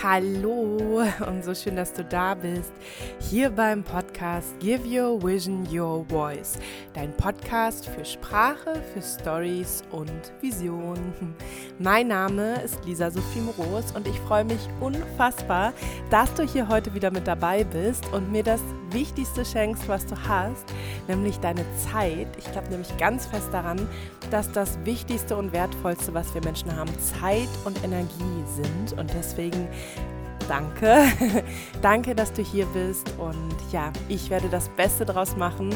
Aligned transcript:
Hallo 0.00 1.02
und 1.26 1.42
so 1.42 1.52
schön, 1.56 1.74
dass 1.74 1.92
du 1.92 2.04
da 2.04 2.36
bist. 2.36 2.72
Hier 3.18 3.50
beim 3.50 3.82
Podcast 3.82 4.56
Give 4.60 4.80
Your 4.86 5.20
Vision 5.20 5.66
Your 5.72 6.04
Voice. 6.04 6.56
Dein 6.94 7.12
Podcast 7.16 7.86
für 7.86 8.04
Sprache, 8.04 8.80
für 8.94 9.02
Stories 9.02 9.82
und 9.90 10.32
Vision. 10.40 11.12
Mein 11.80 12.06
Name 12.08 12.62
ist 12.62 12.84
Lisa 12.84 13.10
Sophie 13.10 13.40
Moros 13.40 13.90
und 13.90 14.06
ich 14.06 14.16
freue 14.20 14.44
mich 14.44 14.60
unfassbar, 14.78 15.72
dass 16.10 16.32
du 16.34 16.44
hier 16.44 16.68
heute 16.68 16.94
wieder 16.94 17.10
mit 17.10 17.26
dabei 17.26 17.64
bist 17.64 18.06
und 18.12 18.30
mir 18.30 18.44
das 18.44 18.60
Wichtigste 18.90 19.44
schenkst, 19.44 19.88
was 19.88 20.06
du 20.06 20.16
hast, 20.28 20.64
nämlich 21.06 21.38
deine 21.38 21.64
Zeit. 21.76 22.28
Ich 22.38 22.50
glaube 22.52 22.68
nämlich 22.68 22.96
ganz 22.96 23.26
fest 23.26 23.48
daran, 23.52 23.88
dass 24.30 24.50
das 24.52 24.78
Wichtigste 24.84 25.36
und 25.36 25.52
Wertvollste, 25.52 26.14
was 26.14 26.34
wir 26.34 26.42
Menschen 26.42 26.74
haben, 26.74 26.90
Zeit 26.98 27.48
und 27.64 27.82
Energie 27.84 28.44
sind. 28.46 28.98
Und 28.98 29.12
deswegen 29.14 29.68
danke. 30.48 31.04
danke, 31.82 32.14
dass 32.14 32.32
du 32.32 32.42
hier 32.42 32.66
bist. 32.66 33.12
Und 33.18 33.54
ja, 33.70 33.92
ich 34.08 34.30
werde 34.30 34.48
das 34.48 34.68
Beste 34.70 35.04
daraus 35.04 35.36
machen, 35.36 35.70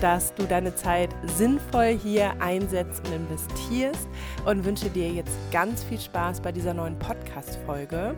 dass 0.00 0.34
du 0.34 0.44
deine 0.44 0.74
Zeit 0.74 1.10
sinnvoll 1.36 1.98
hier 2.02 2.40
einsetzt 2.40 3.06
und 3.06 3.14
investierst. 3.14 4.08
Und 4.44 4.64
wünsche 4.64 4.90
dir 4.90 5.10
jetzt 5.10 5.36
ganz 5.50 5.82
viel 5.82 5.98
Spaß 5.98 6.40
bei 6.40 6.52
dieser 6.52 6.74
neuen 6.74 6.98
Podcast-Folge. 6.98 8.14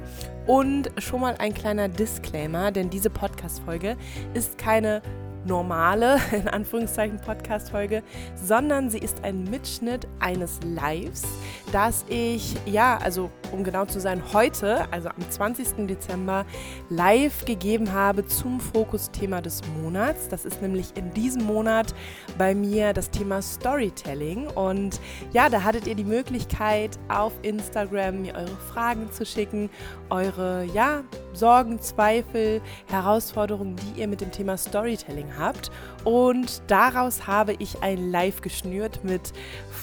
Und 0.47 0.91
schon 0.99 1.21
mal 1.21 1.37
ein 1.39 1.55
kleiner 1.55 1.89
Disclaimer, 1.89 2.73
denn 2.73 2.91
diese 2.91 3.11
Podcast-Folge 3.11 3.97
ist 4.35 4.59
keine 4.59 5.03
normale, 5.51 6.19
in 6.33 6.49
Anführungszeichen, 6.49 7.19
Podcast-Folge, 7.19 8.03
sondern 8.35 8.89
sie 8.89 8.99
ist 8.99 9.25
ein 9.25 9.45
Mitschnitt 9.45 10.07
eines 10.21 10.61
Lives, 10.65 11.25
das 11.73 12.05
ich, 12.09 12.57
ja, 12.65 12.99
also 12.99 13.31
um 13.53 13.65
genau 13.65 13.85
zu 13.85 14.01
sein, 14.01 14.23
heute, 14.33 14.91
also 14.93 15.09
am 15.09 15.29
20. 15.29 15.87
Dezember, 15.89 16.47
live 16.89 17.45
gegeben 17.45 17.93
habe 17.93 18.27
zum 18.27 18.61
Fokusthema 18.61 19.41
des 19.41 19.63
Monats. 19.83 20.29
Das 20.29 20.45
ist 20.45 20.63
nämlich 20.63 20.97
in 20.97 21.13
diesem 21.13 21.45
Monat 21.45 21.95
bei 22.39 22.55
mir 22.55 22.93
das 22.93 23.11
Thema 23.11 23.43
Storytelling. 23.43 24.47
Und 24.49 25.01
ja, 25.33 25.49
da 25.49 25.65
hattet 25.65 25.89
ihr 25.89 25.97
die 25.97 26.05
Möglichkeit, 26.05 26.97
auf 27.09 27.33
Instagram 27.43 28.23
mir 28.23 28.37
eure 28.37 28.57
Fragen 28.73 29.11
zu 29.11 29.27
schicken, 29.27 29.69
eure, 30.11 30.65
ja, 30.75 31.03
Sorgen, 31.33 31.81
Zweifel, 31.81 32.61
Herausforderungen, 32.89 33.77
die 33.77 34.01
ihr 34.01 34.09
mit 34.09 34.21
dem 34.21 34.31
Thema 34.31 34.57
Storytelling 34.57 35.39
habt. 35.39 35.71
Und 36.05 36.63
daraus 36.67 37.27
habe 37.27 37.55
ich 37.59 37.83
ein 37.83 38.11
Live 38.11 38.41
geschnürt 38.41 39.05
mit 39.05 39.33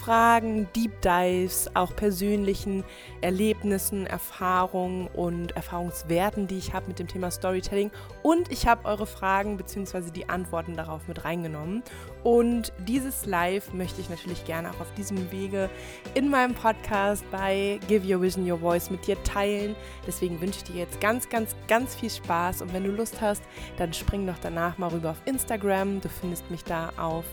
Fragen, 0.08 0.70
Deep 0.74 1.02
Dives, 1.02 1.70
auch 1.74 1.94
persönlichen 1.94 2.86
Erlebnissen, 3.20 4.08
Erfahrungen 4.08 5.08
und 5.08 5.54
Erfahrungswerten, 5.58 6.48
die 6.48 6.58
ich 6.58 6.72
habe 6.72 6.88
mit 6.88 6.98
dem 6.98 7.10
Thema 7.10 7.30
Storytelling. 7.30 7.92
Und 8.24 8.50
ich 8.50 8.68
habe 8.68 8.86
eure 8.86 9.06
Fragen 9.06 9.58
bzw. 9.58 10.10
die 10.12 10.30
Antworten 10.30 10.78
darauf 10.78 11.10
mit 11.10 11.26
reingenommen. 11.26 11.84
Und 12.24 12.72
dieses 12.88 13.26
Live 13.26 13.74
möchte 13.74 14.00
ich 14.00 14.10
natürlich 14.10 14.46
gerne 14.46 14.70
auch 14.72 14.80
auf 14.80 14.94
diesem 14.94 15.30
Wege 15.30 15.70
in 16.14 16.30
meinem 16.30 16.54
Podcast 16.54 17.30
bei 17.30 17.78
Give 17.90 18.08
Your 18.08 18.22
Vision 18.22 18.50
Your 18.50 18.60
Voice 18.60 18.90
mit 18.90 19.06
dir 19.08 19.22
teilen. 19.24 19.76
Deswegen 20.08 20.40
wünsche 20.40 20.60
ich 20.60 20.72
dir 20.72 20.76
jetzt 20.76 21.02
ganz, 21.02 21.28
ganz, 21.28 21.54
ganz 21.68 21.96
viel 21.96 22.10
Spaß. 22.10 22.62
Und 22.62 22.72
wenn 22.72 22.86
du 22.86 22.92
Lust 22.92 23.20
hast, 23.20 23.44
dann 23.78 23.94
spring 23.94 24.26
doch 24.26 24.40
danach 24.42 24.78
mal 24.78 24.88
rüber 24.88 25.12
auf 25.12 25.22
Instagram. 25.26 26.00
Du 26.00 26.08
findest 26.08 26.50
mich 26.50 26.64
da 26.64 26.94
auf 26.98 27.26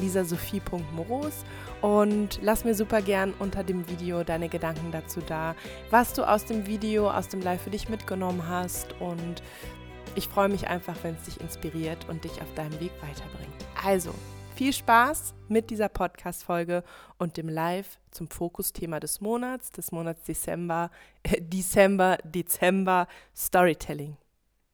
lisasophie.moros 0.00 1.44
und 1.80 2.40
lass 2.42 2.64
mir 2.64 2.74
super 2.74 3.02
gern 3.02 3.34
unter 3.38 3.62
dem 3.62 3.88
Video 3.88 4.24
deine 4.24 4.48
Gedanken 4.48 4.90
dazu 4.90 5.20
da, 5.20 5.54
was 5.90 6.12
du 6.12 6.28
aus 6.28 6.44
dem 6.44 6.66
Video, 6.66 7.10
aus 7.10 7.28
dem 7.28 7.40
Live 7.40 7.62
für 7.62 7.70
dich 7.70 7.88
mitgenommen 7.88 8.48
hast. 8.48 8.94
Und 9.00 9.42
ich 10.14 10.28
freue 10.28 10.48
mich 10.48 10.66
einfach, 10.68 10.96
wenn 11.02 11.14
es 11.14 11.24
dich 11.24 11.40
inspiriert 11.40 12.08
und 12.08 12.24
dich 12.24 12.42
auf 12.42 12.52
deinem 12.54 12.78
Weg 12.80 12.92
weiterbringt. 13.00 13.66
Also, 13.84 14.12
viel 14.56 14.72
Spaß 14.72 15.34
mit 15.46 15.70
dieser 15.70 15.88
Podcast-Folge 15.88 16.82
und 17.18 17.36
dem 17.36 17.48
Live 17.48 17.98
zum 18.10 18.28
Fokusthema 18.28 18.98
des 18.98 19.20
Monats, 19.20 19.70
des 19.70 19.92
Monats 19.92 20.24
Dezember, 20.24 20.90
äh, 21.22 21.40
Dezember, 21.40 22.18
Dezember 22.24 23.06
Storytelling 23.36 24.16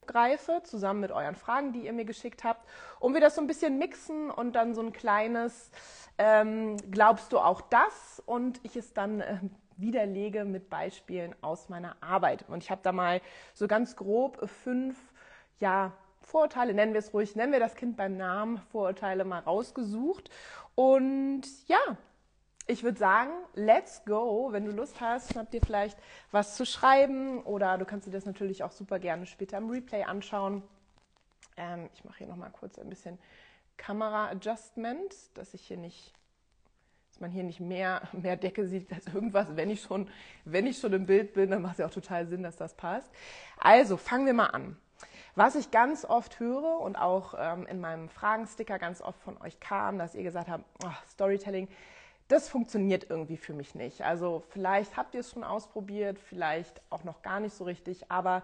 greife, 0.07 0.63
zusammen 0.65 1.01
mit 1.01 1.13
euren 1.13 1.35
Fragen, 1.35 1.73
die 1.73 1.87
ihr 1.87 1.93
mir 1.93 2.05
geschickt 2.05 2.45
habt, 2.45 2.67
und 3.01 3.15
wir 3.15 3.21
das 3.21 3.35
so 3.35 3.41
ein 3.41 3.47
bisschen 3.47 3.79
mixen 3.79 4.31
und 4.31 4.55
dann 4.55 4.75
so 4.75 4.81
ein 4.81 4.93
kleines 4.93 5.71
ähm, 6.19 6.77
Glaubst 6.91 7.33
du 7.33 7.39
auch 7.39 7.61
das? 7.61 8.23
Und 8.25 8.61
ich 8.63 8.77
es 8.77 8.93
dann 8.93 9.21
äh, 9.21 9.39
widerlege 9.77 10.45
mit 10.45 10.71
Beispielen 10.71 11.35
aus 11.41 11.69
meiner 11.69 11.97
Arbeit. 12.01 12.45
Und 12.49 12.63
ich 12.63 12.71
habe 12.71 12.81
da 12.83 12.93
mal 12.93 13.21
so 13.53 13.67
ganz 13.67 13.97
grob 13.97 14.49
fünf, 14.49 14.97
ja, 15.59 15.93
Vorurteile, 16.21 16.73
nennen 16.73 16.95
wir 16.95 17.01
es 17.01 17.13
ruhig, 17.13 17.37
nennen 17.37 17.53
wir 17.53 17.61
das 17.61 17.75
Kind 17.75 17.97
beim 17.97 18.17
Namen, 18.17 18.59
Vorurteile 18.73 19.25
mal 19.25 19.41
rausgesucht. 19.41 20.31
Und 20.75 21.43
ja, 21.67 21.79
ich 22.67 22.83
würde 22.83 22.99
sagen, 22.99 23.31
let's 23.55 24.05
go. 24.05 24.49
Wenn 24.53 24.65
du 24.65 24.73
Lust 24.73 25.01
hast, 25.01 25.33
schnapp 25.33 25.51
dir 25.51 25.61
vielleicht 25.61 25.99
was 26.31 26.57
zu 26.57 26.65
schreiben 26.65 27.43
oder 27.43 27.77
du 27.79 27.85
kannst 27.85 28.07
dir 28.07 28.11
das 28.13 28.25
natürlich 28.25 28.63
auch 28.63 28.73
super 28.73 28.99
gerne 28.99 29.27
später 29.27 29.59
im 29.59 29.69
Replay 29.69 30.05
anschauen. 30.05 30.63
Ähm, 31.57 31.91
ich 31.95 32.05
mache 32.05 32.19
hier 32.19 32.27
nochmal 32.27 32.51
kurz 32.51 32.79
ein 32.79 32.89
bisschen 32.89 33.19
Kamera-Adjustment, 33.77 35.15
dass 35.35 35.53
ich 35.53 35.67
hier 35.67 35.77
nicht, 35.77 36.15
dass 37.11 37.21
man 37.21 37.31
hier 37.31 37.45
nicht 37.45 37.61
mehr, 37.61 38.03
mehr 38.13 38.37
Decke 38.37 38.67
sieht 38.67 38.91
als 38.93 39.07
irgendwas. 39.09 39.57
Wenn 39.57 39.69
ich 39.69 39.83
schon, 39.83 40.09
wenn 40.45 40.67
ich 40.67 40.79
schon 40.79 40.93
im 40.95 41.05
Bild 41.07 41.35
bin, 41.35 41.51
dann 41.51 41.61
macht 41.61 41.73
es 41.73 41.79
ja 41.79 41.87
auch 41.87 41.91
total 41.91 42.27
Sinn, 42.27 42.43
dass 42.43 42.57
das 42.57 42.75
passt. 42.75 43.11
Also 43.59 43.99
fangen 43.99 44.27
wir 44.27 44.35
mal 44.35 44.47
an. 44.47 44.77
Was 45.37 45.57
ich 45.57 45.71
ganz 45.73 46.05
oft 46.05 46.39
höre 46.39 46.81
und 46.81 46.97
auch 46.97 47.35
ähm, 47.37 47.67
in 47.67 47.81
meinem 47.81 48.09
Fragensticker 48.09 48.79
ganz 48.79 49.03
oft 49.03 49.21
von 49.21 49.37
euch 49.43 49.59
kam, 49.59 49.99
dass 49.99 50.15
ihr 50.15 50.23
gesagt 50.23 50.49
habt, 50.49 50.65
oh, 50.85 50.93
Storytelling, 51.11 51.69
das 52.29 52.49
funktioniert 52.49 53.11
irgendwie 53.11 53.37
für 53.37 53.53
mich 53.53 53.75
nicht. 53.75 54.03
Also 54.03 54.43
vielleicht 54.49 54.97
habt 54.97 55.15
ihr 55.15 55.21
es 55.21 55.31
schon 55.31 55.45
ausprobiert, 55.45 56.19
vielleicht 56.19 56.81
auch 56.91 57.05
noch 57.05 57.23
gar 57.23 57.41
nicht 57.41 57.55
so 57.55 57.65
richtig, 57.65 58.11
aber 58.11 58.43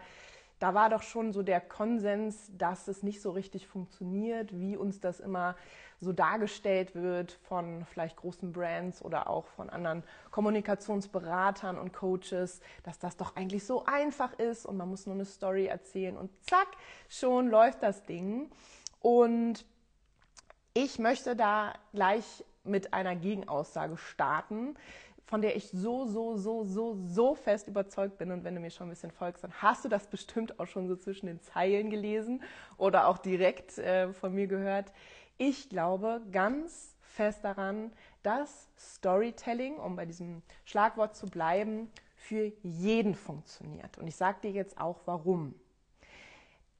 da 0.59 0.75
war 0.75 0.91
doch 0.91 1.03
schon 1.03 1.33
so 1.33 1.43
der 1.43 1.61
Konsens, 1.61 2.51
dass 2.57 2.87
es 2.87 3.03
nicht 3.03 3.23
so 3.23 3.31
richtig 3.31 3.67
funktioniert, 3.67 4.53
wie 4.53 4.77
uns 4.77 5.01
das 5.01 5.19
immer 5.19 5.57
so 6.03 6.13
dargestellt 6.13 6.95
wird 6.95 7.33
von 7.49 7.87
vielleicht 7.87 8.17
großen 8.17 8.53
Brands 8.53 9.03
oder 9.03 9.29
auch 9.29 9.47
von 9.47 9.71
anderen 9.71 10.03
Kommunikationsberatern 10.31 11.79
und 11.79 11.93
Coaches, 11.93 12.61
dass 12.83 12.99
das 12.99 13.17
doch 13.17 13.37
eigentlich 13.37 13.65
so 13.65 13.85
einfach 13.87 14.39
ist 14.39 14.67
und 14.67 14.77
man 14.77 14.89
muss 14.89 15.07
nur 15.07 15.15
eine 15.15 15.25
Story 15.25 15.67
erzählen 15.67 16.17
und 16.17 16.31
zack, 16.45 16.69
schon 17.09 17.49
läuft 17.49 17.83
das 17.83 18.05
Ding. 18.05 18.51
Und 19.01 19.65
ich 20.75 20.99
möchte 20.99 21.37
da 21.37 21.73
gleich 21.93 22.45
mit 22.65 22.93
einer 22.93 23.17
Gegenaussage 23.17 23.97
starten, 23.97 24.75
von 25.25 25.43
der 25.43 25.55
ich 25.55 25.71
so, 25.71 26.07
so, 26.07 26.37
so, 26.37 26.65
so, 26.65 26.97
so 26.97 27.35
fest 27.35 27.69
überzeugt 27.69 28.19
bin. 28.19 28.33
Und 28.33 28.43
wenn 28.43 28.55
du 28.55 28.61
mir 28.61 28.71
schon 28.71 28.89
ein 28.89 28.91
bisschen 28.91 29.13
folgst, 29.13 29.45
dann 29.45 29.53
hast 29.63 29.85
du 29.85 29.89
das 29.89 30.09
bestimmt 30.09 30.59
auch 30.59 30.67
schon 30.67 30.89
so 30.89 30.97
zwischen 30.97 31.27
den 31.27 31.41
Zeilen 31.41 31.89
gelesen 31.89 32.43
oder 32.77 33.07
auch 33.07 33.19
direkt 33.19 33.79
äh, 33.79 34.13
von 34.13 34.35
mir 34.35 34.49
gehört. 34.49 34.93
Ich 35.39 35.69
glaube 35.69 36.21
ganz 36.33 36.97
fest 37.01 37.45
daran, 37.45 37.93
dass 38.23 38.69
Storytelling, 38.77 39.77
um 39.77 39.97
bei 39.97 40.05
diesem 40.05 40.43
Schlagwort 40.65 41.17
zu 41.17 41.27
bleiben, 41.27 41.91
für 42.17 42.53
jeden 42.63 43.15
funktioniert. 43.15 43.99
Und 43.99 44.07
ich 44.07 44.17
sage 44.17 44.39
dir 44.43 44.51
jetzt 44.51 44.81
auch 44.81 45.01
warum 45.07 45.55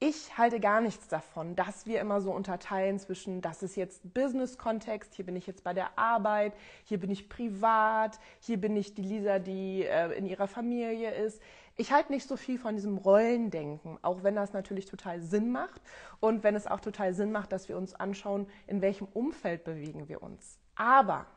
ich 0.03 0.35
halte 0.35 0.59
gar 0.59 0.81
nichts 0.81 1.07
davon, 1.09 1.55
dass 1.55 1.85
wir 1.85 2.01
immer 2.01 2.21
so 2.21 2.31
unterteilen 2.31 2.97
zwischen, 2.97 3.39
das 3.39 3.61
ist 3.61 3.75
jetzt 3.75 4.15
Business-Kontext, 4.15 5.13
hier 5.13 5.27
bin 5.27 5.35
ich 5.35 5.45
jetzt 5.45 5.63
bei 5.63 5.73
der 5.73 5.95
Arbeit, 5.95 6.53
hier 6.85 6.99
bin 6.99 7.11
ich 7.11 7.29
privat, 7.29 8.19
hier 8.39 8.59
bin 8.59 8.75
ich 8.75 8.95
die 8.95 9.03
Lisa, 9.03 9.37
die 9.37 9.83
äh, 9.83 10.11
in 10.17 10.25
ihrer 10.25 10.47
Familie 10.47 11.11
ist. 11.13 11.39
Ich 11.77 11.91
halte 11.91 12.11
nicht 12.11 12.27
so 12.27 12.35
viel 12.35 12.57
von 12.57 12.73
diesem 12.73 12.97
Rollendenken, 12.97 13.99
auch 14.01 14.23
wenn 14.23 14.35
das 14.35 14.53
natürlich 14.53 14.87
total 14.87 15.21
Sinn 15.21 15.51
macht 15.51 15.81
und 16.19 16.43
wenn 16.43 16.55
es 16.55 16.65
auch 16.65 16.79
total 16.79 17.13
Sinn 17.13 17.31
macht, 17.31 17.51
dass 17.51 17.69
wir 17.69 17.77
uns 17.77 17.93
anschauen, 17.93 18.47
in 18.65 18.81
welchem 18.81 19.07
Umfeld 19.13 19.63
bewegen 19.63 20.09
wir 20.09 20.23
uns. 20.23 20.57
Aber 20.73 21.27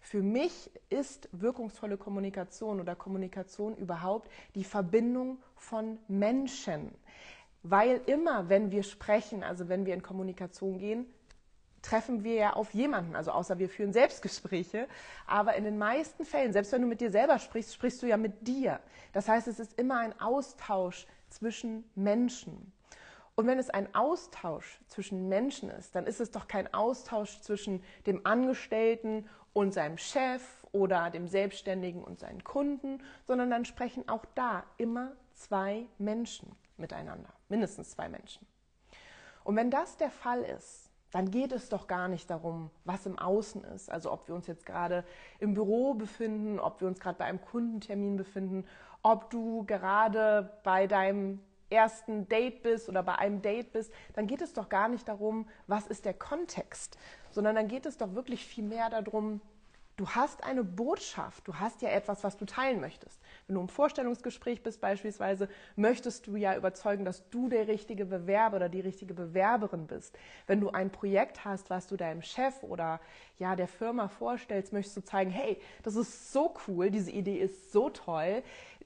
für 0.00 0.22
mich 0.22 0.72
ist 0.90 1.28
wirkungsvolle 1.30 1.98
Kommunikation 1.98 2.80
oder 2.80 2.96
Kommunikation 2.96 3.76
überhaupt 3.76 4.28
die 4.56 4.64
Verbindung 4.64 5.38
von 5.54 5.98
Menschen 6.08 6.90
weil 7.70 8.00
immer, 8.06 8.48
wenn 8.48 8.70
wir 8.70 8.82
sprechen, 8.82 9.42
also 9.42 9.68
wenn 9.68 9.86
wir 9.86 9.94
in 9.94 10.02
Kommunikation 10.02 10.78
gehen, 10.78 11.06
treffen 11.82 12.24
wir 12.24 12.34
ja 12.34 12.52
auf 12.54 12.74
jemanden, 12.74 13.14
also 13.14 13.30
außer 13.30 13.58
wir 13.58 13.68
führen 13.68 13.92
Selbstgespräche, 13.92 14.88
aber 15.26 15.54
in 15.54 15.64
den 15.64 15.78
meisten 15.78 16.24
Fällen, 16.24 16.52
selbst 16.52 16.72
wenn 16.72 16.82
du 16.82 16.88
mit 16.88 17.00
dir 17.00 17.10
selber 17.10 17.38
sprichst, 17.38 17.74
sprichst 17.74 18.02
du 18.02 18.06
ja 18.06 18.16
mit 18.16 18.46
dir. 18.46 18.80
Das 19.12 19.28
heißt, 19.28 19.46
es 19.46 19.60
ist 19.60 19.78
immer 19.78 19.98
ein 19.98 20.20
Austausch 20.20 21.06
zwischen 21.28 21.84
Menschen. 21.94 22.72
Und 23.36 23.46
wenn 23.46 23.58
es 23.58 23.70
ein 23.70 23.94
Austausch 23.94 24.80
zwischen 24.88 25.28
Menschen 25.28 25.70
ist, 25.70 25.94
dann 25.94 26.06
ist 26.06 26.20
es 26.20 26.30
doch 26.30 26.48
kein 26.48 26.72
Austausch 26.72 27.40
zwischen 27.40 27.82
dem 28.06 28.24
Angestellten 28.26 29.28
und 29.52 29.74
seinem 29.74 29.98
Chef 29.98 30.42
oder 30.72 31.10
dem 31.10 31.28
Selbstständigen 31.28 32.02
und 32.02 32.18
seinen 32.18 32.42
Kunden, 32.42 33.02
sondern 33.24 33.50
dann 33.50 33.64
sprechen 33.64 34.08
auch 34.08 34.24
da 34.34 34.64
immer 34.78 35.12
zwei 35.34 35.86
Menschen 35.98 36.56
miteinander, 36.78 37.32
mindestens 37.48 37.90
zwei 37.90 38.08
Menschen. 38.08 38.46
Und 39.44 39.56
wenn 39.56 39.70
das 39.70 39.96
der 39.96 40.10
Fall 40.10 40.42
ist, 40.42 40.90
dann 41.12 41.30
geht 41.30 41.52
es 41.52 41.68
doch 41.68 41.86
gar 41.86 42.08
nicht 42.08 42.28
darum, 42.28 42.70
was 42.84 43.06
im 43.06 43.18
Außen 43.18 43.64
ist. 43.64 43.90
Also 43.90 44.12
ob 44.12 44.28
wir 44.28 44.34
uns 44.34 44.46
jetzt 44.46 44.66
gerade 44.66 45.04
im 45.38 45.54
Büro 45.54 45.94
befinden, 45.94 46.58
ob 46.58 46.80
wir 46.80 46.88
uns 46.88 47.00
gerade 47.00 47.18
bei 47.18 47.24
einem 47.24 47.40
Kundentermin 47.40 48.16
befinden, 48.16 48.66
ob 49.02 49.30
du 49.30 49.64
gerade 49.64 50.58
bei 50.64 50.86
deinem 50.86 51.40
ersten 51.70 52.28
Date 52.28 52.62
bist 52.62 52.88
oder 52.88 53.02
bei 53.02 53.16
einem 53.16 53.42
Date 53.42 53.72
bist, 53.72 53.92
dann 54.14 54.26
geht 54.26 54.42
es 54.42 54.52
doch 54.52 54.68
gar 54.68 54.88
nicht 54.88 55.08
darum, 55.08 55.48
was 55.66 55.86
ist 55.86 56.04
der 56.04 56.14
Kontext, 56.14 56.98
sondern 57.30 57.56
dann 57.56 57.68
geht 57.68 57.86
es 57.86 57.96
doch 57.96 58.14
wirklich 58.14 58.44
viel 58.44 58.64
mehr 58.64 58.90
darum, 58.90 59.40
du 59.96 60.06
hast 60.08 60.44
eine 60.44 60.62
Botschaft, 60.62 61.48
du 61.48 61.54
hast 61.54 61.80
ja 61.80 61.88
etwas, 61.88 62.22
was 62.22 62.36
du 62.36 62.44
teilen 62.44 62.80
möchtest. 62.80 63.18
Wenn 63.46 63.54
du 63.54 63.62
im 63.62 63.68
Vorstellungsgespräch 63.68 64.62
bist 64.62 64.80
beispielsweise, 64.80 65.48
möchtest 65.74 66.26
du 66.26 66.36
ja 66.36 66.56
überzeugen, 66.56 67.04
dass 67.04 67.28
du 67.30 67.48
der 67.48 67.66
richtige 67.66 68.04
Bewerber 68.04 68.56
oder 68.56 68.68
die 68.68 68.80
richtige 68.80 69.14
Bewerberin 69.14 69.86
bist. 69.86 70.16
Wenn 70.46 70.60
du 70.60 70.70
ein 70.70 70.90
Projekt 70.90 71.44
hast, 71.44 71.70
was 71.70 71.86
du 71.86 71.96
deinem 71.96 72.22
Chef 72.22 72.62
oder 72.62 73.00
ja 73.38 73.56
der 73.56 73.68
Firma 73.68 74.08
vorstellst, 74.08 74.72
möchtest 74.72 74.96
du 74.96 75.04
zeigen, 75.04 75.30
hey, 75.30 75.60
das 75.82 75.96
ist 75.96 76.32
so 76.32 76.54
cool, 76.66 76.90
diese 76.90 77.10
Idee 77.10 77.38
ist 77.38 77.72
so 77.72 77.90
toll. 77.90 78.42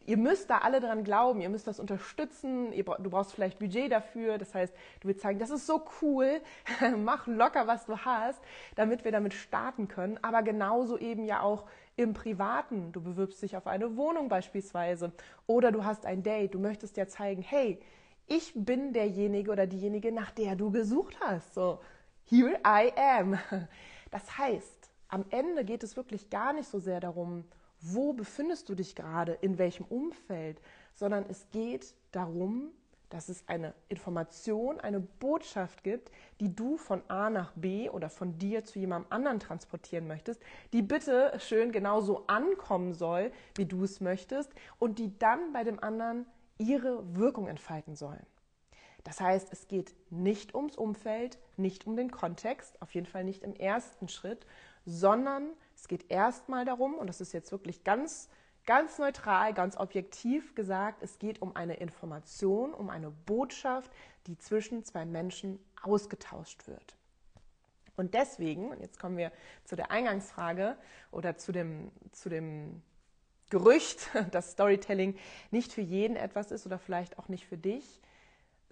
Ihr 0.06 0.16
müsst 0.16 0.50
da 0.50 0.58
alle 0.58 0.80
dran 0.80 1.04
glauben, 1.04 1.40
ihr 1.40 1.50
müsst 1.50 1.66
das 1.66 1.78
unterstützen, 1.78 2.72
ihr, 2.72 2.84
du 2.84 3.10
brauchst 3.10 3.32
vielleicht 3.32 3.58
Budget 3.58 3.92
dafür, 3.92 4.38
das 4.38 4.54
heißt, 4.54 4.74
du 5.00 5.08
willst 5.08 5.20
sagen, 5.20 5.38
das 5.38 5.50
ist 5.50 5.66
so 5.66 5.82
cool, 6.00 6.40
mach 6.96 7.26
locker, 7.26 7.66
was 7.66 7.86
du 7.86 7.98
hast, 7.98 8.40
damit 8.74 9.04
wir 9.04 9.12
damit 9.12 9.34
starten 9.34 9.88
können, 9.88 10.18
aber 10.22 10.42
genauso 10.42 10.98
eben 10.98 11.24
ja 11.24 11.42
auch 11.42 11.64
im 11.96 12.14
Privaten, 12.14 12.92
du 12.92 13.02
bewirbst 13.02 13.42
dich 13.42 13.56
auf 13.56 13.66
eine 13.66 13.96
Wohnung 13.96 14.28
beispielsweise 14.28 15.12
oder 15.46 15.70
du 15.70 15.84
hast 15.84 16.06
ein 16.06 16.22
Date, 16.22 16.54
du 16.54 16.58
möchtest 16.58 16.96
ja 16.96 17.06
zeigen, 17.06 17.42
hey, 17.42 17.78
ich 18.26 18.52
bin 18.54 18.92
derjenige 18.92 19.50
oder 19.50 19.66
diejenige, 19.66 20.12
nach 20.12 20.30
der 20.30 20.56
du 20.56 20.70
gesucht 20.70 21.18
hast, 21.20 21.52
so, 21.52 21.80
here 22.24 22.58
I 22.64 22.92
am. 22.96 23.38
Das 24.10 24.38
heißt, 24.38 24.90
am 25.08 25.24
Ende 25.30 25.64
geht 25.64 25.82
es 25.82 25.96
wirklich 25.96 26.30
gar 26.30 26.52
nicht 26.52 26.68
so 26.68 26.78
sehr 26.78 27.00
darum, 27.00 27.44
wo 27.80 28.12
befindest 28.12 28.68
du 28.68 28.74
dich 28.74 28.94
gerade, 28.94 29.32
in 29.32 29.58
welchem 29.58 29.86
Umfeld, 29.86 30.60
sondern 30.94 31.24
es 31.28 31.48
geht 31.50 31.94
darum, 32.12 32.70
dass 33.08 33.28
es 33.28 33.42
eine 33.48 33.74
Information, 33.88 34.78
eine 34.78 35.00
Botschaft 35.00 35.82
gibt, 35.82 36.12
die 36.38 36.54
du 36.54 36.76
von 36.76 37.02
A 37.08 37.28
nach 37.28 37.52
B 37.54 37.90
oder 37.90 38.08
von 38.08 38.38
dir 38.38 38.64
zu 38.64 38.78
jemandem 38.78 39.10
anderen 39.10 39.40
transportieren 39.40 40.06
möchtest, 40.06 40.40
die 40.72 40.82
bitte 40.82 41.32
schön 41.38 41.72
genauso 41.72 42.26
ankommen 42.28 42.94
soll, 42.94 43.32
wie 43.56 43.66
du 43.66 43.82
es 43.82 44.00
möchtest 44.00 44.52
und 44.78 45.00
die 45.00 45.18
dann 45.18 45.52
bei 45.52 45.64
dem 45.64 45.82
anderen 45.82 46.24
ihre 46.58 47.16
Wirkung 47.16 47.48
entfalten 47.48 47.96
soll. 47.96 48.20
Das 49.04 49.20
heißt, 49.20 49.52
es 49.52 49.68
geht 49.68 49.94
nicht 50.10 50.54
ums 50.54 50.76
Umfeld, 50.76 51.38
nicht 51.56 51.86
um 51.86 51.96
den 51.96 52.10
Kontext, 52.10 52.80
auf 52.82 52.94
jeden 52.94 53.06
Fall 53.06 53.24
nicht 53.24 53.42
im 53.42 53.54
ersten 53.54 54.08
Schritt, 54.08 54.46
sondern 54.84 55.50
es 55.74 55.88
geht 55.88 56.10
erstmal 56.10 56.64
darum, 56.64 56.94
und 56.94 57.06
das 57.06 57.20
ist 57.20 57.32
jetzt 57.32 57.52
wirklich 57.52 57.84
ganz, 57.84 58.28
ganz 58.66 58.98
neutral, 58.98 59.54
ganz 59.54 59.76
objektiv 59.76 60.54
gesagt, 60.54 61.02
es 61.02 61.18
geht 61.18 61.40
um 61.40 61.56
eine 61.56 61.74
Information, 61.74 62.74
um 62.74 62.90
eine 62.90 63.10
Botschaft, 63.10 63.90
die 64.26 64.36
zwischen 64.38 64.84
zwei 64.84 65.04
Menschen 65.04 65.58
ausgetauscht 65.82 66.66
wird. 66.66 66.96
Und 67.96 68.14
deswegen, 68.14 68.70
und 68.70 68.80
jetzt 68.80 68.98
kommen 68.98 69.16
wir 69.16 69.32
zu 69.64 69.76
der 69.76 69.90
Eingangsfrage 69.90 70.76
oder 71.10 71.36
zu 71.36 71.52
dem, 71.52 71.90
zu 72.12 72.28
dem 72.28 72.82
Gerücht, 73.50 74.08
dass 74.30 74.52
Storytelling 74.52 75.18
nicht 75.50 75.72
für 75.72 75.82
jeden 75.82 76.16
etwas 76.16 76.50
ist 76.50 76.66
oder 76.66 76.78
vielleicht 76.78 77.18
auch 77.18 77.28
nicht 77.28 77.46
für 77.46 77.58
dich. 77.58 78.00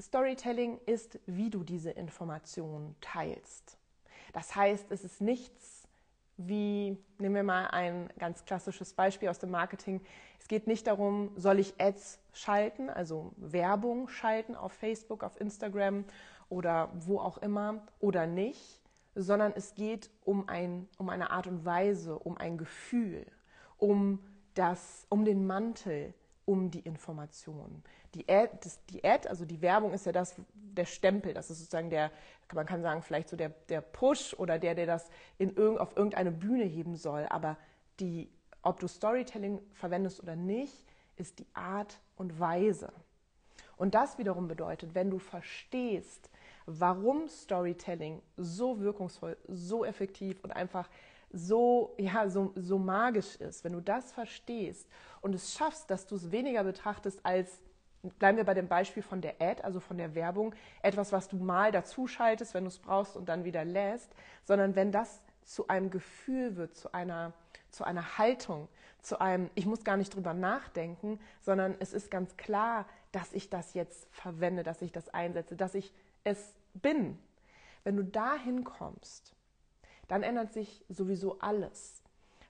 Storytelling 0.00 0.78
ist, 0.86 1.18
wie 1.26 1.50
du 1.50 1.64
diese 1.64 1.90
Information 1.90 2.94
teilst. 3.00 3.76
Das 4.32 4.54
heißt, 4.54 4.90
es 4.90 5.04
ist 5.04 5.20
nichts 5.20 5.88
wie, 6.38 6.96
nehmen 7.18 7.34
wir 7.34 7.42
mal 7.42 7.66
ein 7.66 8.08
ganz 8.18 8.44
klassisches 8.44 8.94
Beispiel 8.94 9.28
aus 9.28 9.40
dem 9.40 9.50
Marketing. 9.50 10.00
Es 10.38 10.46
geht 10.46 10.66
nicht 10.66 10.86
darum, 10.86 11.32
soll 11.36 11.58
ich 11.58 11.74
Ads 11.80 12.20
schalten, 12.32 12.88
also 12.88 13.32
Werbung 13.36 14.08
schalten 14.08 14.54
auf 14.54 14.72
Facebook, 14.72 15.24
auf 15.24 15.38
Instagram 15.40 16.04
oder 16.48 16.90
wo 16.94 17.18
auch 17.18 17.38
immer 17.38 17.82
oder 17.98 18.26
nicht, 18.26 18.80
sondern 19.16 19.52
es 19.54 19.74
geht 19.74 20.10
um, 20.24 20.48
ein, 20.48 20.88
um 20.96 21.08
eine 21.08 21.32
Art 21.32 21.48
und 21.48 21.64
Weise, 21.64 22.16
um 22.16 22.38
ein 22.38 22.56
Gefühl, 22.56 23.26
um, 23.76 24.20
das, 24.54 25.06
um 25.08 25.24
den 25.24 25.44
Mantel, 25.44 26.14
um 26.44 26.70
die 26.70 26.80
Information. 26.80 27.82
Die 28.14 28.28
Ad, 28.28 28.58
das, 28.62 28.84
die 28.86 29.04
Ad, 29.04 29.28
also 29.28 29.44
die 29.44 29.60
Werbung 29.60 29.92
ist 29.92 30.06
ja 30.06 30.12
das, 30.12 30.34
der 30.54 30.86
Stempel, 30.86 31.34
das 31.34 31.50
ist 31.50 31.58
sozusagen 31.58 31.90
der, 31.90 32.10
man 32.54 32.66
kann 32.66 32.82
sagen, 32.82 33.02
vielleicht 33.02 33.28
so 33.28 33.36
der, 33.36 33.50
der 33.68 33.80
Push 33.80 34.34
oder 34.34 34.58
der, 34.58 34.74
der 34.74 34.86
das 34.86 35.10
in 35.36 35.54
irg 35.54 35.78
auf 35.78 35.96
irgendeine 35.96 36.32
Bühne 36.32 36.64
heben 36.64 36.96
soll. 36.96 37.26
Aber 37.28 37.56
die, 38.00 38.30
ob 38.62 38.80
du 38.80 38.88
Storytelling 38.88 39.60
verwendest 39.72 40.22
oder 40.22 40.36
nicht, 40.36 40.84
ist 41.16 41.38
die 41.38 41.46
Art 41.52 42.00
und 42.16 42.38
Weise. 42.40 42.92
Und 43.76 43.94
das 43.94 44.18
wiederum 44.18 44.48
bedeutet, 44.48 44.94
wenn 44.94 45.10
du 45.10 45.18
verstehst, 45.18 46.30
warum 46.66 47.28
Storytelling 47.28 48.20
so 48.36 48.80
wirkungsvoll, 48.80 49.36
so 49.46 49.84
effektiv 49.84 50.42
und 50.42 50.52
einfach 50.52 50.88
so, 51.30 51.94
ja, 51.98 52.28
so, 52.28 52.52
so 52.56 52.78
magisch 52.78 53.36
ist, 53.36 53.64
wenn 53.64 53.72
du 53.72 53.80
das 53.80 54.12
verstehst 54.12 54.88
und 55.20 55.34
es 55.34 55.54
schaffst, 55.54 55.90
dass 55.90 56.06
du 56.06 56.16
es 56.16 56.30
weniger 56.30 56.64
betrachtest 56.64 57.24
als, 57.24 57.60
bleiben 58.02 58.36
wir 58.36 58.44
bei 58.44 58.54
dem 58.54 58.68
Beispiel 58.68 59.02
von 59.02 59.20
der 59.20 59.40
Ad, 59.40 59.62
also 59.62 59.80
von 59.80 59.98
der 59.98 60.14
Werbung, 60.14 60.54
etwas, 60.82 61.12
was 61.12 61.28
du 61.28 61.36
mal 61.36 61.72
dazuschaltest, 61.72 62.54
wenn 62.54 62.64
du 62.64 62.68
es 62.68 62.78
brauchst 62.78 63.16
und 63.16 63.28
dann 63.28 63.44
wieder 63.44 63.64
lässt, 63.64 64.14
sondern 64.44 64.76
wenn 64.76 64.92
das 64.92 65.20
zu 65.44 65.68
einem 65.68 65.90
Gefühl 65.90 66.56
wird, 66.56 66.76
zu 66.76 66.92
einer, 66.92 67.32
zu 67.70 67.84
einer 67.84 68.18
Haltung, 68.18 68.68
zu 69.00 69.20
einem, 69.20 69.50
ich 69.54 69.66
muss 69.66 69.84
gar 69.84 69.96
nicht 69.96 70.14
drüber 70.14 70.34
nachdenken, 70.34 71.18
sondern 71.40 71.76
es 71.80 71.92
ist 71.92 72.10
ganz 72.10 72.36
klar, 72.36 72.86
dass 73.12 73.32
ich 73.32 73.48
das 73.48 73.74
jetzt 73.74 74.06
verwende, 74.12 74.62
dass 74.62 74.82
ich 74.82 74.92
das 74.92 75.08
einsetze, 75.08 75.56
dass 75.56 75.74
ich 75.74 75.92
es 76.24 76.54
bin. 76.74 77.18
Wenn 77.84 77.96
du 77.96 78.04
dahin 78.04 78.64
kommst, 78.64 79.34
dann 80.08 80.22
ändert 80.22 80.52
sich 80.52 80.84
sowieso 80.88 81.38
alles. 81.38 82.02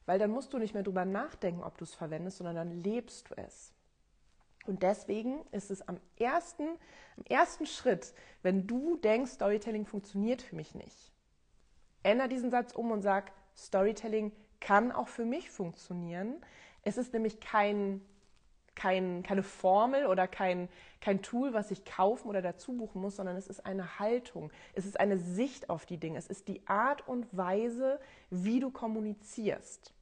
Weil 0.07 0.19
dann 0.19 0.31
musst 0.31 0.53
du 0.53 0.59
nicht 0.59 0.75
mehr 0.75 0.83
drüber 0.83 1.05
nachdenken, 1.05 1.63
ob 1.63 1.77
du 1.79 1.85
es 1.85 1.95
verwendest, 1.95 2.39
sondern 2.39 2.57
dann 2.57 2.71
lebst 2.71 3.31
du 3.31 3.37
es. 3.37 3.73
Und 4.69 4.83
deswegen 4.83 5.41
ist 5.51 5.71
es 5.71 5.87
am 5.87 5.99
ersten, 6.19 6.65
am 7.17 7.25
ersten 7.29 7.67
Schritt, 7.67 8.15
wenn 8.43 8.67
du 8.67 8.97
denkst, 8.97 9.33
Storytelling 9.33 9.87
funktioniert 9.87 10.43
für 10.43 10.57
mich 10.57 10.75
nicht, 10.75 11.13
ändere 12.03 12.29
diesen 12.29 12.51
Satz 12.51 12.73
um 12.73 12.91
und 12.91 13.03
sag, 13.03 13.33
Storytelling 13.57 14.33
kann 14.61 14.93
auch 14.93 15.09
für 15.09 15.25
mich 15.25 15.51
funktionieren. 15.51 16.37
Es 16.83 16.99
ist 16.99 17.13
nämlich 17.13 17.41
kein 17.41 18.01
kein, 18.79 19.25
keine 19.25 19.43
Formel 19.43 20.07
oder 20.07 20.29
kein, 20.29 20.69
kein 21.01 21.21
Tool, 21.21 21.53
was 21.53 21.73
ich 21.73 21.85
kaufen 21.85 22.29
oder 22.29 22.41
dazu 22.41 22.75
buchen 22.75 23.03
muss, 23.03 23.17
sondern 23.17 23.37
es 23.37 23.49
ist 23.49 23.67
eine 23.67 23.99
Haltung. 23.99 24.53
Es 24.73 24.87
ist 24.87 25.01
eine 25.01 25.19
Sicht 25.19 25.69
auf 25.69 25.85
die 25.85 25.99
Dinge. 25.99 26.17
Es 26.17 26.29
ist 26.29 26.47
die 26.47 26.67
Art 26.69 27.07
und 27.09 27.27
Weise, 27.37 27.99
wie 28.31 28.61
du 28.61 28.71
kommunizierst. 28.71 29.93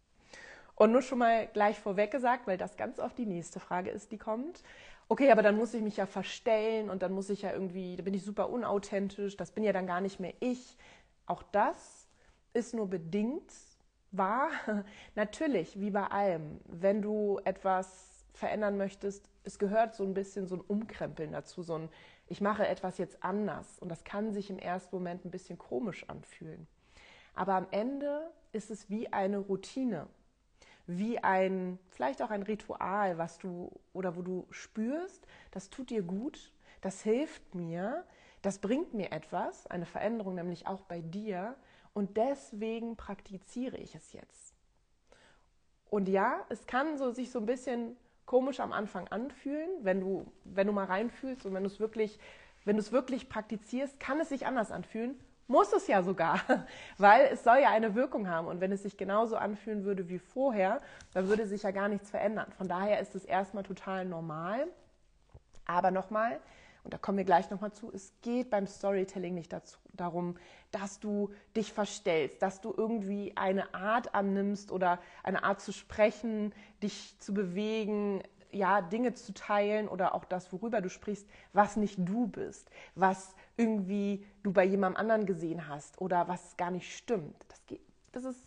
Und 0.77 0.93
nur 0.93 1.03
schon 1.03 1.19
mal 1.19 1.49
gleich 1.49 1.79
vorweg 1.81 2.11
gesagt, 2.11 2.47
weil 2.47 2.59
das 2.59 2.77
ganz 2.77 2.99
oft 2.99 3.19
die 3.19 3.27
nächste 3.27 3.61
Frage 3.61 3.91
ist, 3.91 4.13
die 4.13 4.19
kommt. 4.19 4.63
Okay, 5.09 5.31
aber 5.31 5.43
dann 5.43 5.57
muss 5.57 5.75
ich 5.75 5.83
mich 5.83 5.97
ja 5.97 6.07
verstellen 6.07 6.91
und 6.91 7.03
dann 7.03 7.13
muss 7.13 7.31
ich 7.31 7.43
ja 7.43 7.53
irgendwie, 7.53 7.97
da 7.97 8.03
bin 8.03 8.15
ich 8.15 8.23
super 8.23 8.51
unauthentisch, 8.51 9.37
das 9.37 9.53
bin 9.53 9.65
ja 9.65 9.73
dann 9.73 9.87
gar 9.87 10.01
nicht 10.01 10.21
mehr 10.21 10.35
ich. 10.41 10.77
Auch 11.27 11.43
das 11.43 12.07
ist 12.53 12.75
nur 12.75 12.89
bedingt 12.89 13.53
wahr. 14.13 14.51
Natürlich, 15.15 15.81
wie 15.81 15.91
bei 15.91 16.05
allem, 16.05 16.61
wenn 16.67 17.03
du 17.03 17.41
etwas 17.45 18.27
verändern 18.35 18.77
möchtest, 18.77 19.29
es 19.45 19.59
gehört 19.59 19.95
so 19.95 20.05
ein 20.05 20.13
bisschen 20.13 20.47
so 20.47 20.57
ein 20.57 20.61
Umkrempeln 20.61 21.33
dazu, 21.33 21.63
so 21.63 21.75
ein 21.75 21.89
ich 22.29 22.41
mache 22.41 22.67
etwas 22.67 22.99
jetzt 22.99 23.23
anders 23.23 23.79
und 23.79 23.89
das 23.89 24.05
kann 24.05 24.33
sich 24.33 24.51
im 24.51 24.59
ersten 24.59 24.95
Moment 24.97 25.25
ein 25.25 25.31
bisschen 25.31 25.59
komisch 25.59 26.09
anfühlen. 26.09 26.67
Aber 27.35 27.55
am 27.55 27.67
Ende 27.71 28.31
ist 28.53 28.71
es 28.71 28.91
wie 28.91 29.13
eine 29.13 29.39
Routine, 29.39 30.09
wie 30.87 31.19
ein 31.19 31.79
vielleicht 31.91 32.23
auch 32.23 32.31
ein 32.31 32.43
Ritual, 32.43 33.19
was 33.19 33.39
du 33.39 33.71
oder 33.93 34.17
wo 34.17 34.23
du 34.23 34.47
spürst, 34.51 35.27
das 35.51 35.71
tut 35.71 35.91
dir 35.91 36.03
gut, 36.03 36.53
das 36.81 37.03
hilft 37.03 37.55
mir, 37.55 38.05
das 38.43 38.59
bringt 38.59 38.95
mir 38.95 39.13
etwas, 39.13 39.67
eine 39.67 39.87
Veränderung 39.87 40.35
nämlich 40.35 40.67
auch 40.67 40.83
bei 40.83 41.01
dir 41.01 41.57
und 41.95 42.17
deswegen 42.17 42.97
praktiziere 42.97 43.77
ich 43.79 43.95
es 43.95 44.13
jetzt. 44.13 44.55
Und 45.91 46.09
ja, 46.09 46.45
es 46.49 46.67
kann 46.67 46.99
so 46.99 47.11
sich 47.11 47.31
so 47.31 47.39
ein 47.39 47.47
bisschen 47.47 47.97
komisch 48.27 48.61
am 48.61 48.73
Anfang 48.73 49.09
anfühlen, 49.09 49.69
wenn 49.83 50.01
du, 50.01 50.31
wenn 50.45 50.67
du 50.67 50.73
mal 50.73 50.85
reinfühlst 50.85 51.47
und 51.47 51.55
wenn 51.55 51.63
du 51.63 51.69
es 51.69 51.81
wirklich, 51.81 52.19
wenn 52.65 52.77
du 52.77 52.81
es 52.81 52.93
wirklich 52.93 53.29
praktizierst, 53.29 53.99
kann 53.99 54.21
es 54.21 54.29
sich 54.29 54.47
anders 54.47 54.71
anfühlen 54.71 55.19
Muss 55.49 55.73
es 55.73 55.87
ja 55.87 56.03
sogar, 56.03 56.41
weil 56.99 57.29
es 57.33 57.45
soll 57.45 57.59
ja 57.59 57.71
eine 57.71 57.95
Wirkung 57.95 58.29
haben. 58.29 58.49
Und 58.49 58.61
wenn 58.61 58.73
es 58.73 58.83
sich 58.83 58.97
genauso 58.97 59.37
anfühlen 59.37 59.85
würde 59.85 60.09
wie 60.09 60.19
vorher, 60.19 60.81
dann 61.13 61.29
würde 61.29 61.47
sich 61.47 61.63
ja 61.63 61.71
gar 61.71 61.89
nichts 61.89 62.11
verändern. 62.11 62.51
Von 62.57 62.69
daher 62.69 63.01
ist 63.01 63.15
es 63.15 63.25
erstmal 63.25 63.63
total 63.63 64.05
normal. 64.05 64.67
Aber 65.67 65.91
nochmal, 65.91 66.41
und 66.85 66.95
da 66.95 66.99
kommen 66.99 67.19
wir 67.19 67.25
gleich 67.25 67.51
nochmal 67.51 67.73
zu, 67.73 67.91
es 67.93 68.13
geht 68.23 68.51
beim 68.51 68.67
Storytelling 68.69 69.35
nicht 69.35 69.53
dazu, 69.53 69.79
darum, 69.93 70.37
dass 70.71 71.01
du 71.01 71.31
dich 71.57 71.73
verstellst, 71.73 72.41
dass 72.43 72.61
du 72.61 72.73
irgendwie 72.77 73.33
eine 73.37 73.75
Art 73.75 74.15
annimmst 74.15 74.71
oder 74.71 75.01
eine 75.25 75.43
Art 75.43 75.61
zu 75.61 75.73
sprechen, 75.73 76.55
dich 76.83 77.19
zu 77.19 77.35
bewegen, 77.35 78.23
ja, 78.53 78.81
Dinge 78.81 79.15
zu 79.15 79.35
teilen 79.35 79.89
oder 79.89 80.15
auch 80.15 80.25
das, 80.25 80.53
worüber 80.53 80.81
du 80.81 80.89
sprichst, 80.89 81.29
was 81.53 81.77
nicht 81.77 81.99
du 81.99 82.29
bist, 82.29 82.71
was 82.95 83.35
irgendwie 83.57 84.25
du 84.43 84.53
bei 84.53 84.65
jemandem 84.65 85.01
anderen 85.01 85.27
gesehen 85.27 85.69
hast 85.69 86.01
oder 86.01 86.29
was 86.29 86.57
gar 86.57 86.71
nicht 86.71 86.95
stimmt. 86.97 87.35
Das, 87.49 87.65
geht, 87.67 87.81
das, 88.13 88.25
ist, 88.25 88.47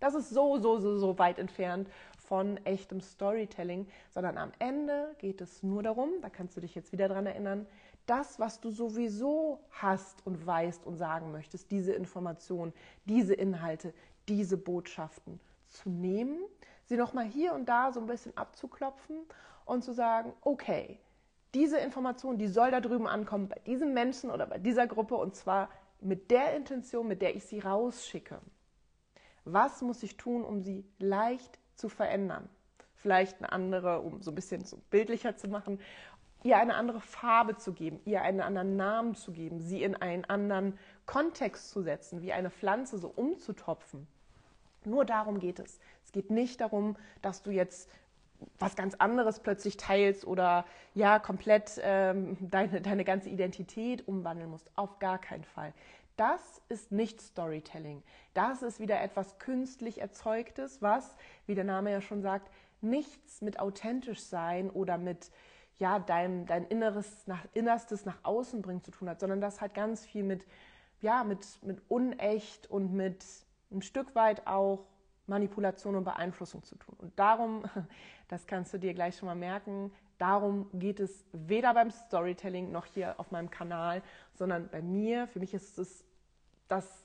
das 0.00 0.14
ist 0.14 0.30
so, 0.30 0.58
so, 0.58 0.78
so, 0.78 0.98
so 0.98 1.18
weit 1.18 1.38
entfernt 1.38 1.88
von 2.18 2.56
echtem 2.64 3.00
Storytelling, 3.00 3.86
sondern 4.10 4.38
am 4.38 4.52
Ende 4.58 5.14
geht 5.18 5.40
es 5.40 5.62
nur 5.62 5.82
darum, 5.82 6.10
da 6.22 6.28
kannst 6.28 6.56
du 6.56 6.60
dich 6.60 6.74
jetzt 6.74 6.92
wieder 6.92 7.08
dran 7.08 7.26
erinnern, 7.26 7.66
das, 8.06 8.38
was 8.38 8.60
du 8.60 8.70
sowieso 8.70 9.60
hast 9.70 10.24
und 10.26 10.46
weißt 10.46 10.86
und 10.86 10.96
sagen 10.96 11.32
möchtest, 11.32 11.70
diese 11.70 11.92
Informationen, 11.92 12.72
diese 13.04 13.34
Inhalte, 13.34 13.92
diese 14.28 14.56
Botschaften 14.56 15.40
zu 15.68 15.90
nehmen, 15.90 16.38
sie 16.84 16.96
nochmal 16.96 17.26
hier 17.26 17.52
und 17.52 17.68
da 17.68 17.92
so 17.92 18.00
ein 18.00 18.06
bisschen 18.06 18.36
abzuklopfen 18.36 19.18
und 19.64 19.82
zu 19.82 19.92
sagen, 19.92 20.32
okay, 20.42 20.98
diese 21.54 21.78
Information, 21.78 22.38
die 22.38 22.48
soll 22.48 22.70
da 22.70 22.80
drüben 22.80 23.06
ankommen, 23.06 23.48
bei 23.48 23.58
diesem 23.66 23.94
Menschen 23.94 24.30
oder 24.30 24.46
bei 24.46 24.58
dieser 24.58 24.86
Gruppe 24.86 25.16
und 25.16 25.34
zwar 25.34 25.70
mit 26.00 26.30
der 26.30 26.54
Intention, 26.54 27.08
mit 27.08 27.22
der 27.22 27.34
ich 27.34 27.44
sie 27.44 27.60
rausschicke. 27.60 28.40
Was 29.44 29.80
muss 29.80 30.02
ich 30.02 30.16
tun, 30.16 30.44
um 30.44 30.60
sie 30.60 30.84
leicht 30.98 31.58
zu 31.74 31.88
verändern? 31.88 32.48
Vielleicht 32.94 33.38
eine 33.38 33.52
andere, 33.52 34.00
um 34.00 34.20
so 34.20 34.32
ein 34.32 34.34
bisschen 34.34 34.64
so 34.64 34.78
bildlicher 34.90 35.36
zu 35.36 35.48
machen, 35.48 35.78
ihr 36.42 36.58
eine 36.58 36.74
andere 36.74 37.00
Farbe 37.00 37.56
zu 37.56 37.72
geben, 37.72 38.00
ihr 38.04 38.22
einen 38.22 38.40
anderen 38.40 38.76
Namen 38.76 39.14
zu 39.14 39.32
geben, 39.32 39.60
sie 39.60 39.82
in 39.82 39.94
einen 39.94 40.24
anderen 40.24 40.78
Kontext 41.06 41.70
zu 41.70 41.82
setzen, 41.82 42.22
wie 42.22 42.32
eine 42.32 42.50
Pflanze 42.50 42.98
so 42.98 43.08
umzutopfen. 43.08 44.06
Nur 44.84 45.04
darum 45.04 45.38
geht 45.40 45.58
es. 45.58 45.80
Es 46.04 46.12
geht 46.12 46.30
nicht 46.30 46.60
darum, 46.60 46.96
dass 47.22 47.42
du 47.42 47.50
jetzt 47.50 47.90
was 48.58 48.76
ganz 48.76 48.94
anderes 48.94 49.40
plötzlich 49.40 49.76
teilst 49.76 50.26
oder 50.26 50.64
ja 50.94 51.18
komplett 51.18 51.80
ähm, 51.82 52.36
deine, 52.40 52.80
deine 52.80 53.04
ganze 53.04 53.28
Identität 53.28 54.06
umwandeln 54.06 54.50
musst. 54.50 54.70
Auf 54.76 54.98
gar 54.98 55.18
keinen 55.18 55.44
Fall. 55.44 55.72
Das 56.16 56.62
ist 56.70 56.92
nicht 56.92 57.20
Storytelling. 57.20 58.02
Das 58.32 58.62
ist 58.62 58.80
wieder 58.80 59.00
etwas 59.02 59.38
künstlich 59.38 60.00
Erzeugtes, 60.00 60.80
was, 60.80 61.16
wie 61.46 61.54
der 61.54 61.64
Name 61.64 61.92
ja 61.92 62.00
schon 62.00 62.22
sagt, 62.22 62.50
nichts 62.80 63.42
mit 63.42 63.58
authentisch 63.60 64.20
sein 64.20 64.70
oder 64.70 64.96
mit 64.96 65.30
ja, 65.78 65.98
dein, 65.98 66.46
dein 66.46 66.64
Inneres 66.64 67.26
nach, 67.26 67.44
Innerstes 67.52 68.06
nach 68.06 68.18
außen 68.22 68.62
bringen 68.62 68.82
zu 68.82 68.90
tun 68.90 69.10
hat, 69.10 69.20
sondern 69.20 69.42
das 69.42 69.60
hat 69.60 69.74
ganz 69.74 70.06
viel 70.06 70.22
mit, 70.22 70.46
ja, 71.02 71.22
mit, 71.22 71.46
mit 71.62 71.82
Unecht 71.88 72.70
und 72.70 72.94
mit 72.94 73.24
ein 73.70 73.82
Stück 73.82 74.14
weit 74.14 74.46
auch 74.46 74.86
Manipulation 75.26 75.96
und 75.96 76.04
Beeinflussung 76.04 76.62
zu 76.62 76.76
tun. 76.76 76.94
Und 76.98 77.18
darum, 77.18 77.64
das 78.28 78.46
kannst 78.46 78.72
du 78.74 78.78
dir 78.78 78.94
gleich 78.94 79.16
schon 79.16 79.26
mal 79.26 79.34
merken, 79.34 79.92
darum 80.18 80.68
geht 80.72 81.00
es 81.00 81.24
weder 81.32 81.74
beim 81.74 81.90
Storytelling 81.90 82.72
noch 82.72 82.86
hier 82.86 83.18
auf 83.18 83.30
meinem 83.30 83.50
Kanal, 83.50 84.02
sondern 84.34 84.68
bei 84.68 84.82
mir. 84.82 85.26
Für 85.28 85.40
mich 85.40 85.54
ist 85.54 85.78
es 85.78 86.04
das, 86.68 87.04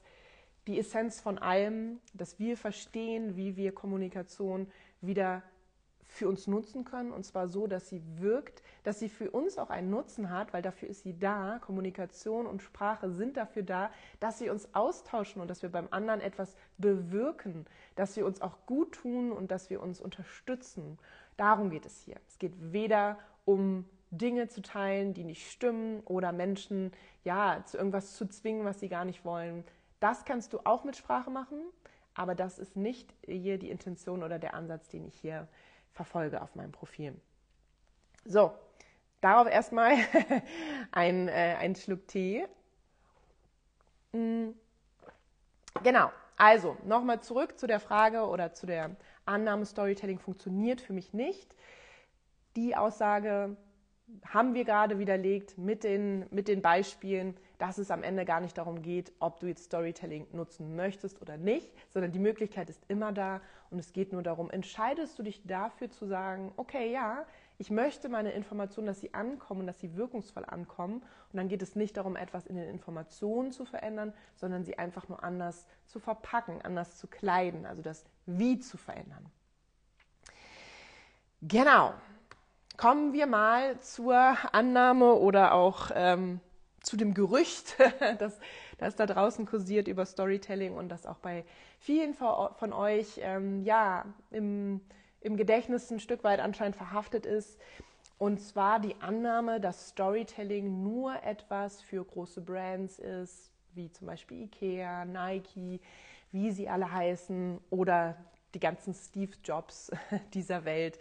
die 0.68 0.80
Essenz 0.80 1.20
von 1.20 1.38
allem, 1.38 2.00
dass 2.14 2.40
wir 2.40 2.58
verstehen, 2.58 3.36
wie 3.36 3.58
wir 3.58 3.74
Kommunikation 3.74 4.68
wieder 5.02 5.44
für 6.12 6.28
uns 6.28 6.46
nutzen 6.46 6.84
können 6.84 7.12
und 7.12 7.26
zwar 7.26 7.48
so, 7.48 7.68
dass 7.68 7.88
sie 7.88 8.02
wirkt, 8.20 8.62
dass 8.84 9.00
sie 9.00 9.08
für 9.08 9.32
uns 9.32 9.58
auch 9.58 9.70
einen 9.70 9.90
Nutzen 9.90 10.30
hat, 10.30 10.52
weil 10.52 10.62
dafür 10.62 10.90
ist 10.90 11.04
sie 11.04 11.18
da. 11.18 11.60
Kommunikation 11.60 12.46
und 12.46 12.62
Sprache 12.62 13.10
sind 13.12 13.38
dafür 13.38 13.64
da, 13.64 13.92
dass 14.20 14.38
sie 14.38 14.50
uns 14.50 14.76
austauschen 14.76 15.42
und 15.42 15.50
dass 15.50 15.62
wir 15.62 15.72
beim 15.72 15.88
anderen 15.90 16.20
etwas 16.20 16.58
bewirken, 16.78 17.66
dass 17.96 18.18
wir 18.18 18.26
uns 18.26 18.42
auch 18.42 18.58
gut 18.66 18.92
tun 18.92 19.32
und 19.32 19.52
dass 19.52 19.70
wir 19.70 19.82
uns 19.82 20.02
unterstützen. 20.02 21.00
Darum 21.38 21.70
geht 21.70 21.86
es 21.86 22.02
hier. 22.02 22.18
Es 22.28 22.38
geht 22.38 22.54
weder 22.60 23.18
um 23.46 23.86
Dinge 24.10 24.50
zu 24.50 24.62
teilen, 24.62 25.14
die 25.14 25.24
nicht 25.24 25.50
stimmen 25.50 26.02
oder 26.02 26.34
Menschen 26.34 26.92
ja 27.24 27.64
zu 27.66 27.78
irgendwas 27.78 28.18
zu 28.18 28.28
zwingen, 28.28 28.66
was 28.66 28.82
sie 28.82 28.90
gar 28.90 29.06
nicht 29.06 29.24
wollen. 29.24 29.64
Das 30.02 30.26
kannst 30.26 30.52
du 30.52 30.60
auch 30.66 30.84
mit 30.84 30.98
Sprache 30.98 31.32
machen, 31.32 31.62
aber 32.14 32.36
das 32.36 32.60
ist 32.60 32.76
nicht 32.76 33.14
hier 33.26 33.58
die 33.58 33.70
Intention 33.70 34.24
oder 34.24 34.40
der 34.40 34.56
Ansatz, 34.56 34.90
den 34.90 35.06
ich 35.06 35.16
hier 35.16 35.48
verfolge 35.94 36.42
auf 36.42 36.56
meinem 36.56 36.72
Profil. 36.72 37.20
So, 38.26 38.52
darauf 39.20 39.48
erstmal 39.48 39.96
ein, 40.92 41.28
äh, 41.28 41.56
ein 41.60 41.76
Schluck 41.76 42.08
Tee. 42.08 42.46
Mhm. 44.14 44.56
Genau, 45.84 46.12
also 46.38 46.78
nochmal 46.86 47.22
zurück 47.22 47.58
zu 47.58 47.66
der 47.66 47.80
Frage 47.80 48.28
oder 48.28 48.54
zu 48.54 48.66
der 48.66 48.96
Annahme, 49.26 49.66
Storytelling 49.66 50.20
funktioniert 50.20 50.82
für 50.82 50.94
mich 50.94 51.14
nicht. 51.14 51.56
Die 52.56 52.76
Aussage 52.76 53.56
haben 54.28 54.54
wir 54.54 54.66
gerade 54.66 55.00
widerlegt 55.00 55.58
mit 55.58 55.84
den, 55.84 56.26
mit 56.32 56.48
den 56.48 56.62
Beispielen, 56.62 57.38
dass 57.62 57.78
es 57.78 57.92
am 57.92 58.02
Ende 58.02 58.26
gar 58.26 58.42
nicht 58.42 58.58
darum 58.58 58.82
geht, 58.82 59.12
ob 59.20 59.40
du 59.40 59.46
jetzt 59.46 59.66
Storytelling 59.66 60.26
nutzen 60.32 60.76
möchtest 60.76 61.22
oder 61.22 61.38
nicht, 61.38 61.72
sondern 61.92 62.12
die 62.12 62.18
Möglichkeit 62.18 62.72
ist 62.72 62.84
immer 62.88 63.12
da 63.12 63.40
und 63.70 63.78
es 63.78 63.94
geht 63.94 64.14
nur 64.14 64.24
darum, 64.24 64.50
entscheidest 64.50 65.20
du 65.20 65.22
dich 65.22 65.46
dafür 65.46 65.92
zu 65.92 66.08
sagen, 66.08 66.52
okay, 66.58 66.92
ja, 66.92 67.24
ich 67.60 67.70
möchte 67.70 68.10
meine 68.10 68.32
Informationen, 68.32 68.88
dass 68.88 69.00
sie 69.00 69.14
ankommen, 69.14 69.68
dass 69.68 69.80
sie 69.80 69.96
wirkungsvoll 69.96 70.44
ankommen 70.44 71.04
und 71.32 71.38
dann 71.38 71.50
geht 71.50 71.62
es 71.62 71.76
nicht 71.76 71.98
darum, 71.98 72.16
etwas 72.16 72.48
in 72.48 72.56
den 72.56 72.68
Informationen 72.68 73.52
zu 73.52 73.66
verändern, 73.66 74.12
sondern 74.34 74.64
sie 74.64 74.80
einfach 74.80 75.08
nur 75.08 75.24
anders 75.24 75.68
zu 75.86 76.00
verpacken, 76.00 76.64
anders 76.64 76.98
zu 76.98 77.06
kleiden, 77.06 77.68
also 77.68 77.84
das 77.84 78.06
Wie 78.26 78.58
zu 78.58 78.78
verändern. 78.78 79.28
Genau, 81.44 81.94
Kommen 82.78 83.14
wir 83.14 83.28
mal 83.28 83.80
zur 83.82 84.36
Annahme 84.54 85.14
oder 85.14 85.54
auch 85.54 85.92
ähm, 85.94 86.40
zu 86.82 86.98
dem 86.98 87.14
Gerücht, 87.14 87.76
das, 88.20 88.40
das 88.78 88.96
da 88.96 89.06
draußen 89.06 89.46
kursiert 89.46 89.88
über 89.88 90.06
Storytelling 90.06 90.76
und 90.76 90.90
das 90.90 91.06
auch 91.06 91.18
bei 91.18 91.46
vielen 91.80 92.14
von 92.14 92.74
euch 92.74 93.20
ähm, 93.22 93.64
ja, 93.64 94.06
im, 94.32 94.82
im 95.22 95.38
Gedächtnis 95.38 95.92
ein 95.92 96.00
Stück 96.00 96.24
weit 96.24 96.40
anscheinend 96.40 96.76
verhaftet 96.76 97.26
ist. 97.26 97.60
Und 98.18 98.40
zwar 98.40 98.80
die 98.80 98.96
Annahme, 99.02 99.60
dass 99.60 99.90
Storytelling 99.90 100.84
nur 100.84 101.24
etwas 101.24 101.82
für 101.82 102.04
große 102.04 102.42
Brands 102.42 103.00
ist, 103.00 103.52
wie 103.74 103.92
zum 103.92 104.08
Beispiel 104.08 104.44
Ikea, 104.44 105.06
Nike, 105.06 105.80
wie 106.32 106.52
sie 106.52 106.70
alle 106.70 106.92
heißen, 106.92 107.60
oder 107.70 108.16
die 108.54 108.60
ganzen 108.60 108.94
Steve 108.94 109.32
Jobs 109.44 109.92
dieser 110.34 110.66
Welt, 110.66 111.00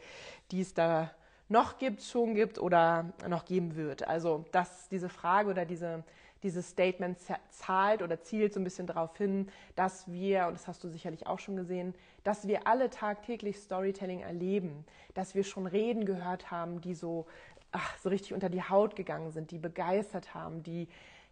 die 0.50 0.60
es 0.60 0.72
da 0.72 1.10
noch 1.50 1.78
gibt, 1.78 2.02
schon 2.02 2.34
gibt 2.34 2.58
oder 2.58 3.12
noch 3.28 3.44
geben 3.44 3.76
wird. 3.76 4.06
Also 4.06 4.44
dass 4.52 4.88
diese 4.88 5.08
Frage 5.08 5.50
oder 5.50 5.64
diese, 5.64 6.04
dieses 6.42 6.70
Statement 6.70 7.18
zahlt 7.50 8.02
oder 8.02 8.22
zielt 8.22 8.54
so 8.54 8.60
ein 8.60 8.64
bisschen 8.64 8.86
darauf 8.86 9.16
hin, 9.16 9.48
dass 9.74 10.10
wir, 10.10 10.46
und 10.46 10.54
das 10.54 10.68
hast 10.68 10.82
du 10.84 10.88
sicherlich 10.88 11.26
auch 11.26 11.40
schon 11.40 11.56
gesehen, 11.56 11.94
dass 12.22 12.46
wir 12.46 12.66
alle 12.66 12.88
tagtäglich 12.88 13.58
Storytelling 13.58 14.20
erleben, 14.20 14.84
dass 15.14 15.34
wir 15.34 15.42
schon 15.42 15.66
Reden 15.66 16.04
gehört 16.04 16.50
haben, 16.50 16.80
die 16.80 16.94
so, 16.94 17.26
ach, 17.72 17.98
so 17.98 18.08
richtig 18.08 18.32
unter 18.32 18.48
die 18.48 18.62
Haut 18.62 18.94
gegangen 18.94 19.32
sind, 19.32 19.50
die 19.50 19.58
begeistert 19.58 20.32
haben, 20.34 20.62
die, 20.62 20.88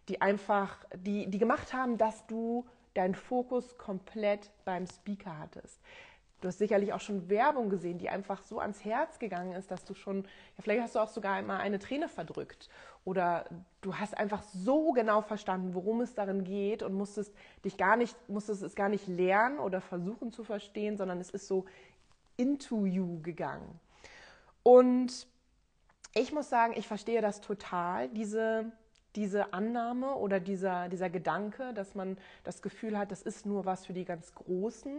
die 0.09 0.21
einfach, 0.21 0.77
die, 0.95 1.27
die 1.27 1.39
gemacht 1.39 1.73
haben, 1.73 1.97
dass 1.97 2.27
du 2.27 2.65
deinen 2.93 3.15
Fokus 3.15 3.77
komplett 3.77 4.51
beim 4.65 4.85
Speaker 4.85 5.39
hattest. 5.39 5.79
Du 6.41 6.47
hast 6.47 6.57
sicherlich 6.57 6.93
auch 6.93 7.01
schon 7.01 7.29
Werbung 7.29 7.69
gesehen, 7.69 7.97
die 7.97 8.09
einfach 8.09 8.41
so 8.43 8.59
ans 8.59 8.85
Herz 8.85 9.19
gegangen 9.19 9.53
ist, 9.53 9.71
dass 9.71 9.83
du 9.83 9.93
schon, 9.93 10.23
ja, 10.23 10.61
vielleicht 10.61 10.81
hast 10.81 10.95
du 10.95 10.99
auch 10.99 11.09
sogar 11.09 11.33
einmal 11.33 11.59
eine 11.59 11.79
Träne 11.79 12.07
verdrückt. 12.07 12.69
Oder 13.03 13.45
du 13.81 13.95
hast 13.95 14.17
einfach 14.17 14.43
so 14.43 14.93
genau 14.93 15.21
verstanden, 15.21 15.73
worum 15.73 15.99
es 16.01 16.13
darin 16.13 16.43
geht 16.43 16.81
und 16.81 16.93
musstest 16.93 17.33
dich 17.65 17.75
gar 17.77 17.97
nicht, 17.97 18.15
musstest 18.29 18.63
es 18.63 18.75
gar 18.75 18.87
nicht 18.87 19.07
lernen 19.07 19.59
oder 19.59 19.81
versuchen 19.81 20.31
zu 20.31 20.43
verstehen, 20.43 20.95
sondern 20.95 21.19
es 21.19 21.29
ist 21.29 21.47
so 21.47 21.65
into 22.37 22.85
you 22.85 23.21
gegangen. 23.21 23.79
Und 24.63 25.27
ich 26.13 26.31
muss 26.31 26.49
sagen, 26.49 26.73
ich 26.75 26.87
verstehe 26.87 27.21
das 27.21 27.41
total, 27.41 28.09
diese, 28.09 28.71
diese 29.15 29.53
Annahme 29.53 30.15
oder 30.15 30.39
dieser, 30.39 30.89
dieser 30.89 31.09
Gedanke, 31.09 31.73
dass 31.73 31.95
man 31.95 32.17
das 32.43 32.61
Gefühl 32.61 32.97
hat, 32.97 33.11
das 33.11 33.21
ist 33.21 33.45
nur 33.45 33.65
was 33.65 33.85
für 33.85 33.93
die 33.93 34.05
ganz 34.05 34.33
Großen. 34.33 34.97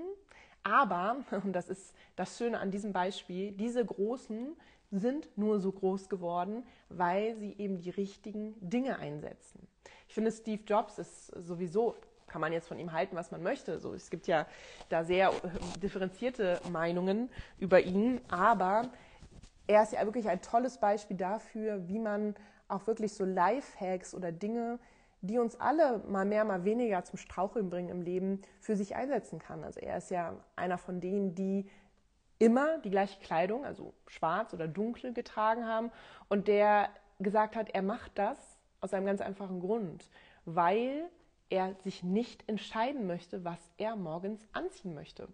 Aber, 0.62 1.17
und 1.45 1.52
das 1.52 1.69
ist 1.69 1.95
das 2.17 2.37
Schöne 2.37 2.59
an 2.59 2.71
diesem 2.71 2.93
Beispiel, 2.93 3.52
diese 3.52 3.85
Großen 3.85 4.57
sind 4.90 5.29
nur 5.37 5.61
so 5.61 5.71
groß 5.71 6.09
geworden, 6.09 6.64
weil 6.88 7.37
sie 7.37 7.55
eben 7.59 7.79
die 7.79 7.90
richtigen 7.90 8.55
Dinge 8.61 8.99
einsetzen. 8.99 9.67
Ich 10.09 10.14
finde, 10.14 10.33
Steve 10.33 10.62
Jobs 10.67 10.99
ist 10.99 11.26
sowieso, 11.26 11.95
kann 12.26 12.40
man 12.40 12.52
jetzt 12.52 12.69
von 12.69 12.79
ihm 12.79 12.93
halten, 12.93 13.17
was 13.17 13.31
man 13.31 13.43
möchte. 13.43 13.79
So, 13.79 13.95
es 13.95 14.11
gibt 14.11 14.26
ja 14.26 14.47
da 14.88 15.05
sehr 15.05 15.29
äh, 15.29 15.79
differenzierte 15.81 16.61
Meinungen 16.71 17.31
über 17.59 17.81
ihn, 17.81 18.21
aber 18.29 18.90
er 19.67 19.85
ist 19.85 19.93
ja 19.93 20.05
wirklich 20.05 20.29
ein 20.29 20.43
tolles 20.43 20.79
Beispiel 20.79 21.17
dafür, 21.17 21.87
wie 21.88 21.99
man 21.99 22.35
auch 22.67 22.87
wirklich 22.87 23.14
so 23.14 23.25
Lifehacks 23.25 24.14
oder 24.14 24.33
Dinge, 24.33 24.79
die 25.23 25.39
uns 25.39 25.59
alle 25.61 25.99
mal 26.09 26.25
mehr, 26.25 26.45
mal 26.45 26.65
weniger 26.65 27.05
zum 27.05 27.19
Straucheln 27.19 27.71
bringen 27.71 27.91
im 27.91 28.03
Leben, 28.03 28.41
für 28.61 28.77
sich 28.77 28.97
einsetzen 28.97 29.39
kann. 29.39 29.65
Also 29.65 29.81
er 29.81 29.99
ist 29.99 30.11
ja 30.11 30.37
einer 30.57 30.79
von 30.79 31.00
denen, 31.00 31.35
die 31.35 31.69
immer 32.39 32.79
die 32.79 32.91
gleiche 32.91 33.21
Kleidung, 33.21 33.65
also 33.65 33.93
schwarz 34.07 34.55
oder 34.55 34.67
dunkel 34.67 35.12
getragen 35.12 35.67
haben 35.67 35.93
und 36.29 36.49
der 36.49 36.89
gesagt 37.19 37.55
hat, 37.55 37.69
er 37.71 37.83
macht 37.83 38.12
das 38.15 38.39
aus 38.81 38.95
einem 38.95 39.07
ganz 39.07 39.21
einfachen 39.21 39.61
Grund, 39.61 40.09
weil 40.47 41.11
er 41.50 41.75
sich 41.85 42.03
nicht 42.03 42.49
entscheiden 42.49 43.07
möchte, 43.07 43.45
was 43.45 43.59
er 43.77 43.97
morgens 43.97 44.47
anziehen 44.53 44.95
möchte. 44.95 45.29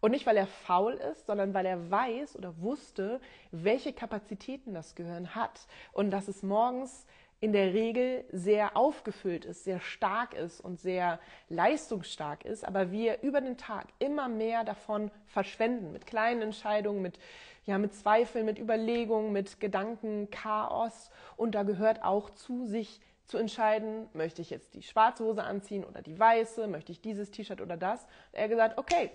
Und 0.00 0.10
nicht, 0.10 0.26
weil 0.26 0.36
er 0.36 0.48
faul 0.48 0.94
ist, 0.94 1.26
sondern 1.26 1.54
weil 1.54 1.64
er 1.64 1.88
weiß 1.90 2.34
oder 2.34 2.60
wusste, 2.60 3.20
welche 3.52 3.92
Kapazitäten 3.92 4.74
das 4.74 4.96
Gehirn 4.96 5.36
hat 5.36 5.68
und 5.92 6.10
dass 6.10 6.26
es 6.26 6.42
morgens 6.42 7.06
in 7.42 7.52
der 7.52 7.74
Regel 7.74 8.24
sehr 8.30 8.76
aufgefüllt 8.76 9.44
ist, 9.44 9.64
sehr 9.64 9.80
stark 9.80 10.32
ist 10.32 10.60
und 10.60 10.80
sehr 10.80 11.18
leistungsstark 11.48 12.44
ist, 12.44 12.64
aber 12.64 12.92
wir 12.92 13.20
über 13.22 13.40
den 13.40 13.56
Tag 13.56 13.88
immer 13.98 14.28
mehr 14.28 14.62
davon 14.62 15.10
verschwenden 15.26 15.92
mit 15.92 16.06
kleinen 16.06 16.40
Entscheidungen, 16.40 17.02
mit 17.02 17.18
ja, 17.64 17.78
mit 17.78 17.94
Zweifeln, 17.94 18.44
mit 18.44 18.58
Überlegungen, 18.58 19.32
mit 19.32 19.60
Gedanken, 19.60 20.30
Chaos 20.30 21.10
und 21.36 21.54
da 21.54 21.64
gehört 21.64 22.02
auch 22.02 22.30
zu 22.30 22.64
sich 22.64 23.00
zu 23.26 23.38
entscheiden, 23.38 24.08
möchte 24.14 24.40
ich 24.40 24.50
jetzt 24.50 24.74
die 24.74 24.82
schwarze 24.82 25.24
Hose 25.24 25.42
anziehen 25.42 25.84
oder 25.84 26.00
die 26.00 26.18
weiße, 26.18 26.68
möchte 26.68 26.92
ich 26.92 27.00
dieses 27.00 27.30
T-Shirt 27.30 27.60
oder 27.60 27.76
das. 27.76 28.06
Er 28.32 28.44
hat 28.44 28.50
gesagt, 28.50 28.78
okay, 28.78 29.10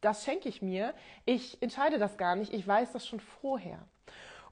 das 0.00 0.24
schenke 0.24 0.48
ich 0.48 0.62
mir. 0.62 0.94
Ich 1.24 1.60
entscheide 1.62 1.98
das 1.98 2.16
gar 2.16 2.36
nicht. 2.36 2.52
Ich 2.52 2.66
weiß 2.66 2.92
das 2.92 3.06
schon 3.06 3.20
vorher. 3.20 3.78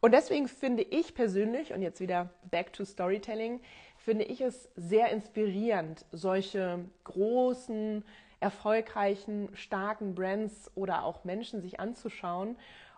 Und 0.00 0.12
deswegen 0.12 0.48
finde 0.48 0.82
ich 0.82 1.14
persönlich, 1.14 1.72
und 1.72 1.82
jetzt 1.82 2.00
wieder 2.00 2.30
back 2.50 2.72
to 2.72 2.84
Storytelling, 2.84 3.60
finde 3.96 4.24
ich 4.24 4.40
es 4.40 4.68
sehr 4.76 5.10
inspirierend, 5.10 6.04
solche 6.12 6.84
großen, 7.04 8.04
erfolgreichen, 8.40 9.48
starken 9.54 10.14
Brands 10.14 10.70
oder 10.74 11.04
auch 11.04 11.24
Menschen 11.24 11.60
sich 11.60 11.80
anzuschauen 11.80 12.56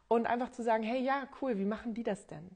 und 0.09 0.27
einfach 0.27 0.51
zu 0.51 0.63
sagen, 0.63 0.83
hey, 0.83 1.01
ja, 1.03 1.27
cool, 1.41 1.59
wie 1.59 1.65
machen 1.65 1.95
die 1.95 2.03
das 2.03 2.27
denn? 2.27 2.51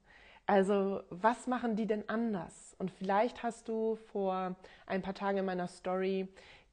Also, 0.47 1.01
was 1.09 1.47
machen 1.47 1.75
die 1.75 1.87
denn 1.87 2.07
anders? 2.09 2.77
Und 2.79 2.91
vielleicht 2.91 3.43
hast 3.43 3.69
du 3.69 3.97
vor 4.13 4.57
ein 4.87 5.01
paar 5.01 5.15
Tagen 5.15 5.39
in 5.39 5.47
meiner 5.47 5.69
Story 5.69 6.29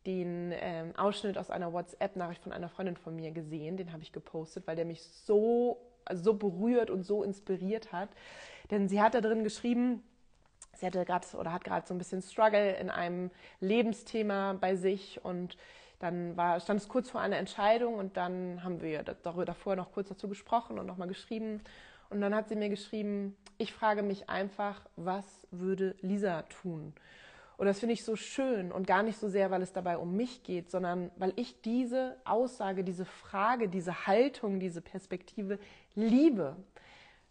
den 0.06 0.51
ähm, 0.54 0.94
Ausschnitt 0.98 1.38
aus 1.38 1.50
einer 1.50 1.72
WhatsApp-Nachricht 1.72 2.44
von 2.44 2.51
einer 2.51 2.68
Freundin 2.68 2.98
von 2.98 3.16
mir 3.16 3.32
gesehen. 3.32 3.78
Den 3.78 3.94
habe 3.94 4.04
ich 4.04 4.12
gepostet, 4.12 4.68
weil 4.68 4.75
der 4.75 4.86
mich 4.86 5.04
so, 5.04 5.78
so 6.13 6.34
berührt 6.34 6.89
und 6.89 7.03
so 7.03 7.24
inspiriert 7.24 7.91
hat. 7.91 8.10
Denn 8.70 8.88
sie 8.88 9.01
hat 9.01 9.13
da 9.13 9.22
drin 9.22 9.43
geschrieben, 9.43 10.03
sie 10.75 10.86
hatte 10.86 11.03
gerade 11.05 11.25
oder 11.38 11.51
hat 11.51 11.63
gerade 11.63 11.88
so 11.88 11.93
ein 11.93 11.98
bisschen 11.98 12.22
Struggle 12.22 12.75
in 12.75 12.89
einem 12.89 13.31
Lebensthema 13.60 14.53
bei 14.53 14.75
sich 14.75 15.24
und 15.24 15.58
dann 16.00 16.36
war, 16.36 16.60
stand 16.60 16.81
es 16.81 16.88
kurz 16.88 17.12
vor 17.12 17.22
einer 17.22 17.38
Entscheidung 17.38 17.96
und 17.96 18.17
dann 18.17 18.63
haben 18.63 18.81
wir 18.81 19.03
darüber 19.03 19.46
davor 19.46 19.75
noch 19.75 19.91
kurz 19.91 20.10
dazu 20.10 20.27
gesprochen 20.27 20.79
und 20.79 20.88
nochmal 20.88 21.08
geschrieben. 21.08 21.62
Und 22.10 22.22
dann 22.22 22.34
hat 22.34 22.50
sie 22.50 22.55
mir 22.55 22.70
geschrieben, 22.70 23.38
ich 23.58 23.72
frage 23.72 24.01
mich 24.01 24.27
einfach, 24.27 24.81
was 24.96 25.25
würde 25.51 25.96
Lisa 26.01 26.41
tun? 26.43 26.93
Und 27.62 27.68
das 27.68 27.80
finde 27.80 27.94
ich 27.94 28.03
so 28.03 28.15
schön 28.15 28.72
und 28.72 28.88
gar 28.88 29.03
nicht 29.03 29.20
so 29.20 29.30
sehr, 29.30 29.51
weil 29.51 29.62
es 29.62 29.72
dabei 29.72 30.00
um 30.00 30.18
mich 30.18 30.41
geht, 30.41 30.72
sondern 30.72 31.12
weil 31.18 31.32
ich 31.36 31.62
diese 31.62 32.18
Aussage, 32.25 32.84
diese 32.84 33.06
Frage, 33.06 33.70
diese 33.70 34.08
Haltung, 34.08 34.60
diese 34.60 34.82
Perspektive 34.82 35.60
liebe. 35.94 36.56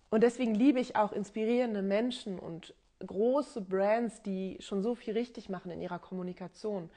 Und 0.08 0.22
deswegen 0.22 0.54
liebe 0.54 0.78
ich 0.78 0.94
auch 0.94 1.10
inspirierende 1.10 1.82
Menschen 1.82 2.38
und 2.38 2.74
große 3.04 3.60
Brands, 3.60 4.22
die 4.22 4.56
schon 4.60 4.84
so 4.84 4.94
viel 4.94 5.14
richtig 5.14 5.48
machen 5.48 5.72
in 5.72 5.82
ihrer 5.82 5.98
Kommunikation 5.98 6.90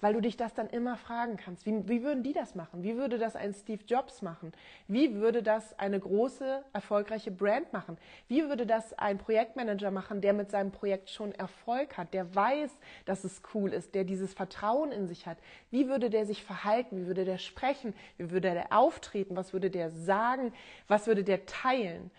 weil 0.00 0.14
du 0.14 0.20
dich 0.20 0.36
das 0.36 0.54
dann 0.54 0.68
immer 0.68 0.96
fragen 0.96 1.36
kannst. 1.36 1.66
Wie, 1.66 1.88
wie 1.88 2.02
würden 2.02 2.22
die 2.22 2.32
das 2.32 2.54
machen? 2.54 2.82
Wie 2.82 2.96
würde 2.96 3.18
das 3.18 3.36
ein 3.36 3.52
Steve 3.52 3.82
Jobs 3.86 4.22
machen? 4.22 4.52
Wie 4.86 5.14
würde 5.14 5.42
das 5.42 5.78
eine 5.78 5.98
große, 5.98 6.64
erfolgreiche 6.72 7.30
Brand 7.30 7.72
machen? 7.72 7.98
Wie 8.28 8.48
würde 8.48 8.66
das 8.66 8.92
ein 8.98 9.18
Projektmanager 9.18 9.90
machen, 9.90 10.20
der 10.20 10.32
mit 10.32 10.50
seinem 10.50 10.70
Projekt 10.70 11.10
schon 11.10 11.32
Erfolg 11.32 11.96
hat, 11.96 12.14
der 12.14 12.34
weiß, 12.34 12.70
dass 13.04 13.24
es 13.24 13.42
cool 13.54 13.72
ist, 13.72 13.94
der 13.94 14.04
dieses 14.04 14.34
Vertrauen 14.34 14.92
in 14.92 15.08
sich 15.08 15.26
hat? 15.26 15.38
Wie 15.70 15.88
würde 15.88 16.10
der 16.10 16.26
sich 16.26 16.44
verhalten? 16.44 16.96
Wie 16.96 17.06
würde 17.06 17.24
der 17.24 17.38
sprechen? 17.38 17.94
Wie 18.16 18.30
würde 18.30 18.52
der 18.52 18.72
auftreten? 18.72 19.36
Was 19.36 19.52
würde 19.52 19.70
der 19.70 19.90
sagen? 19.90 20.52
Was 20.86 21.06
würde 21.06 21.24
der 21.24 21.46
teilen? 21.46 22.10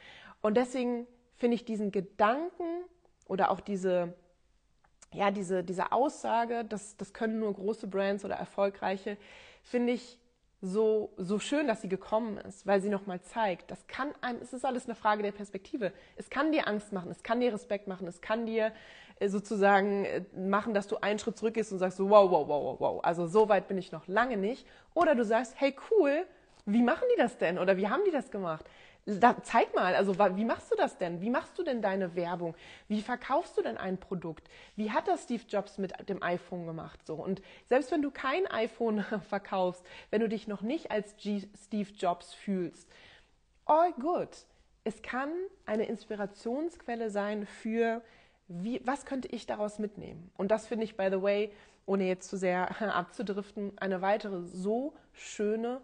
Und 0.42 0.58
deswegen 0.58 1.08
finde 1.36 1.56
ich 1.56 1.66
diesen 1.66 1.92
Gedanken 1.92 2.84
oder 3.26 3.52
auch 3.52 3.62
diese 3.62 4.14
ja, 5.14 5.32
diese, 5.32 5.64
diese 5.64 5.92
Aussage, 5.92 6.66
das, 6.66 6.98
das 6.98 7.14
können 7.14 7.40
nur 7.40 7.54
große 7.54 7.88
Brands 7.88 8.26
oder 8.26 8.36
erfolgreiche, 8.36 9.18
finde 9.64 9.94
ich 9.94 10.20
so, 10.62 11.14
so 11.18 11.40
schön, 11.40 11.68
dass 11.68 11.82
sie 11.82 11.90
gekommen 11.90 12.38
ist, 12.38 12.68
weil 12.68 12.82
sie 12.82 12.90
nochmal 12.90 13.22
zeigt, 13.22 13.72
das 13.72 13.88
kann 13.88 14.10
einem, 14.22 14.40
es 14.42 14.54
ist 14.54 14.66
alles 14.66 14.86
eine 14.86 14.96
Frage 14.96 15.24
der 15.24 15.32
Perspektive. 15.32 15.94
Es 16.18 16.30
kann 16.30 16.52
dir 16.52 16.68
Angst 16.68 16.92
machen, 16.92 17.10
es 17.12 17.24
kann 17.24 17.40
dir 17.40 17.54
Respekt 17.54 17.88
machen, 17.88 18.08
es 18.08 18.20
kann 18.20 18.46
dir 18.46 18.74
äh, 19.20 19.30
sozusagen 19.30 20.06
äh, 20.06 20.22
machen, 20.38 20.74
dass 20.74 20.88
du 20.88 20.98
einen 20.98 21.18
Schritt 21.18 21.38
zurückgehst 21.38 21.72
und 21.72 21.80
sagst 21.80 21.98
so, 21.98 22.10
wow, 22.10 22.30
wow, 22.30 22.48
wow, 22.48 22.64
wow, 22.64 22.80
wow. 22.80 23.04
Also 23.04 23.26
so 23.28 23.48
weit 23.48 23.70
bin 23.70 23.78
ich 23.78 23.92
noch 23.92 24.08
lange 24.08 24.36
nicht. 24.36 24.68
Oder 24.94 25.16
du 25.16 25.24
sagst, 25.24 25.54
hey, 25.58 25.74
cool, 25.92 26.26
wie 26.66 26.84
machen 26.84 27.06
die 27.14 27.20
das 27.20 27.38
denn? 27.38 27.58
Oder 27.58 27.78
wie 27.78 27.88
haben 27.88 28.02
die 28.06 28.12
das 28.12 28.30
gemacht? 28.30 28.66
Da, 29.06 29.42
zeig 29.42 29.74
mal, 29.74 29.96
also 29.96 30.18
wie 30.20 30.46
machst 30.46 30.72
du 30.72 30.76
das 30.76 30.98
denn? 30.98 31.20
Wie 31.22 31.30
machst 31.30 31.58
du 31.58 31.64
denn 31.64 31.82
deine 31.82 32.16
Werbung? 32.16 32.56
Wie 32.88 33.02
verkaufst 33.02 33.58
du 33.58 33.64
denn 33.64 33.78
ein 33.78 33.98
Produkt? 33.98 34.50
Wie 34.76 34.92
hat 34.92 35.08
das 35.08 35.24
Steve 35.24 35.44
Jobs 35.48 35.78
mit 35.78 35.94
dem 36.10 36.22
iPhone 36.22 36.68
gemacht? 36.68 37.00
So 37.08 37.16
und 37.16 37.42
selbst 37.66 37.92
wenn 37.92 38.02
du 38.02 38.12
kein 38.12 38.46
iPhone 38.48 39.04
verkaufst, 39.30 39.84
wenn 40.12 40.22
du 40.22 40.30
dich 40.30 40.48
noch 40.48 40.62
nicht 40.62 40.92
als 40.92 41.16
G 41.18 41.44
Steve 41.58 41.90
Jobs 41.98 42.34
fühlst, 42.34 42.88
all 43.66 43.94
good. 43.94 44.30
Es 44.84 45.02
kann 45.02 45.32
eine 45.66 45.86
Inspirationsquelle 45.86 47.10
sein 47.10 47.46
für 47.46 48.02
wie, 48.48 48.82
was 48.84 49.06
könnte 49.06 49.28
ich 49.28 49.46
daraus 49.46 49.80
mitnehmen? 49.80 50.32
Und 50.36 50.50
das 50.50 50.68
finde 50.68 50.84
ich, 50.84 50.98
by 50.98 51.10
the 51.12 51.22
way, 51.22 51.52
ohne 51.86 52.06
jetzt 52.06 52.30
zu 52.30 52.38
sehr 52.38 52.82
abzudriften, 52.96 53.74
eine 53.78 54.02
weitere 54.02 54.42
so 54.42 54.94
schöne 55.14 55.82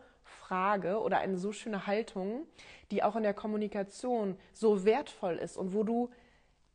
Frage 0.48 1.02
oder 1.02 1.20
eine 1.20 1.38
so 1.38 1.52
schöne 1.52 1.88
Haltung, 1.88 2.46
die 2.92 3.04
auch 3.04 3.16
in 3.16 3.24
der 3.24 3.34
Kommunikation 3.34 4.38
so 4.54 4.86
wertvoll 4.86 5.36
ist 5.36 5.58
und 5.58 5.74
wo 5.74 5.84
du, 5.84 6.10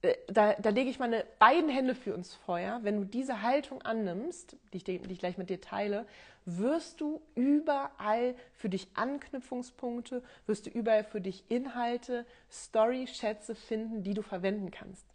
äh, 0.03 0.15
da, 0.29 0.55
da 0.55 0.71
lege 0.71 0.91
ich 0.91 0.99
meine 0.99 1.25
beiden 1.39 1.71
Hände 1.71 1.95
für 1.95 2.15
uns 2.15 2.35
Feuer, 2.35 2.81
wenn 2.83 2.97
du 3.01 3.05
diese 3.05 3.43
Haltung 3.43 3.83
annimmst, 3.83 4.57
die 4.73 4.79
ich, 4.79 4.85
die 4.85 5.01
ich 5.09 5.19
gleich 5.19 5.39
mit 5.39 5.51
dir 5.51 5.61
teile, 5.61 6.07
wirst 6.47 7.01
du 7.01 7.21
überall 7.35 8.35
für 8.55 8.69
dich 8.69 8.89
Anknüpfungspunkte, 8.95 10.23
wirst 10.47 10.67
du 10.67 10.71
überall 10.71 11.05
für 11.05 11.21
dich 11.21 11.45
Inhalte, 11.49 12.27
Story-Schätze 12.51 13.55
finden, 13.55 14.03
die 14.03 14.15
du 14.15 14.23
verwenden 14.23 14.71
kannst. 14.71 15.07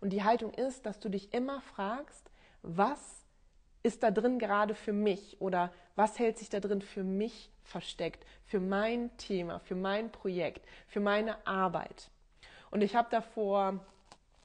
Und 0.00 0.12
die 0.12 0.24
Haltung 0.24 0.52
ist, 0.54 0.86
dass 0.86 0.98
du 0.98 1.10
dich 1.10 1.32
immer 1.32 1.60
fragst, 1.60 2.30
was 2.62 3.24
ist 3.82 4.02
da 4.02 4.10
drin 4.10 4.38
gerade 4.38 4.74
für 4.74 4.92
mich 4.92 5.40
oder 5.40 5.72
was 5.96 6.18
hält 6.18 6.38
sich 6.38 6.48
da 6.48 6.60
drin 6.60 6.82
für 6.82 7.02
mich 7.02 7.50
versteckt, 7.64 8.24
für 8.46 8.60
mein 8.60 9.16
Thema, 9.16 9.60
für 9.60 9.74
mein 9.74 10.10
Projekt, 10.10 10.66
für 10.88 11.00
meine 11.00 11.46
Arbeit. 11.46 12.10
Und 12.70 12.82
ich 12.82 12.94
habe 12.94 13.08
davor, 13.10 13.80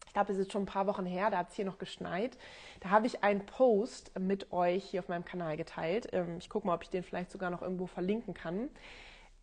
ich 0.07 0.13
glaube, 0.13 0.31
es 0.31 0.37
ist 0.37 0.51
schon 0.51 0.63
ein 0.63 0.67
paar 0.67 0.87
Wochen 0.87 1.05
her, 1.05 1.29
da 1.29 1.39
hat 1.39 1.49
es 1.49 1.55
hier 1.55 1.65
noch 1.65 1.77
geschneit, 1.77 2.37
da 2.79 2.89
habe 2.89 3.07
ich 3.07 3.23
einen 3.23 3.45
Post 3.45 4.17
mit 4.19 4.51
euch 4.51 4.83
hier 4.85 5.01
auf 5.01 5.09
meinem 5.09 5.25
Kanal 5.25 5.57
geteilt. 5.57 6.09
Ähm, 6.13 6.37
ich 6.37 6.49
gucke 6.49 6.67
mal, 6.67 6.75
ob 6.75 6.83
ich 6.83 6.89
den 6.89 7.03
vielleicht 7.03 7.31
sogar 7.31 7.49
noch 7.49 7.61
irgendwo 7.61 7.87
verlinken 7.87 8.33
kann. 8.33 8.69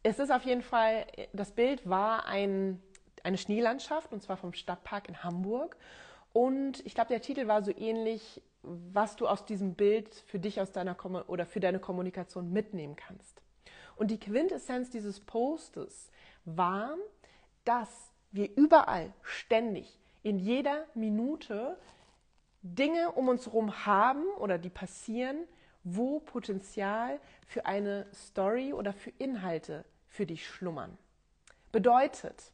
Es 0.03 0.19
ist 0.19 0.33
auf 0.33 0.45
jeden 0.45 0.63
Fall, 0.63 1.07
das 1.33 1.53
Bild 1.53 1.89
war 1.89 2.27
ein, 2.27 2.83
eine 3.23 3.39
Schneelandschaft 3.39 4.13
und 4.13 4.23
zwar 4.23 4.37
vom 4.37 4.53
Stadtpark 4.53 5.09
in 5.09 5.23
Hamburg. 5.23 5.77
Und 6.33 6.85
ich 6.87 6.95
glaube, 6.95 7.09
der 7.09 7.21
Titel 7.21 7.47
war 7.47 7.63
so 7.63 7.71
ähnlich, 7.77 8.43
was 8.63 9.17
du 9.17 9.27
aus 9.27 9.45
diesem 9.45 9.75
Bild 9.75 10.15
für 10.15 10.39
dich 10.39 10.61
aus 10.61 10.73
deiner 10.73 10.97
oder 11.29 11.47
für 11.47 11.61
deine 11.61 11.81
Kommunikation 11.81 12.53
mitnehmen 12.53 12.97
kannst. 12.97 13.43
Und 13.97 14.11
die 14.11 14.21
Quintessenz 14.21 14.91
dieses 14.91 15.21
Postes 15.21 16.11
war, 16.45 16.97
dass 17.65 18.13
wir 18.31 18.57
überall, 18.57 19.13
ständig, 19.23 19.99
in 20.23 20.39
jeder 20.39 20.87
Minute 20.95 21.77
Dinge 22.63 23.13
um 23.13 23.29
uns 23.29 23.47
herum 23.47 23.85
haben 23.85 24.25
oder 24.39 24.59
die 24.59 24.71
passieren, 24.71 25.47
wo 25.85 26.21
Potenzial 26.21 27.19
für 27.47 27.67
eine 27.67 28.07
Story 28.15 28.73
oder 28.73 28.93
für 28.93 29.11
Inhalte 29.19 29.85
für 30.07 30.27
dich 30.27 30.47
schlummern. 30.47 30.97
Bedeutet, 31.73 32.53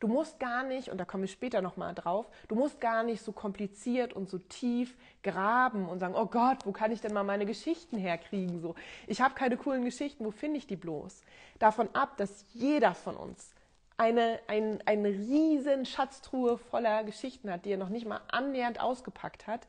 Du 0.00 0.08
musst 0.08 0.40
gar 0.40 0.62
nicht, 0.62 0.88
und 0.88 0.98
da 0.98 1.04
komme 1.04 1.26
ich 1.26 1.32
später 1.32 1.60
nochmal 1.60 1.94
drauf, 1.94 2.26
du 2.48 2.54
musst 2.54 2.80
gar 2.80 3.02
nicht 3.02 3.22
so 3.22 3.32
kompliziert 3.32 4.14
und 4.14 4.30
so 4.30 4.38
tief 4.38 4.96
graben 5.22 5.88
und 5.88 5.98
sagen, 5.98 6.14
oh 6.16 6.26
Gott, 6.26 6.64
wo 6.64 6.72
kann 6.72 6.90
ich 6.90 7.02
denn 7.02 7.12
mal 7.12 7.22
meine 7.22 7.44
Geschichten 7.44 7.98
herkriegen? 7.98 8.60
So, 8.60 8.74
ich 9.06 9.20
habe 9.20 9.34
keine 9.34 9.58
coolen 9.58 9.84
Geschichten, 9.84 10.24
wo 10.24 10.30
finde 10.30 10.56
ich 10.56 10.66
die 10.66 10.76
bloß? 10.76 11.22
Davon 11.58 11.88
ab, 11.92 12.16
dass 12.16 12.46
jeder 12.54 12.94
von 12.94 13.14
uns 13.14 13.54
eine, 13.98 14.40
ein, 14.46 14.78
eine 14.86 15.08
riesen 15.08 15.84
Schatztruhe 15.84 16.56
voller 16.56 17.04
Geschichten 17.04 17.50
hat, 17.50 17.66
die 17.66 17.72
er 17.72 17.76
noch 17.76 17.90
nicht 17.90 18.06
mal 18.06 18.22
annähernd 18.28 18.80
ausgepackt 18.80 19.46
hat, 19.46 19.66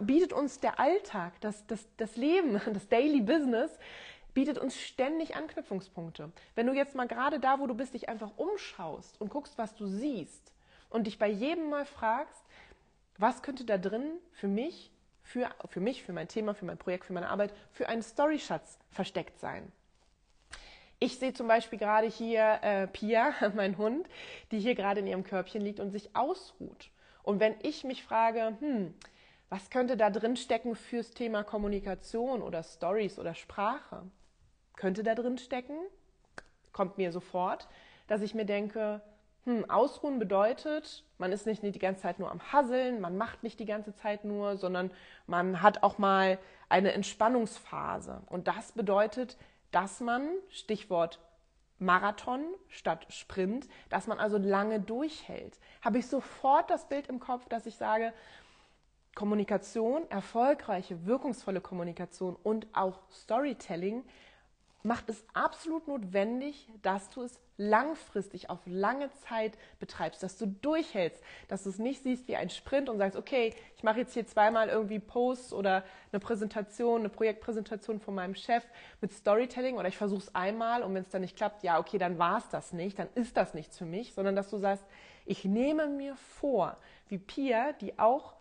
bietet 0.00 0.34
uns 0.34 0.60
der 0.60 0.78
Alltag, 0.78 1.32
das, 1.40 1.66
das, 1.66 1.86
das 1.96 2.16
Leben, 2.16 2.60
das 2.72 2.88
Daily 2.88 3.22
Business, 3.22 3.70
bietet 4.34 4.58
uns 4.58 4.78
ständig 4.78 5.36
Anknüpfungspunkte. 5.36 6.32
Wenn 6.54 6.66
du 6.66 6.72
jetzt 6.72 6.94
mal 6.94 7.08
gerade 7.08 7.40
da, 7.40 7.58
wo 7.58 7.66
du 7.66 7.74
bist, 7.74 7.94
dich 7.94 8.08
einfach 8.08 8.30
umschaust 8.36 9.20
und 9.20 9.30
guckst, 9.30 9.58
was 9.58 9.74
du 9.74 9.86
siehst 9.86 10.52
und 10.88 11.06
dich 11.06 11.18
bei 11.18 11.28
jedem 11.28 11.70
mal 11.70 11.84
fragst, 11.84 12.42
was 13.18 13.42
könnte 13.42 13.64
da 13.64 13.78
drin 13.78 14.18
für 14.32 14.48
mich, 14.48 14.90
für, 15.22 15.50
für 15.66 15.80
mich, 15.80 16.02
für 16.02 16.12
mein 16.12 16.28
Thema, 16.28 16.54
für 16.54 16.64
mein 16.64 16.78
Projekt, 16.78 17.04
für 17.04 17.12
meine 17.12 17.28
Arbeit, 17.28 17.52
für 17.72 17.88
einen 17.88 18.02
Storyschatz 18.02 18.78
versteckt 18.90 19.38
sein. 19.38 19.70
Ich 20.98 21.18
sehe 21.18 21.32
zum 21.32 21.48
Beispiel 21.48 21.78
gerade 21.78 22.08
hier 22.08 22.58
äh, 22.62 22.86
Pia, 22.86 23.32
mein 23.54 23.78
Hund, 23.78 24.06
die 24.50 24.60
hier 24.60 24.74
gerade 24.74 25.00
in 25.00 25.06
ihrem 25.06 25.24
Körbchen 25.24 25.62
liegt 25.62 25.80
und 25.80 25.90
sich 25.90 26.14
ausruht. 26.14 26.90
Und 27.22 27.40
wenn 27.40 27.54
ich 27.62 27.84
mich 27.84 28.02
frage, 28.02 28.56
hm, 28.60 28.94
was 29.48 29.70
könnte 29.70 29.96
da 29.96 30.10
drin 30.10 30.36
stecken 30.36 30.76
fürs 30.76 31.10
Thema 31.10 31.42
Kommunikation 31.42 32.42
oder 32.42 32.62
Stories 32.62 33.18
oder 33.18 33.34
Sprache? 33.34 34.02
Könnte 34.80 35.02
da 35.02 35.14
drin 35.14 35.36
stecken, 35.36 35.76
kommt 36.72 36.96
mir 36.96 37.12
sofort, 37.12 37.68
dass 38.06 38.22
ich 38.22 38.34
mir 38.34 38.46
denke, 38.46 39.02
hm, 39.44 39.68
ausruhen 39.68 40.18
bedeutet, 40.18 41.04
man 41.18 41.32
ist 41.32 41.44
nicht 41.44 41.62
die 41.62 41.78
ganze 41.78 42.00
Zeit 42.00 42.18
nur 42.18 42.30
am 42.30 42.40
Hasseln, 42.50 42.98
man 42.98 43.18
macht 43.18 43.42
nicht 43.42 43.60
die 43.60 43.66
ganze 43.66 43.94
Zeit 43.94 44.24
nur, 44.24 44.56
sondern 44.56 44.90
man 45.26 45.60
hat 45.60 45.82
auch 45.82 45.98
mal 45.98 46.38
eine 46.70 46.92
Entspannungsphase. 46.92 48.22
Und 48.26 48.48
das 48.48 48.72
bedeutet, 48.72 49.36
dass 49.70 50.00
man, 50.00 50.26
Stichwort 50.48 51.20
Marathon 51.78 52.42
statt 52.68 53.06
Sprint, 53.10 53.68
dass 53.90 54.06
man 54.06 54.18
also 54.18 54.38
lange 54.38 54.80
durchhält. 54.80 55.58
Habe 55.82 55.98
ich 55.98 56.06
sofort 56.06 56.70
das 56.70 56.88
Bild 56.88 57.06
im 57.08 57.20
Kopf, 57.20 57.46
dass 57.50 57.66
ich 57.66 57.76
sage, 57.76 58.14
Kommunikation, 59.14 60.10
erfolgreiche, 60.10 61.04
wirkungsvolle 61.04 61.60
Kommunikation 61.60 62.36
und 62.42 62.66
auch 62.72 62.98
Storytelling 63.10 64.04
macht 64.82 65.08
es 65.08 65.24
absolut 65.34 65.86
notwendig, 65.88 66.68
dass 66.82 67.10
du 67.10 67.22
es 67.22 67.38
langfristig 67.56 68.48
auf 68.48 68.60
lange 68.64 69.10
Zeit 69.28 69.58
betreibst, 69.78 70.22
dass 70.22 70.38
du 70.38 70.46
durchhältst, 70.46 71.22
dass 71.48 71.64
du 71.64 71.68
es 71.68 71.78
nicht 71.78 72.02
siehst 72.02 72.26
wie 72.26 72.36
ein 72.36 72.48
Sprint 72.48 72.88
und 72.88 72.96
sagst, 72.96 73.18
okay, 73.18 73.54
ich 73.76 73.82
mache 73.82 73.98
jetzt 73.98 74.14
hier 74.14 74.26
zweimal 74.26 74.70
irgendwie 74.70 74.98
Posts 74.98 75.52
oder 75.52 75.84
eine 76.10 76.20
Präsentation, 76.20 77.00
eine 77.00 77.10
Projektpräsentation 77.10 78.00
von 78.00 78.14
meinem 78.14 78.34
Chef 78.34 78.64
mit 79.02 79.12
Storytelling 79.12 79.76
oder 79.76 79.88
ich 79.88 79.98
versuche 79.98 80.22
es 80.22 80.34
einmal 80.34 80.82
und 80.82 80.94
wenn 80.94 81.02
es 81.02 81.10
dann 81.10 81.20
nicht 81.20 81.36
klappt, 81.36 81.62
ja, 81.62 81.78
okay, 81.78 81.98
dann 81.98 82.18
war 82.18 82.38
es 82.38 82.48
das 82.48 82.72
nicht, 82.72 82.98
dann 82.98 83.08
ist 83.14 83.36
das 83.36 83.52
nichts 83.52 83.76
für 83.76 83.84
mich, 83.84 84.14
sondern 84.14 84.34
dass 84.34 84.48
du 84.48 84.56
sagst, 84.56 84.84
ich 85.26 85.44
nehme 85.44 85.86
mir 85.86 86.16
vor, 86.16 86.78
wie 87.08 87.18
Pia, 87.18 87.72
die 87.74 87.98
auch 87.98 88.39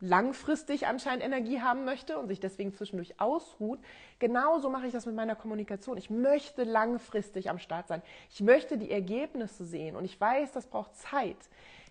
langfristig 0.00 0.86
anscheinend 0.86 1.22
Energie 1.22 1.60
haben 1.60 1.84
möchte 1.84 2.18
und 2.18 2.28
sich 2.28 2.40
deswegen 2.40 2.72
zwischendurch 2.72 3.20
ausruht. 3.20 3.80
Genauso 4.18 4.70
mache 4.70 4.86
ich 4.86 4.92
das 4.92 5.06
mit 5.06 5.14
meiner 5.14 5.36
Kommunikation. 5.36 5.98
Ich 5.98 6.10
möchte 6.10 6.64
langfristig 6.64 7.50
am 7.50 7.58
Start 7.58 7.88
sein. 7.88 8.02
Ich 8.30 8.40
möchte 8.40 8.78
die 8.78 8.90
Ergebnisse 8.90 9.64
sehen 9.64 9.96
und 9.96 10.04
ich 10.04 10.20
weiß, 10.20 10.52
das 10.52 10.66
braucht 10.66 10.96
Zeit. 10.96 11.36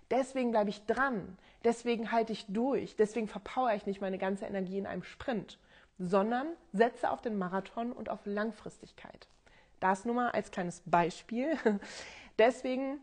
Deswegen 0.09 0.51
bleibe 0.51 0.71
ich 0.71 0.85
dran. 0.85 1.37
Deswegen 1.63 2.11
halte 2.11 2.33
ich 2.33 2.45
durch. 2.47 2.95
Deswegen 2.95 3.27
verpowere 3.27 3.75
ich 3.75 3.85
nicht 3.85 4.01
meine 4.01 4.17
ganze 4.17 4.45
Energie 4.45 4.79
in 4.79 4.87
einem 4.87 5.03
Sprint, 5.03 5.59
sondern 5.99 6.47
setze 6.73 7.11
auf 7.11 7.21
den 7.21 7.37
Marathon 7.37 7.91
und 7.91 8.09
auf 8.09 8.25
Langfristigkeit. 8.25 9.27
Das 9.79 10.05
nur 10.05 10.15
mal 10.15 10.31
als 10.31 10.49
kleines 10.51 10.81
Beispiel. 10.85 11.57
Deswegen 12.39 12.99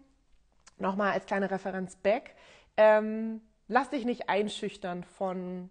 nochmal 0.78 1.12
als 1.12 1.26
kleine 1.26 1.50
Referenz 1.50 1.94
back. 1.96 2.34
Ähm, 2.76 3.40
Lass 3.68 3.90
dich 3.90 4.04
nicht 4.04 4.28
einschüchtern 4.28 5.02
von, 5.02 5.70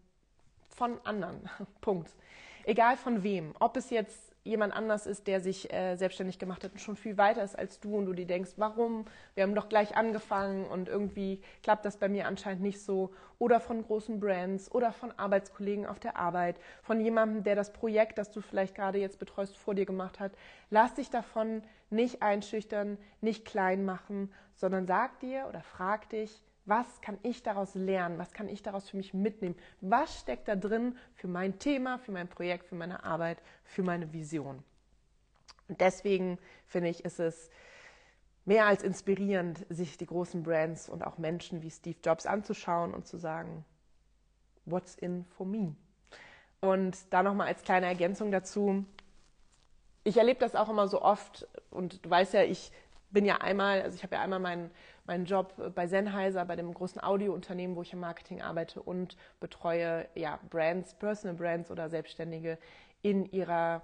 von 0.70 1.00
anderen. 1.06 1.50
Punkt. 1.82 2.14
Egal 2.66 2.98
von 2.98 3.24
wem. 3.24 3.54
Ob 3.60 3.78
es 3.78 3.90
jetzt 3.90 4.36
jemand 4.44 4.74
anders 4.74 5.08
ist, 5.08 5.28
der 5.28 5.42
sich 5.42 5.74
äh, 5.74 5.96
selbstständig 5.96 6.38
gemacht 6.38 6.64
hat 6.64 6.74
und 6.74 6.80
schon 6.80 6.96
viel 6.96 7.18
weiter 7.18 7.44
ist 7.44 7.58
als 7.58 7.80
du 7.80 7.98
und 7.98 8.06
du 8.06 8.14
dir 8.14 8.28
denkst, 8.28 8.52
warum? 8.58 9.06
Wir 9.34 9.44
haben 9.44 9.56
doch 9.56 9.70
gleich 9.70 9.98
angefangen 9.98 10.66
und 10.66 10.88
irgendwie 10.88 11.42
klappt 11.64 11.84
das 11.84 11.98
bei 11.98 12.10
mir 12.10 12.28
anscheinend 12.28 12.62
nicht 12.62 12.82
so. 12.82 13.12
Oder 13.40 13.60
von 13.60 13.82
großen 13.84 14.20
Brands 14.20 14.72
oder 14.72 14.92
von 14.92 15.12
Arbeitskollegen 15.18 15.88
auf 15.88 16.00
der 16.00 16.18
Arbeit, 16.18 16.60
von 16.84 17.02
jemandem, 17.02 17.44
der 17.44 17.56
das 17.56 17.74
Projekt, 17.74 18.18
das 18.18 18.30
du 18.30 18.42
vielleicht 18.42 18.76
gerade 18.76 19.00
jetzt 19.00 19.20
betreust, 19.20 19.58
vor 19.58 19.74
dir 19.74 19.86
gemacht 19.86 20.20
hat. 20.20 20.32
Lass 20.70 20.94
dich 20.94 21.10
davon 21.10 21.64
nicht 21.90 22.22
einschüchtern, 22.22 22.98
nicht 23.22 23.46
klein 23.46 23.84
machen, 23.84 24.32
sondern 24.56 24.86
sag 24.86 25.20
dir 25.22 25.48
oder 25.50 25.62
frag 25.62 26.10
dich, 26.10 26.44
was 26.66 27.02
kann 27.02 27.18
ich 27.22 27.44
daraus 27.44 27.76
lernen? 27.76 28.18
Was 28.18 28.34
kann 28.34 28.50
ich 28.50 28.64
daraus 28.64 28.90
für 28.90 28.98
mich 28.98 29.14
mitnehmen? 29.14 29.56
Was 29.82 30.20
steckt 30.20 30.48
da 30.48 30.56
drin 30.56 30.98
für 31.14 31.28
mein 31.28 31.60
Thema, 31.60 32.00
für 32.00 32.12
mein 32.12 32.28
Projekt, 32.28 32.66
für 32.66 32.76
meine 32.76 33.04
Arbeit, 33.04 33.42
für 33.64 33.84
meine 33.84 34.12
Vision? 34.14 34.64
Und 35.68 35.82
deswegen 35.82 36.40
finde 36.68 36.90
ich, 36.90 37.06
ist 37.06 37.20
es 37.20 37.50
mehr 38.46 38.66
als 38.66 38.84
inspirierend, 38.84 39.66
sich 39.70 39.98
die 39.98 40.06
großen 40.06 40.44
Brands 40.44 40.90
und 40.90 41.06
auch 41.06 41.18
Menschen 41.18 41.62
wie 41.62 41.72
Steve 41.72 41.98
Jobs 42.04 42.26
anzuschauen 42.26 42.94
und 42.94 43.08
zu 43.08 43.18
sagen, 43.18 43.66
what's 44.66 44.96
in 44.96 45.26
for 45.26 45.46
me? 45.46 45.76
Und 46.62 46.98
da 47.12 47.24
nochmal 47.24 47.48
als 47.48 47.64
kleine 47.64 47.88
Ergänzung 47.88 48.32
dazu, 48.32 48.86
ich 50.04 50.18
erlebe 50.18 50.40
das 50.40 50.56
auch 50.56 50.70
immer 50.70 50.88
so 50.88 51.02
oft 51.02 51.48
und 51.72 52.06
du 52.06 52.10
weißt 52.10 52.34
ja, 52.34 52.44
ich 52.44 52.72
bin 53.10 53.26
ja 53.26 53.38
einmal, 53.38 53.82
also 53.82 53.96
ich 53.96 54.04
habe 54.04 54.16
ja 54.16 54.22
einmal 54.22 54.40
meinen, 54.40 54.72
meinen 55.06 55.26
Job 55.26 55.54
bei 55.76 55.88
Sennheiser, 55.88 56.46
bei 56.46 56.56
dem 56.56 56.74
großen 56.74 57.02
Audiounternehmen, 57.02 57.76
wo 57.76 57.82
ich 57.82 57.94
im 57.94 58.00
Marketing 58.00 58.42
arbeite 58.42 58.82
und 58.82 59.18
betreue 59.40 60.08
ja 60.16 60.40
Brands, 60.50 60.94
Personal 60.96 61.36
Brands 61.36 61.72
oder 61.72 61.90
Selbstständige 61.90 62.58
in 63.02 63.26
ihrer, 63.32 63.82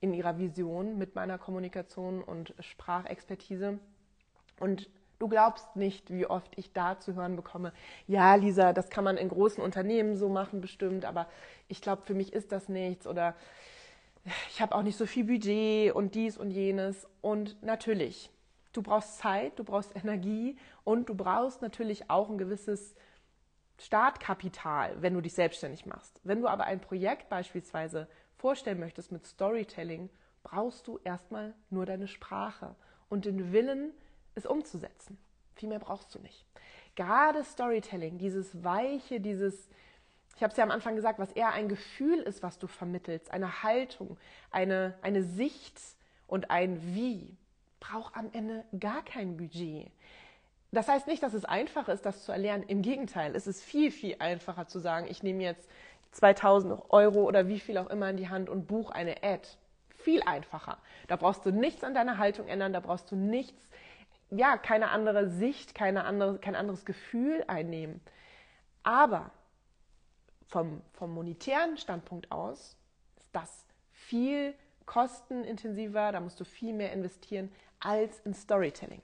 in 0.00 0.14
ihrer 0.14 0.38
Vision 0.38 0.96
mit 0.98 1.14
meiner 1.14 1.38
Kommunikation 1.38 2.22
und 2.22 2.54
Sprachexpertise. 2.60 3.78
Und 4.60 4.88
Du 5.20 5.28
glaubst 5.28 5.76
nicht, 5.76 6.12
wie 6.12 6.26
oft 6.26 6.52
ich 6.56 6.72
da 6.72 6.98
zu 6.98 7.14
hören 7.14 7.36
bekomme, 7.36 7.72
ja, 8.06 8.34
Lisa, 8.34 8.72
das 8.72 8.90
kann 8.90 9.04
man 9.04 9.16
in 9.16 9.28
großen 9.28 9.62
Unternehmen 9.62 10.16
so 10.16 10.28
machen, 10.28 10.60
bestimmt, 10.60 11.04
aber 11.04 11.28
ich 11.68 11.80
glaube, 11.80 12.02
für 12.02 12.14
mich 12.14 12.32
ist 12.32 12.50
das 12.50 12.68
nichts 12.68 13.06
oder 13.06 13.34
ich 14.50 14.60
habe 14.60 14.74
auch 14.74 14.82
nicht 14.82 14.96
so 14.96 15.06
viel 15.06 15.24
Budget 15.24 15.94
und 15.94 16.14
dies 16.14 16.36
und 16.36 16.50
jenes. 16.50 17.06
Und 17.20 17.62
natürlich, 17.62 18.30
Du 18.74 18.82
brauchst 18.82 19.18
Zeit, 19.18 19.58
du 19.58 19.64
brauchst 19.64 19.94
Energie 19.94 20.58
und 20.82 21.08
du 21.08 21.14
brauchst 21.14 21.62
natürlich 21.62 22.10
auch 22.10 22.28
ein 22.28 22.38
gewisses 22.38 22.96
Startkapital, 23.78 25.00
wenn 25.00 25.14
du 25.14 25.20
dich 25.20 25.34
selbstständig 25.34 25.86
machst. 25.86 26.20
Wenn 26.24 26.40
du 26.40 26.48
aber 26.48 26.64
ein 26.64 26.80
Projekt 26.80 27.28
beispielsweise 27.28 28.08
vorstellen 28.36 28.80
möchtest 28.80 29.12
mit 29.12 29.24
Storytelling, 29.26 30.10
brauchst 30.42 30.88
du 30.88 30.98
erstmal 31.04 31.54
nur 31.70 31.86
deine 31.86 32.08
Sprache 32.08 32.74
und 33.08 33.24
den 33.24 33.52
Willen, 33.52 33.92
es 34.34 34.44
umzusetzen. 34.44 35.18
Viel 35.54 35.68
mehr 35.68 35.78
brauchst 35.78 36.12
du 36.12 36.18
nicht. 36.18 36.44
Gerade 36.96 37.44
Storytelling, 37.44 38.18
dieses 38.18 38.64
Weiche, 38.64 39.20
dieses, 39.20 39.68
ich 40.34 40.42
habe 40.42 40.50
es 40.50 40.56
ja 40.56 40.64
am 40.64 40.72
Anfang 40.72 40.96
gesagt, 40.96 41.20
was 41.20 41.30
eher 41.30 41.52
ein 41.52 41.68
Gefühl 41.68 42.18
ist, 42.18 42.42
was 42.42 42.58
du 42.58 42.66
vermittelst, 42.66 43.30
eine 43.30 43.62
Haltung, 43.62 44.18
eine, 44.50 44.98
eine 45.00 45.22
Sicht 45.22 45.80
und 46.26 46.50
ein 46.50 46.80
Wie 46.96 47.36
braucht 47.84 48.16
am 48.16 48.30
Ende 48.32 48.64
gar 48.78 49.04
kein 49.04 49.36
Budget. 49.36 49.90
Das 50.72 50.88
heißt 50.88 51.06
nicht, 51.06 51.22
dass 51.22 51.34
es 51.34 51.44
einfach 51.44 51.88
ist, 51.88 52.04
das 52.04 52.24
zu 52.24 52.32
erlernen. 52.32 52.64
Im 52.64 52.82
Gegenteil, 52.82 53.36
es 53.36 53.46
ist 53.46 53.62
viel, 53.62 53.90
viel 53.90 54.16
einfacher 54.18 54.66
zu 54.66 54.78
sagen, 54.78 55.06
ich 55.08 55.22
nehme 55.22 55.42
jetzt 55.42 55.68
2000 56.12 56.90
Euro 56.90 57.24
oder 57.24 57.46
wie 57.48 57.60
viel 57.60 57.78
auch 57.78 57.90
immer 57.90 58.10
in 58.10 58.16
die 58.16 58.28
Hand 58.28 58.48
und 58.48 58.66
buche 58.66 58.94
eine 58.94 59.22
Ad. 59.22 59.46
Viel 59.90 60.22
einfacher. 60.22 60.78
Da 61.08 61.16
brauchst 61.16 61.44
du 61.46 61.50
nichts 61.50 61.84
an 61.84 61.94
deiner 61.94 62.18
Haltung 62.18 62.48
ändern, 62.48 62.72
da 62.72 62.80
brauchst 62.80 63.10
du 63.10 63.16
nichts, 63.16 63.68
ja, 64.30 64.56
keine 64.56 64.88
andere 64.88 65.28
Sicht, 65.30 65.74
keine 65.74 66.04
andere, 66.04 66.38
kein 66.38 66.56
anderes 66.56 66.84
Gefühl 66.84 67.44
einnehmen. 67.46 68.00
Aber 68.82 69.30
vom, 70.48 70.80
vom 70.92 71.12
monetären 71.12 71.76
Standpunkt 71.76 72.32
aus 72.32 72.76
ist 73.16 73.28
das 73.32 73.66
viel 73.92 74.54
kostenintensiver, 74.86 76.12
da 76.12 76.20
musst 76.20 76.40
du 76.40 76.44
viel 76.44 76.72
mehr 76.72 76.92
investieren 76.92 77.50
als 77.84 78.20
in 78.20 78.34
Storytelling. 78.34 79.02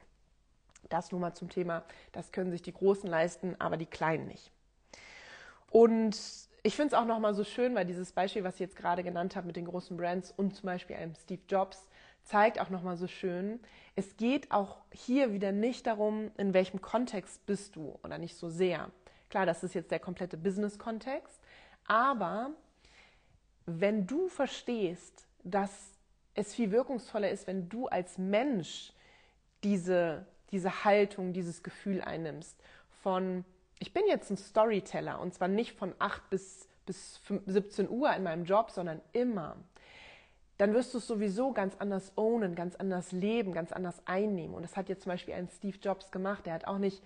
Das 0.88 1.12
nur 1.12 1.20
mal 1.20 1.34
zum 1.34 1.48
Thema, 1.48 1.84
das 2.12 2.32
können 2.32 2.50
sich 2.50 2.62
die 2.62 2.72
Großen 2.72 3.08
leisten, 3.08 3.54
aber 3.58 3.76
die 3.76 3.86
Kleinen 3.86 4.26
nicht. 4.26 4.50
Und 5.70 6.18
ich 6.62 6.74
finde 6.74 6.94
es 6.94 7.00
auch 7.00 7.06
nochmal 7.06 7.34
so 7.34 7.44
schön, 7.44 7.74
weil 7.74 7.86
dieses 7.86 8.12
Beispiel, 8.12 8.42
was 8.42 8.54
ich 8.54 8.60
jetzt 8.60 8.76
gerade 8.76 9.02
genannt 9.02 9.36
habe 9.36 9.46
mit 9.46 9.56
den 9.56 9.66
großen 9.66 9.96
Brands 9.96 10.32
und 10.36 10.56
zum 10.56 10.66
Beispiel 10.66 10.96
einem 10.96 11.14
Steve 11.14 11.42
Jobs, 11.48 11.88
zeigt 12.24 12.60
auch 12.60 12.70
nochmal 12.70 12.96
so 12.96 13.06
schön, 13.06 13.60
es 13.96 14.16
geht 14.16 14.50
auch 14.50 14.78
hier 14.92 15.32
wieder 15.32 15.52
nicht 15.52 15.86
darum, 15.86 16.30
in 16.36 16.54
welchem 16.54 16.80
Kontext 16.80 17.46
bist 17.46 17.76
du 17.76 17.98
oder 18.02 18.18
nicht 18.18 18.36
so 18.36 18.48
sehr. 18.48 18.90
Klar, 19.30 19.46
das 19.46 19.62
ist 19.62 19.74
jetzt 19.74 19.90
der 19.90 20.00
komplette 20.00 20.36
Business-Kontext, 20.36 21.40
aber 21.86 22.50
wenn 23.66 24.06
du 24.06 24.28
verstehst, 24.28 25.26
dass 25.44 25.99
es 26.34 26.54
viel 26.54 26.70
wirkungsvoller 26.70 27.30
ist, 27.30 27.46
wenn 27.46 27.68
du 27.68 27.86
als 27.86 28.18
Mensch 28.18 28.92
diese, 29.64 30.26
diese 30.52 30.84
Haltung, 30.84 31.32
dieses 31.32 31.62
Gefühl 31.62 32.00
einnimmst 32.00 32.56
von, 33.02 33.44
ich 33.78 33.92
bin 33.92 34.04
jetzt 34.06 34.30
ein 34.30 34.36
Storyteller 34.36 35.20
und 35.20 35.34
zwar 35.34 35.48
nicht 35.48 35.76
von 35.76 35.94
8 35.98 36.30
bis, 36.30 36.68
bis 36.86 37.20
17 37.46 37.88
Uhr 37.88 38.12
in 38.14 38.22
meinem 38.22 38.44
Job, 38.44 38.70
sondern 38.70 39.00
immer, 39.12 39.56
dann 40.58 40.74
wirst 40.74 40.92
du 40.92 40.98
es 40.98 41.06
sowieso 41.06 41.52
ganz 41.52 41.74
anders 41.78 42.12
ownen, 42.16 42.54
ganz 42.54 42.76
anders 42.76 43.12
leben, 43.12 43.54
ganz 43.54 43.72
anders 43.72 44.02
einnehmen. 44.06 44.54
Und 44.54 44.62
das 44.62 44.76
hat 44.76 44.90
jetzt 44.90 45.04
zum 45.04 45.12
Beispiel 45.12 45.32
ein 45.32 45.48
Steve 45.48 45.78
Jobs 45.80 46.10
gemacht. 46.10 46.44
Der 46.44 46.52
hat 46.52 46.66
auch 46.66 46.76
nicht, 46.76 47.02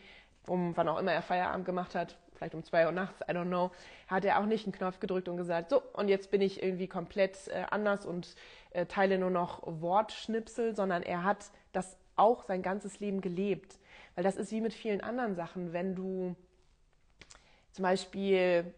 um 0.48 0.76
wann 0.76 0.88
auch 0.88 0.98
immer 0.98 1.12
er 1.12 1.22
Feierabend 1.22 1.64
gemacht 1.64 1.94
hat, 1.94 2.18
vielleicht 2.34 2.56
um 2.56 2.64
zwei 2.64 2.84
Uhr 2.84 2.90
nachts, 2.90 3.20
I 3.22 3.32
don't 3.32 3.46
know, 3.46 3.70
hat 4.08 4.24
er 4.24 4.40
auch 4.40 4.46
nicht 4.46 4.66
einen 4.66 4.72
Knopf 4.72 4.98
gedrückt 4.98 5.28
und 5.28 5.36
gesagt, 5.36 5.70
so, 5.70 5.82
und 5.92 6.08
jetzt 6.08 6.32
bin 6.32 6.40
ich 6.40 6.64
irgendwie 6.64 6.88
komplett 6.88 7.46
äh, 7.46 7.64
anders 7.70 8.06
und 8.06 8.34
äh, 8.74 8.86
teile 8.86 9.18
nur 9.18 9.30
noch 9.30 9.62
Wortschnipsel, 9.64 10.76
sondern 10.76 11.02
er 11.02 11.24
hat 11.24 11.50
das 11.72 11.96
auch 12.16 12.44
sein 12.44 12.62
ganzes 12.62 13.00
Leben 13.00 13.20
gelebt. 13.20 13.78
Weil 14.14 14.24
das 14.24 14.36
ist 14.36 14.52
wie 14.52 14.60
mit 14.60 14.74
vielen 14.74 15.00
anderen 15.00 15.34
Sachen, 15.34 15.72
wenn 15.72 15.94
du 15.94 16.36
zum 17.72 17.82
Beispiel 17.82 18.72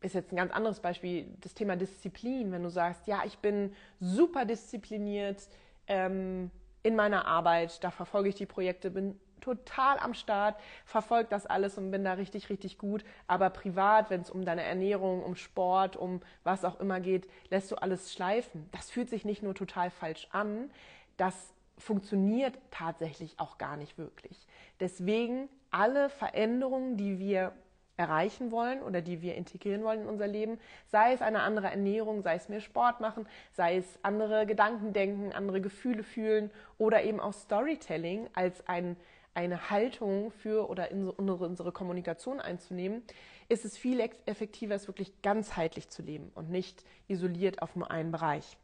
ist 0.00 0.14
jetzt 0.14 0.32
ein 0.32 0.36
ganz 0.36 0.52
anderes 0.52 0.80
Beispiel, 0.80 1.26
das 1.40 1.54
Thema 1.54 1.76
Disziplin. 1.76 2.52
Wenn 2.52 2.62
du 2.62 2.70
sagst, 2.70 3.06
ja, 3.06 3.22
ich 3.24 3.38
bin 3.38 3.74
super 4.00 4.44
diszipliniert 4.44 5.48
ähm, 5.86 6.50
in 6.82 6.96
meiner 6.96 7.26
Arbeit, 7.26 7.82
da 7.82 7.90
verfolge 7.90 8.28
ich 8.28 8.34
die 8.34 8.46
Projekte, 8.46 8.90
bin 8.90 9.18
total 9.40 9.98
am 9.98 10.14
Start, 10.14 10.56
verfolge 10.84 11.28
das 11.30 11.46
alles 11.46 11.78
und 11.78 11.90
bin 11.90 12.04
da 12.04 12.14
richtig, 12.14 12.50
richtig 12.50 12.78
gut. 12.78 13.04
Aber 13.26 13.50
privat, 13.50 14.10
wenn 14.10 14.20
es 14.20 14.30
um 14.30 14.44
deine 14.44 14.62
Ernährung, 14.62 15.22
um 15.22 15.36
Sport, 15.36 15.96
um 15.96 16.20
was 16.44 16.64
auch 16.64 16.80
immer 16.80 17.00
geht, 17.00 17.28
lässt 17.50 17.70
du 17.70 17.76
alles 17.76 18.12
schleifen. 18.12 18.68
Das 18.72 18.90
fühlt 18.90 19.08
sich 19.08 19.24
nicht 19.24 19.42
nur 19.42 19.54
total 19.54 19.90
falsch 19.90 20.28
an, 20.32 20.70
das 21.16 21.54
funktioniert 21.78 22.58
tatsächlich 22.70 23.38
auch 23.38 23.58
gar 23.58 23.76
nicht 23.76 23.98
wirklich. 23.98 24.46
Deswegen 24.80 25.48
alle 25.70 26.08
Veränderungen, 26.08 26.96
die 26.96 27.18
wir 27.18 27.52
erreichen 27.96 28.50
wollen 28.50 28.82
oder 28.82 29.00
die 29.00 29.22
wir 29.22 29.34
integrieren 29.34 29.82
wollen 29.82 30.02
in 30.02 30.08
unser 30.08 30.26
Leben, 30.26 30.58
sei 30.86 31.12
es 31.12 31.22
eine 31.22 31.40
andere 31.40 31.68
Ernährung, 31.68 32.22
sei 32.22 32.34
es 32.34 32.48
mehr 32.48 32.60
Sport 32.60 33.00
machen, 33.00 33.26
sei 33.52 33.76
es 33.76 33.98
andere 34.02 34.46
Gedanken 34.46 34.92
denken, 34.92 35.32
andere 35.32 35.60
Gefühle 35.60 36.02
fühlen 36.02 36.50
oder 36.78 37.04
eben 37.04 37.20
auch 37.20 37.32
Storytelling 37.32 38.28
als 38.34 38.66
ein, 38.68 38.96
eine 39.36 39.70
Haltung 39.70 40.30
für 40.30 40.68
oder 40.68 40.90
in 40.90 41.08
unsere, 41.08 41.72
Kommunikation 41.72 42.40
einzunehmen, 42.40 43.02
ist 43.48 43.64
es 43.64 43.76
viel 43.76 44.00
effektiver, 44.00 44.74
es 44.74 44.88
wirklich 44.88 45.22
ganzheitlich 45.22 45.88
zu 45.88 46.02
leben 46.02 46.32
und 46.34 46.50
nicht 46.50 46.84
isoliert 47.06 47.62
auf 47.62 47.76
nur 47.76 47.90
einen 47.90 48.10
Bereich. 48.10 48.56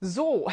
So, 0.00 0.50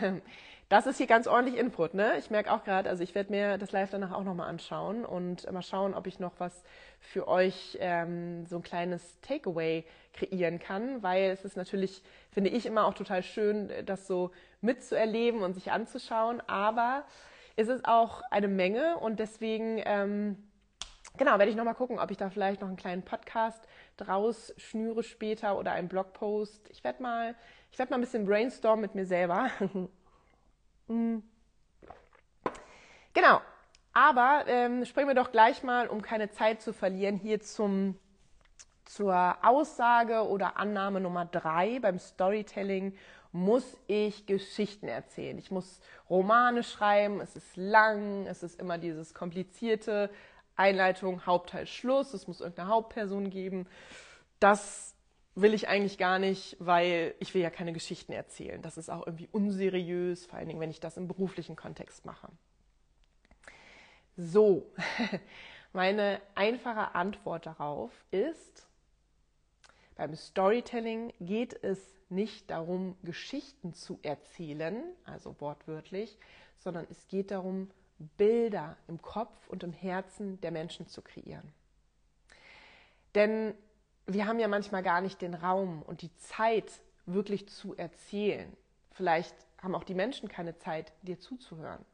Das 0.68 0.88
ist 0.88 0.96
hier 0.96 1.06
ganz 1.06 1.28
ordentlich 1.28 1.56
Input, 1.58 1.94
ne? 1.94 2.18
Ich 2.18 2.28
merke 2.28 2.52
auch 2.52 2.64
gerade, 2.64 2.90
also 2.90 3.04
ich 3.04 3.14
werde 3.14 3.30
mir 3.30 3.56
das 3.56 3.70
Live 3.70 3.90
danach 3.90 4.10
auch 4.10 4.24
nochmal 4.24 4.48
anschauen 4.48 5.04
und 5.04 5.48
mal 5.52 5.62
schauen, 5.62 5.94
ob 5.94 6.08
ich 6.08 6.18
noch 6.18 6.32
was 6.38 6.64
für 6.98 7.28
euch 7.28 7.78
ähm, 7.80 8.46
so 8.46 8.56
ein 8.56 8.64
kleines 8.64 9.20
Takeaway 9.20 9.84
kreieren 10.12 10.58
kann, 10.58 11.04
weil 11.04 11.30
es 11.30 11.44
ist 11.44 11.56
natürlich, 11.56 12.02
finde 12.32 12.50
ich, 12.50 12.66
immer 12.66 12.86
auch 12.86 12.94
total 12.94 13.22
schön, 13.22 13.70
das 13.84 14.08
so 14.08 14.32
mitzuerleben 14.66 15.42
und 15.42 15.54
sich 15.54 15.72
anzuschauen, 15.72 16.42
aber 16.46 17.04
es 17.56 17.68
ist 17.68 17.86
auch 17.88 18.20
eine 18.30 18.48
Menge 18.48 18.98
und 18.98 19.18
deswegen 19.18 19.80
ähm, 19.86 20.36
genau, 21.16 21.38
werde 21.38 21.48
ich 21.48 21.56
nochmal 21.56 21.74
gucken, 21.74 21.98
ob 21.98 22.10
ich 22.10 22.18
da 22.18 22.28
vielleicht 22.28 22.60
noch 22.60 22.68
einen 22.68 22.76
kleinen 22.76 23.02
Podcast 23.02 23.66
draus 23.96 24.52
schnüre 24.58 25.02
später 25.02 25.58
oder 25.58 25.72
einen 25.72 25.88
Blogpost. 25.88 26.68
Ich 26.70 26.84
werde 26.84 27.02
mal, 27.02 27.34
ich 27.72 27.78
werde 27.78 27.90
mal 27.90 27.96
ein 27.96 28.02
bisschen 28.02 28.26
brainstormen 28.26 28.82
mit 28.82 28.94
mir 28.94 29.06
selber 29.06 29.50
Mhm. 30.88 31.22
Genau. 33.12 33.40
Aber 33.92 34.44
ähm, 34.46 34.84
springen 34.84 35.08
wir 35.08 35.14
doch 35.14 35.32
gleich 35.32 35.62
mal, 35.62 35.88
um 35.88 36.02
keine 36.02 36.30
Zeit 36.30 36.60
zu 36.60 36.74
verlieren, 36.74 37.16
hier 37.16 37.40
zum, 37.40 37.98
zur 38.86 39.36
Aussage 39.42 40.26
oder 40.26 40.56
Annahme 40.56 41.00
Nummer 41.00 41.26
drei 41.26 41.78
beim 41.80 41.98
Storytelling 41.98 42.96
muss 43.32 43.76
ich 43.86 44.26
Geschichten 44.26 44.88
erzählen. 44.88 45.36
Ich 45.36 45.50
muss 45.50 45.80
Romane 46.08 46.62
schreiben, 46.62 47.20
es 47.20 47.36
ist 47.36 47.56
lang, 47.56 48.26
es 48.26 48.42
ist 48.42 48.58
immer 48.58 48.78
dieses 48.78 49.12
komplizierte 49.12 50.10
Einleitung, 50.56 51.26
Hauptteil, 51.26 51.66
Schluss, 51.66 52.14
es 52.14 52.26
muss 52.26 52.40
irgendeine 52.40 52.70
Hauptperson 52.70 53.28
geben. 53.28 53.68
Das 54.40 54.94
will 55.34 55.52
ich 55.52 55.68
eigentlich 55.68 55.98
gar 55.98 56.18
nicht, 56.18 56.56
weil 56.58 57.14
ich 57.20 57.34
will 57.34 57.42
ja 57.42 57.50
keine 57.50 57.74
Geschichten 57.74 58.12
erzählen. 58.12 58.62
Das 58.62 58.78
ist 58.78 58.88
auch 58.88 59.06
irgendwie 59.06 59.28
unseriös, 59.30 60.24
vor 60.24 60.38
allen 60.38 60.48
Dingen, 60.48 60.60
wenn 60.60 60.70
ich 60.70 60.80
das 60.80 60.96
im 60.96 61.08
beruflichen 61.08 61.56
Kontext 61.56 62.06
mache. 62.06 62.28
So, 64.16 64.72
meine 65.74 66.22
einfache 66.34 66.94
Antwort 66.94 67.44
darauf 67.44 67.90
ist, 68.10 68.66
beim 69.96 70.14
Storytelling 70.14 71.12
geht 71.20 71.62
es 71.62 71.80
nicht 72.08 72.50
darum, 72.50 72.96
Geschichten 73.02 73.74
zu 73.74 73.98
erzählen, 74.02 74.82
also 75.04 75.40
wortwörtlich, 75.40 76.18
sondern 76.56 76.86
es 76.90 77.08
geht 77.08 77.30
darum, 77.30 77.70
Bilder 77.98 78.76
im 78.88 79.00
Kopf 79.00 79.48
und 79.48 79.62
im 79.64 79.72
Herzen 79.72 80.40
der 80.42 80.50
Menschen 80.50 80.86
zu 80.86 81.02
kreieren. 81.02 81.52
Denn 83.14 83.54
wir 84.06 84.26
haben 84.26 84.38
ja 84.38 84.48
manchmal 84.48 84.82
gar 84.82 85.00
nicht 85.00 85.22
den 85.22 85.34
Raum 85.34 85.82
und 85.82 86.02
die 86.02 86.14
Zeit, 86.16 86.70
wirklich 87.06 87.48
zu 87.48 87.76
erzählen. 87.76 88.54
Vielleicht 88.92 89.34
haben 89.62 89.74
auch 89.74 89.84
die 89.84 89.94
Menschen 89.94 90.28
keine 90.28 90.56
Zeit, 90.56 90.92
dir 91.02 91.18
zuzuhören. 91.18 91.84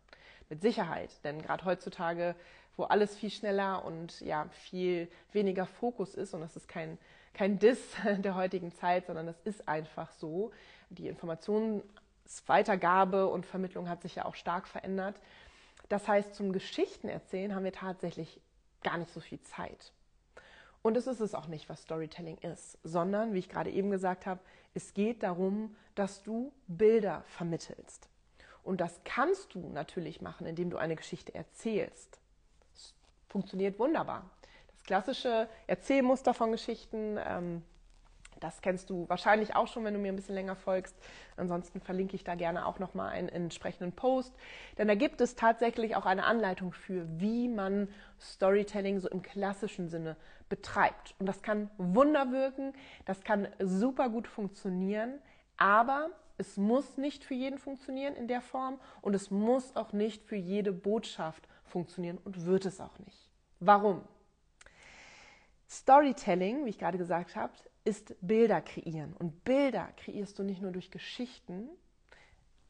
Mit 0.48 0.62
Sicherheit, 0.62 1.10
denn 1.24 1.40
gerade 1.40 1.64
heutzutage, 1.64 2.34
wo 2.76 2.84
alles 2.84 3.16
viel 3.16 3.30
schneller 3.30 3.84
und 3.84 4.20
ja 4.20 4.48
viel 4.50 5.08
weniger 5.32 5.66
Fokus 5.66 6.14
ist, 6.14 6.34
und 6.34 6.40
das 6.40 6.56
ist 6.56 6.68
kein, 6.68 6.98
kein 7.34 7.58
Diss 7.58 7.80
der 8.18 8.34
heutigen 8.34 8.72
Zeit, 8.72 9.06
sondern 9.06 9.26
das 9.26 9.38
ist 9.44 9.68
einfach 9.68 10.10
so. 10.12 10.50
Die 10.90 11.08
Informationsweitergabe 11.08 13.28
und 13.28 13.46
Vermittlung 13.46 13.88
hat 13.88 14.02
sich 14.02 14.16
ja 14.16 14.24
auch 14.24 14.34
stark 14.34 14.66
verändert. 14.68 15.16
Das 15.88 16.08
heißt, 16.08 16.34
zum 16.34 16.52
Geschichtenerzählen 16.52 17.54
haben 17.54 17.64
wir 17.64 17.72
tatsächlich 17.72 18.40
gar 18.82 18.98
nicht 18.98 19.12
so 19.12 19.20
viel 19.20 19.40
Zeit. 19.40 19.92
Und 20.82 20.96
es 20.96 21.06
ist 21.06 21.20
es 21.20 21.34
auch 21.34 21.46
nicht, 21.46 21.68
was 21.68 21.82
Storytelling 21.82 22.38
ist, 22.38 22.78
sondern, 22.82 23.34
wie 23.34 23.38
ich 23.38 23.48
gerade 23.48 23.70
eben 23.70 23.90
gesagt 23.90 24.26
habe, 24.26 24.40
es 24.74 24.94
geht 24.94 25.22
darum, 25.22 25.76
dass 25.94 26.22
du 26.22 26.52
Bilder 26.66 27.22
vermittelst. 27.26 28.08
Und 28.64 28.80
das 28.80 29.00
kannst 29.04 29.54
du 29.54 29.68
natürlich 29.68 30.20
machen, 30.20 30.46
indem 30.46 30.70
du 30.70 30.78
eine 30.78 30.96
Geschichte 30.96 31.34
erzählst. 31.34 32.18
Das 32.72 32.94
funktioniert 33.28 33.78
wunderbar. 33.78 34.28
Das 34.82 34.86
klassische 34.86 35.48
Erzählmuster 35.68 36.34
von 36.34 36.50
Geschichten, 36.50 37.16
ähm, 37.24 37.62
das 38.40 38.60
kennst 38.62 38.90
du 38.90 39.08
wahrscheinlich 39.08 39.54
auch 39.54 39.68
schon, 39.68 39.84
wenn 39.84 39.94
du 39.94 40.00
mir 40.00 40.10
ein 40.10 40.16
bisschen 40.16 40.34
länger 40.34 40.56
folgst. 40.56 40.96
Ansonsten 41.36 41.80
verlinke 41.80 42.16
ich 42.16 42.24
da 42.24 42.34
gerne 42.34 42.66
auch 42.66 42.80
nochmal 42.80 43.10
einen 43.10 43.28
entsprechenden 43.28 43.92
Post. 43.92 44.34
Denn 44.78 44.88
da 44.88 44.96
gibt 44.96 45.20
es 45.20 45.36
tatsächlich 45.36 45.94
auch 45.94 46.04
eine 46.04 46.24
Anleitung 46.24 46.72
für, 46.72 47.06
wie 47.20 47.48
man 47.48 47.88
Storytelling 48.20 48.98
so 48.98 49.08
im 49.08 49.22
klassischen 49.22 49.88
Sinne 49.88 50.16
betreibt. 50.48 51.14
Und 51.20 51.26
das 51.26 51.42
kann 51.42 51.70
Wunder 51.78 52.32
wirken, 52.32 52.72
das 53.04 53.22
kann 53.22 53.46
super 53.60 54.08
gut 54.08 54.26
funktionieren, 54.26 55.20
aber 55.56 56.10
es 56.38 56.56
muss 56.56 56.96
nicht 56.96 57.24
für 57.24 57.34
jeden 57.34 57.58
funktionieren 57.58 58.16
in 58.16 58.26
der 58.26 58.40
Form 58.40 58.80
und 59.00 59.14
es 59.14 59.30
muss 59.30 59.76
auch 59.76 59.92
nicht 59.92 60.24
für 60.24 60.34
jede 60.34 60.72
Botschaft 60.72 61.46
funktionieren 61.62 62.18
und 62.24 62.46
wird 62.46 62.66
es 62.66 62.80
auch 62.80 62.98
nicht. 62.98 63.30
Warum? 63.60 64.02
Storytelling, 65.82 66.64
wie 66.64 66.70
ich 66.70 66.78
gerade 66.78 66.98
gesagt 66.98 67.34
habe, 67.34 67.52
ist 67.84 68.14
Bilder 68.20 68.60
kreieren. 68.60 69.14
Und 69.14 69.42
Bilder 69.44 69.88
kreierst 69.96 70.38
du 70.38 70.44
nicht 70.44 70.62
nur 70.62 70.70
durch 70.70 70.92
Geschichten 70.92 71.68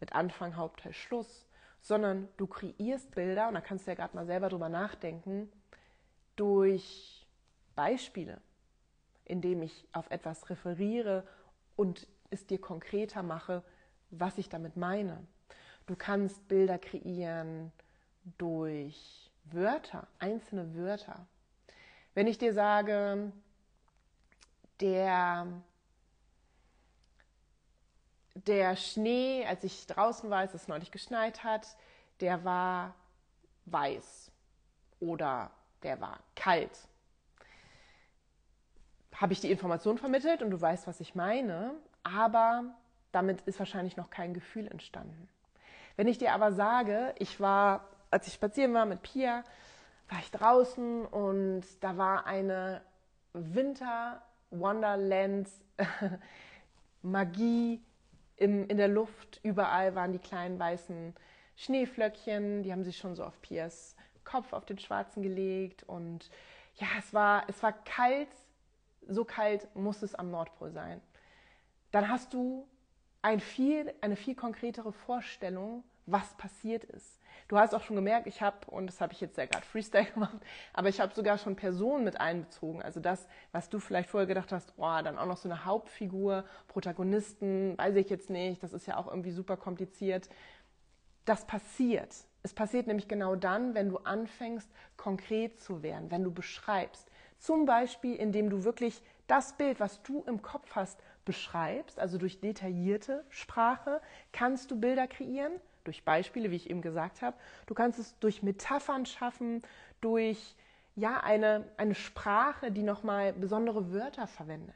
mit 0.01 0.15
Anfang, 0.15 0.57
Hauptteil, 0.57 0.95
Schluss, 0.95 1.47
sondern 1.83 2.29
du 2.39 2.47
kreierst 2.47 3.15
Bilder, 3.15 3.49
und 3.49 3.55
da 3.55 3.61
kannst 3.61 3.87
du 3.87 3.91
ja 3.91 3.97
gerade 3.97 4.17
mal 4.17 4.25
selber 4.25 4.49
drüber 4.49 4.71
nachdenken, 4.71 5.53
durch 6.37 7.27
Beispiele, 7.75 8.41
indem 9.27 9.61
ich 9.63 9.87
auf 9.93 10.11
etwas 10.11 10.49
referiere 10.49 11.27
und 11.77 12.09
es 12.31 12.47
dir 12.47 12.61
konkreter 12.61 13.23
mache, 13.23 13.63
was 14.11 14.39
ich 14.39 14.49
damit 14.49 14.77
meine. 14.77 15.27
Du 15.87 15.97
kannst 15.97 16.49
Bilder 16.49 16.79
kreieren 16.79 17.73
durch 18.39 19.31
Wörter, 19.45 20.07
einzelne 20.19 20.75
Wörter. 20.75 21.27
Wenn 22.15 22.27
ich 22.27 22.39
dir 22.39 22.53
sage, 22.53 23.33
der 24.81 25.47
der 28.35 28.77
Schnee, 28.77 29.45
als 29.47 29.63
ich 29.65 29.87
draußen 29.87 30.31
war, 30.31 30.39
als 30.39 30.55
es 30.55 30.69
neulich 30.69 30.91
geschneit 30.91 31.45
hat, 31.45 31.67
der 32.21 32.45
war 32.45 32.95
weiß 33.67 34.31
oder 35.01 35.51
der 35.83 36.01
war 36.01 36.19
kalt. 36.35 36.79
Habe 39.15 39.33
ich 39.33 39.41
die 39.41 39.51
Information 39.51 39.99
vermittelt 39.99 40.43
und 40.43 40.51
du 40.51 40.61
weißt, 40.61 40.87
was 40.87 41.01
ich 41.01 41.15
meine, 41.15 41.75
aber 42.03 42.65
damit 43.13 43.43
ist 43.43 43.59
wahrscheinlich 43.59 43.97
noch 43.97 44.11
kein 44.11 44.35
Gefühl 44.35 44.67
entstanden. 44.67 45.29
Wenn 45.97 46.09
ich 46.09 46.19
dir 46.19 46.33
aber 46.33 46.53
sage, 46.53 47.15
ich 47.19 47.39
war, 47.39 47.89
als 48.11 48.27
ich 48.27 48.35
spazieren 48.35 48.73
war 48.73 48.87
mit 48.87 49.03
Pia, 49.03 49.45
war 50.13 50.21
ich 50.21 50.31
draußen 50.31 51.07
und 51.07 51.65
da 51.81 51.97
war 51.97 52.27
eine 52.27 52.83
Winter 53.33 54.23
Wonderland 54.51 55.49
Magie 57.03 57.81
im, 58.37 58.69
in 58.69 58.77
der 58.77 58.89
Luft. 58.89 59.41
Überall 59.43 59.95
waren 59.95 60.13
die 60.13 60.19
kleinen 60.19 60.59
weißen 60.59 61.15
Schneeflöckchen, 61.57 62.63
die 62.63 62.73
haben 62.73 62.85
sich 62.85 62.99
schon 62.99 63.15
so 63.15 63.25
auf 63.25 63.41
Piers 63.41 63.97
Kopf 64.25 64.53
auf 64.53 64.67
den 64.67 64.79
schwarzen 64.79 65.23
gelegt 65.23 65.83
und 65.83 66.31
ja, 66.77 66.87
es 66.99 67.13
war, 67.13 67.45
es 67.49 67.63
war 67.63 67.73
kalt, 67.73 68.29
so 69.09 69.25
kalt 69.25 69.75
muss 69.75 70.03
es 70.03 70.15
am 70.15 70.31
Nordpol 70.31 70.71
sein. 70.71 71.01
Dann 71.91 72.09
hast 72.09 72.33
du 72.35 72.69
ein 73.21 73.41
viel, 73.41 73.93
eine 74.01 74.17
viel 74.17 74.35
konkretere 74.35 74.93
Vorstellung, 74.93 75.85
was 76.07 76.35
passiert 76.35 76.85
ist. 76.85 77.19
Du 77.49 77.59
hast 77.59 77.75
auch 77.75 77.83
schon 77.83 77.97
gemerkt, 77.97 78.27
ich 78.27 78.41
habe, 78.41 78.71
und 78.71 78.87
das 78.87 79.01
habe 79.01 79.13
ich 79.13 79.21
jetzt 79.21 79.37
ja 79.37 79.47
gerade 79.47 79.65
Freestyle 79.65 80.05
gemacht, 80.15 80.39
aber 80.73 80.89
ich 80.89 81.01
habe 81.01 81.15
sogar 81.15 81.39
schon 81.39 81.57
Personen 81.57 82.05
mit 82.05 82.21
einbezogen. 82.21 82.83
Also 82.83 83.01
das, 83.01 83.27
was 83.53 83.69
du 83.69 83.79
vielleicht 83.79 84.09
vorher 84.09 84.27
gedacht 84.27 84.53
hast, 84.53 84.73
oh, 84.77 85.03
dann 85.03 85.19
auch 85.19 85.27
noch 85.27 85.37
so 85.37 85.49
eine 85.49 85.65
Hauptfigur, 85.65 86.45
Protagonisten, 86.69 87.77
weiß 87.79 87.97
ich 87.97 88.11
jetzt 88.11 88.31
nicht, 88.31 88.63
das 88.63 88.73
ist 88.73 88.87
ja 88.87 88.97
auch 88.97 89.07
irgendwie 89.07 89.33
super 89.33 89.57
kompliziert. 89.57 90.29
Das 91.25 91.47
passiert. 91.47 92.15
Es 92.43 92.53
passiert 92.55 92.89
nämlich 92.89 93.07
genau 93.07 93.37
dann, 93.37 93.75
wenn 93.75 93.89
du 93.89 93.99
anfängst, 93.99 94.69
konkret 94.97 95.61
zu 95.61 95.83
werden, 95.83 96.11
wenn 96.11 96.25
du 96.25 96.33
beschreibst. 96.33 97.09
Zum 97.39 97.67
Beispiel, 97.67 98.17
indem 98.17 98.51
du 98.51 98.65
wirklich 98.65 99.03
das 99.29 99.57
Bild, 99.57 99.79
was 99.79 100.03
du 100.03 100.23
im 100.27 100.43
Kopf 100.43 100.75
hast, 100.75 101.01
beschreibst, 101.25 102.01
also 102.01 102.19
durch 102.19 102.41
detaillierte 102.41 103.25
Sprache, 103.29 104.01
kannst 104.33 104.71
du 104.71 104.81
Bilder 104.81 105.07
kreieren, 105.07 105.53
durch 105.85 106.05
Beispiele, 106.05 106.51
wie 106.51 106.57
ich 106.57 106.71
eben 106.71 106.83
gesagt 106.83 107.23
habe. 107.23 107.37
Du 107.67 107.75
kannst 107.75 107.99
es 107.99 108.19
durch 108.19 108.43
Metaphern 108.43 109.07
schaffen, 109.07 109.63
durch 110.01 110.57
ja, 110.95 111.21
eine, 111.21 111.65
eine 111.77 111.95
Sprache, 111.95 112.71
die 112.71 112.83
nochmal 112.83 113.33
besondere 113.33 113.93
Wörter 113.93 114.27
verwendet. 114.27 114.75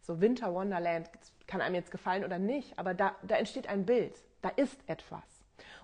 So 0.00 0.20
Winter 0.20 0.54
Wonderland 0.54 1.10
kann 1.46 1.60
einem 1.60 1.74
jetzt 1.74 1.90
gefallen 1.90 2.24
oder 2.24 2.38
nicht, 2.38 2.78
aber 2.78 2.94
da, 2.94 3.14
da 3.22 3.36
entsteht 3.36 3.68
ein 3.68 3.84
Bild, 3.84 4.14
da 4.42 4.48
ist 4.50 4.78
etwas. 4.86 5.24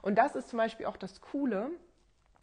Und 0.02 0.16
das 0.16 0.36
ist 0.36 0.48
zum 0.48 0.58
Beispiel 0.58 0.86
auch 0.86 0.96
das 0.96 1.20
Coole, 1.20 1.70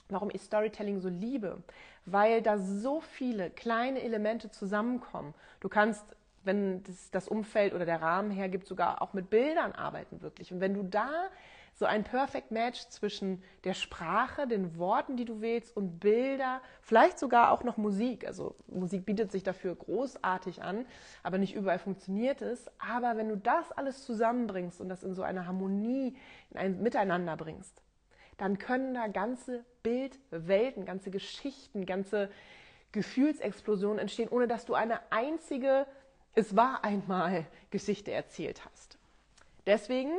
warum 0.10 0.30
ich 0.34 0.42
Storytelling 0.42 1.00
so 1.00 1.10
liebe, 1.10 1.64
weil 2.06 2.42
da 2.42 2.58
so 2.58 3.00
viele 3.00 3.50
kleine 3.50 4.02
Elemente 4.02 4.52
zusammenkommen. 4.52 5.34
Du 5.62 5.70
kannst 5.70 6.06
wenn 6.44 6.84
das, 6.84 7.10
das 7.12 7.28
Umfeld 7.28 7.74
oder 7.74 7.86
der 7.86 8.02
Rahmen 8.02 8.32
hergibt, 8.32 8.68
sogar 8.68 9.02
auch 9.02 9.14
mit 9.14 9.30
Bildern 9.30 9.72
arbeiten 9.72 10.22
wirklich. 10.22 10.52
Und 10.52 10.60
wenn 10.60 10.74
du 10.74 10.84
da 10.84 11.30
so 11.74 11.86
ein 11.86 12.04
Perfect 12.04 12.52
Match 12.52 12.88
zwischen 12.90 13.44
der 13.64 13.74
Sprache, 13.74 14.48
den 14.48 14.78
Worten, 14.78 15.18
die 15.18 15.26
du 15.26 15.42
wählst 15.42 15.76
und 15.76 16.00
Bilder, 16.00 16.62
vielleicht 16.82 17.18
sogar 17.18 17.52
auch 17.52 17.64
noch 17.64 17.78
Musik. 17.78 18.28
Also 18.28 18.56
Musik 18.68 19.06
bietet 19.06 19.32
sich 19.32 19.44
dafür 19.44 19.76
großartig 19.76 20.62
an, 20.62 20.86
aber 21.24 21.38
nicht 21.38 21.56
überall 21.56 21.80
funktioniert 21.80 22.42
es. 22.42 22.70
Aber 22.78 23.18
wenn 23.18 23.30
du 23.30 23.38
das 23.38 23.72
alles 23.72 24.06
zusammenbringst 24.06 24.82
und 24.82 24.90
das 24.90 25.04
in 25.04 25.14
so 25.14 25.24
eine 25.24 25.48
Harmonie, 25.48 26.16
in 26.52 26.58
ein 26.58 26.84
Miteinander 26.84 27.36
bringst, 27.38 27.82
dann 28.38 28.58
können 28.60 28.94
da 28.94 29.08
ganze 29.08 29.66
Bildwelten, 29.82 30.86
ganze 30.86 31.12
Geschichten, 31.12 31.86
ganze 31.86 32.30
Gefühlsexplosionen 32.92 34.00
entstehen, 34.00 34.30
ohne 34.30 34.48
dass 34.48 34.66
du 34.66 34.76
eine 34.76 35.00
einzige 35.12 35.88
es 36.36 36.56
war 36.56 36.84
einmal 36.84 37.46
Geschichte 37.70 38.12
erzählt 38.12 38.66
hast. 38.66 38.98
Deswegen 39.66 40.12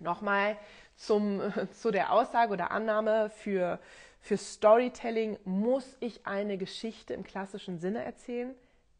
nochmal 0.00 0.56
zum, 0.96 1.40
zu 1.72 1.90
der 1.90 2.12
Aussage 2.12 2.52
oder 2.52 2.70
Annahme 2.70 3.30
für, 3.30 3.78
für 4.20 4.36
Storytelling, 4.36 5.38
muss 5.44 5.96
ich 6.00 6.26
eine 6.26 6.58
Geschichte 6.58 7.14
im 7.14 7.24
klassischen 7.24 7.78
Sinne 7.78 8.04
erzählen? 8.04 8.54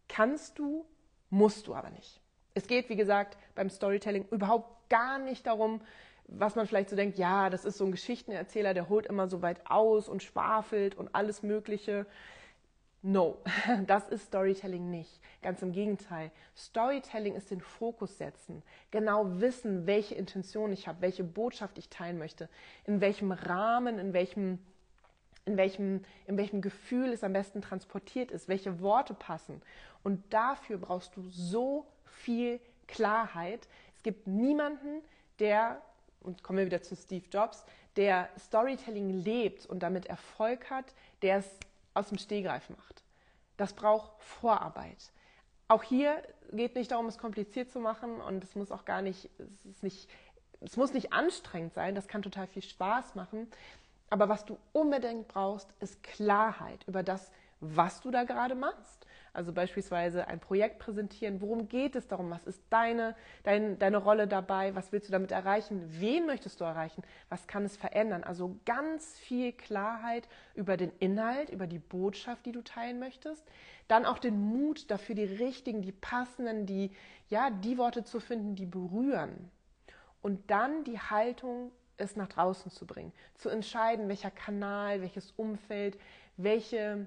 Kannst 0.09 0.59
du, 0.59 0.87
musst 1.31 1.67
du 1.67 1.75
aber 1.75 1.91
nicht. 1.91 2.21
Es 2.55 2.67
geht, 2.67 2.89
wie 2.89 2.97
gesagt, 2.97 3.37
beim 3.55 3.69
Storytelling 3.69 4.27
überhaupt 4.31 4.89
gar 4.89 5.19
nicht 5.19 5.47
darum, 5.47 5.81
was 6.29 6.57
man 6.57 6.67
vielleicht 6.67 6.91
so 6.91 6.97
denkt, 6.97 7.19
ja, 7.19 7.51
das 7.51 7.65
ist 7.65 7.79
so 7.79 7.85
ein 7.85 7.93
Geschichtenerzähler, 7.93 8.75
der 8.75 8.89
holt 8.89 9.07
immer 9.07 9.29
so 9.29 9.43
weit 9.43 9.61
aus 9.71 10.09
und 10.09 10.23
schwafelt 10.23 10.97
und 10.97 11.15
alles 11.15 11.43
Mögliche. 11.43 12.07
No, 13.09 13.39
das 13.87 14.09
ist 14.09 14.25
Storytelling 14.27 14.91
nicht. 14.91 15.21
Ganz 15.41 15.63
im 15.63 15.71
Gegenteil. 15.71 16.33
Storytelling 16.57 17.37
ist 17.37 17.53
den 17.53 17.61
Fokus 17.61 18.19
setzen, 18.19 18.65
genau 18.91 19.41
wissen, 19.41 19.87
welche 19.87 20.17
Intention 20.17 20.73
ich 20.73 20.89
habe, 20.89 21.03
welche 21.03 21.23
Botschaft 21.23 21.79
ich 21.79 21.89
teilen 21.89 22.19
möchte, 22.19 22.49
in 22.85 23.01
welchem 23.01 23.31
Rahmen, 23.31 24.01
in 24.01 24.13
welchem, 24.13 24.59
in 25.45 25.57
welchem, 25.57 26.05
in 26.27 26.37
welchem 26.37 26.61
Gefühl 26.61 27.13
es 27.13 27.23
am 27.23 27.33
besten 27.33 27.63
transportiert 27.63 28.33
ist, 28.33 28.49
welche 28.49 28.81
Worte 28.81 29.15
passen. 29.15 29.63
Und 30.03 30.25
dafür 30.35 30.79
brauchst 30.79 31.15
du 31.15 31.23
so 31.31 31.87
viel 32.07 32.59
Klarheit. 32.89 33.69
Es 33.95 34.03
gibt 34.03 34.27
niemanden, 34.27 35.01
der, 35.39 35.81
und 36.23 36.43
kommen 36.43 36.59
wir 36.59 36.67
wieder 36.67 36.83
zu 36.83 36.97
Steve 36.97 37.27
Jobs, 37.31 37.65
der 37.95 38.29
Storytelling 38.37 39.11
lebt 39.11 39.65
und 39.65 39.85
damit 39.85 40.07
Erfolg 40.07 40.71
hat, 40.71 40.93
der 41.23 41.37
es 41.37 41.49
aus 41.97 42.09
dem 42.09 42.19
Stehgreif 42.19 42.69
macht. 42.71 43.03
Das 43.57 43.73
braucht 43.73 44.23
Vorarbeit. 44.23 45.11
Auch 45.69 45.83
hier 45.83 46.23
geht 46.53 46.77
nicht 46.77 46.91
darum, 46.91 47.07
es 47.07 47.19
kompliziert 47.19 47.71
zu 47.71 47.81
machen 47.81 48.21
und 48.21 48.45
es 48.45 48.55
muss 48.55 48.71
auch 48.71 48.85
gar 48.85 49.03
nicht, 49.03 49.31
es 49.39 49.65
ist 49.65 49.83
nicht, 49.83 50.09
es 50.61 50.77
muss 50.77 50.93
nicht 50.93 51.13
anstrengend 51.13 51.75
sein. 51.75 51.95
Das 51.95 52.07
kann 52.07 52.23
total 52.23 52.47
viel 52.47 52.63
Spaß 52.63 53.15
machen. 53.15 53.51
Aber 54.11 54.29
was 54.29 54.45
du 54.45 54.59
unbedingt 54.73 55.27
brauchst, 55.27 55.69
ist 55.81 56.03
Klarheit 56.03 56.85
über 56.87 57.03
das, 57.03 57.33
was 57.61 58.01
du 58.01 58.11
da 58.11 58.25
gerade 58.25 58.55
machst 58.55 59.07
also 59.37 59.53
beispielsweise 59.53 60.27
ein 60.29 60.41
Projekt 60.41 60.79
präsentieren. 60.79 61.43
Worum 61.43 61.69
geht 61.69 61.95
es 61.95 62.09
darum? 62.09 62.31
Was 62.31 62.47
ist 62.47 62.63
deine, 62.71 63.15
dein, 63.43 63.79
deine 63.79 63.99
Rolle 63.99 64.27
dabei? 64.27 64.75
Was 64.75 64.93
willst 64.93 65.09
du 65.09 65.13
damit 65.13 65.31
erreichen? 65.31 65.85
Wen 66.01 66.25
möchtest 66.25 66.61
du 66.61 66.65
erreichen? 66.65 67.03
Was 67.29 67.47
kann 67.47 67.65
es 67.65 67.77
verändern? 67.77 68.25
Also 68.25 68.59
ganz 68.65 69.19
viel 69.19 69.53
Klarheit 69.53 70.27
über 70.55 70.79
den 70.79 70.91
Inhalt, 71.01 71.51
über 71.51 71.67
die 71.67 71.79
Botschaft, 71.79 72.47
die 72.47 72.53
du 72.53 72.63
teilen 72.63 72.99
möchtest. 72.99 73.45
Dann 73.89 74.07
auch 74.07 74.19
den 74.19 74.41
Mut 74.41 74.91
dafür, 74.91 75.15
die 75.15 75.25
richtigen, 75.25 75.83
die 75.83 75.93
passenden, 75.93 76.65
die, 76.65 76.91
ja, 77.29 77.51
die 77.51 77.77
Worte 77.77 78.05
zu 78.05 78.21
finden, 78.21 78.55
die 78.55 78.67
berühren. 78.67 79.51
Und 80.23 80.51
dann 80.51 80.83
die 80.85 80.99
Haltung, 80.99 81.73
es 81.99 82.17
nach 82.17 82.29
draußen 82.29 82.71
zu 82.71 82.87
bringen. 82.87 83.13
Zu 83.35 83.49
entscheiden, 83.49 84.09
welcher 84.09 84.31
Kanal, 84.31 85.03
welches 85.03 85.31
Umfeld, 85.33 85.99
welche 86.37 87.07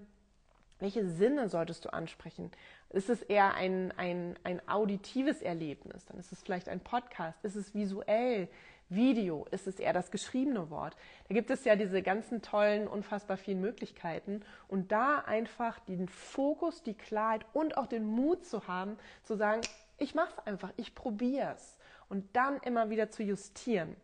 welche 0.79 1.05
Sinne 1.05 1.49
solltest 1.49 1.85
du 1.85 1.93
ansprechen? 1.93 2.51
Ist 2.89 3.09
es 3.09 3.21
eher 3.21 3.53
ein, 3.53 3.93
ein, 3.97 4.37
ein 4.43 4.67
auditives 4.67 5.41
Erlebnis? 5.41 6.05
Dann 6.05 6.17
ist 6.19 6.31
es 6.31 6.41
vielleicht 6.41 6.69
ein 6.69 6.79
Podcast. 6.79 7.43
Ist 7.43 7.55
es 7.55 7.73
visuell? 7.75 8.47
Video? 8.89 9.45
Ist 9.51 9.67
es 9.67 9.79
eher 9.79 9.93
das 9.93 10.09
geschriebene 10.09 10.69
Wort? 10.71 10.95
Da 11.27 11.35
gibt 11.35 11.51
es 11.51 11.63
ja 11.63 11.75
diese 11.75 12.01
ganzen 12.01 12.41
tollen, 12.41 12.87
unfassbar 12.87 13.37
vielen 13.37 13.61
Möglichkeiten. 13.61 14.41
Und 14.67 14.91
da 14.91 15.19
einfach 15.19 15.79
den 15.79 16.07
Fokus, 16.07 16.81
die 16.81 16.95
Klarheit 16.95 17.45
und 17.53 17.77
auch 17.77 17.85
den 17.85 18.05
Mut 18.05 18.45
zu 18.45 18.67
haben, 18.67 18.97
zu 19.23 19.35
sagen, 19.35 19.61
ich 19.99 20.15
mache 20.15 20.33
es 20.35 20.47
einfach, 20.47 20.73
ich 20.77 20.95
probiere 20.95 21.53
es. 21.55 21.77
Und 22.07 22.35
dann 22.35 22.57
immer 22.61 22.89
wieder 22.89 23.11
zu 23.11 23.21
justieren. 23.21 23.95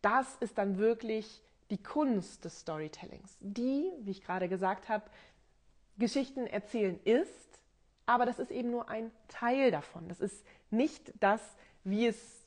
Das 0.00 0.36
ist 0.36 0.56
dann 0.56 0.78
wirklich 0.78 1.42
die 1.70 1.82
Kunst 1.82 2.44
des 2.44 2.60
Storytellings. 2.60 3.36
Die, 3.40 3.90
wie 4.00 4.10
ich 4.10 4.22
gerade 4.22 4.48
gesagt 4.48 4.88
habe, 4.88 5.04
Geschichten 5.98 6.46
erzählen 6.46 6.98
ist, 7.04 7.60
aber 8.06 8.26
das 8.26 8.38
ist 8.38 8.50
eben 8.50 8.70
nur 8.70 8.88
ein 8.88 9.10
Teil 9.28 9.70
davon. 9.70 10.08
Das 10.08 10.20
ist 10.20 10.44
nicht 10.70 11.12
das, 11.20 11.40
wie 11.84 12.06
es 12.06 12.46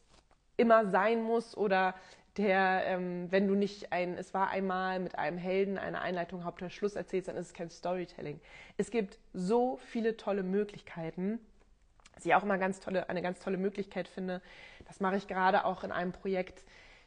immer 0.57 0.89
sein 0.89 1.23
muss 1.23 1.55
oder 1.55 1.95
der, 2.37 2.83
ähm, 2.85 3.31
wenn 3.31 3.47
du 3.47 3.55
nicht 3.55 3.93
ein, 3.93 4.17
es 4.17 4.33
war 4.33 4.49
einmal 4.49 4.99
mit 4.99 5.17
einem 5.17 5.37
Helden 5.37 5.77
eine 5.77 6.01
Einleitung, 6.01 6.43
Hauptteil, 6.43 6.69
Schluss 6.69 6.95
erzählst, 6.95 7.29
dann 7.29 7.37
ist 7.37 7.47
es 7.47 7.53
kein 7.53 7.69
Storytelling. 7.69 8.41
Es 8.77 8.91
gibt 8.91 9.19
so 9.33 9.77
viele 9.77 10.17
tolle 10.17 10.43
Möglichkeiten, 10.43 11.39
was 12.13 12.25
ich 12.25 12.35
auch 12.35 12.43
immer 12.43 12.57
ganz 12.57 12.79
tolle, 12.81 13.09
eine 13.09 13.21
ganz 13.21 13.39
tolle 13.39 13.57
Möglichkeit 13.57 14.07
finde. 14.07 14.41
Das 14.85 14.99
mache 14.99 15.15
ich 15.15 15.27
gerade 15.27 15.63
auch 15.63 15.83
in 15.83 15.91
einem 15.91 16.11
Projekt, 16.11 16.65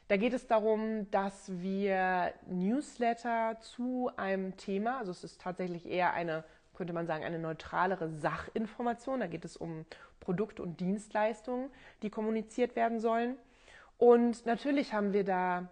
da 0.09 0.17
geht 0.17 0.33
es 0.33 0.45
darum, 0.45 1.09
dass 1.11 1.61
wir 1.61 2.33
Newsletter 2.47 3.57
zu 3.61 4.11
einem 4.17 4.57
Thema, 4.57 4.97
also 4.97 5.11
es 5.11 5.23
ist 5.23 5.39
tatsächlich 5.41 5.85
eher 5.85 6.13
eine 6.13 6.43
könnte 6.79 6.93
man 6.93 7.07
sagen, 7.07 7.25
eine 7.25 7.39
neutralere 7.39 8.09
Sachinformation. 8.09 9.19
Da 9.19 9.27
geht 9.27 9.43
es 9.43 9.57
um 9.57 9.85
Produkte 10.21 10.63
und 10.63 10.79
Dienstleistungen, 10.79 11.69
die 12.03 12.09
kommuniziert 12.09 12.77
werden 12.77 13.01
sollen. 13.01 13.35
Und 13.97 14.45
natürlich 14.45 14.93
haben 14.93 15.11
wir 15.11 15.25
da 15.25 15.69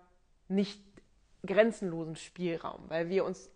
nicht 0.49 0.83
grenzenlosen 1.45 2.17
Spielraum, 2.17 2.83
weil 2.89 3.07
wir 3.07 3.23
uns 3.23 3.49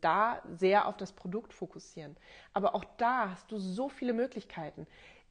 da 0.00 0.42
sehr 0.58 0.88
auf 0.88 0.96
das 0.96 1.12
Produkt 1.12 1.52
fokussieren. 1.52 2.16
Aber 2.52 2.74
auch 2.74 2.84
da 2.96 3.30
hast 3.30 3.52
du 3.52 3.58
so 3.58 3.88
viele 3.88 4.12
Möglichkeiten. 4.12 4.88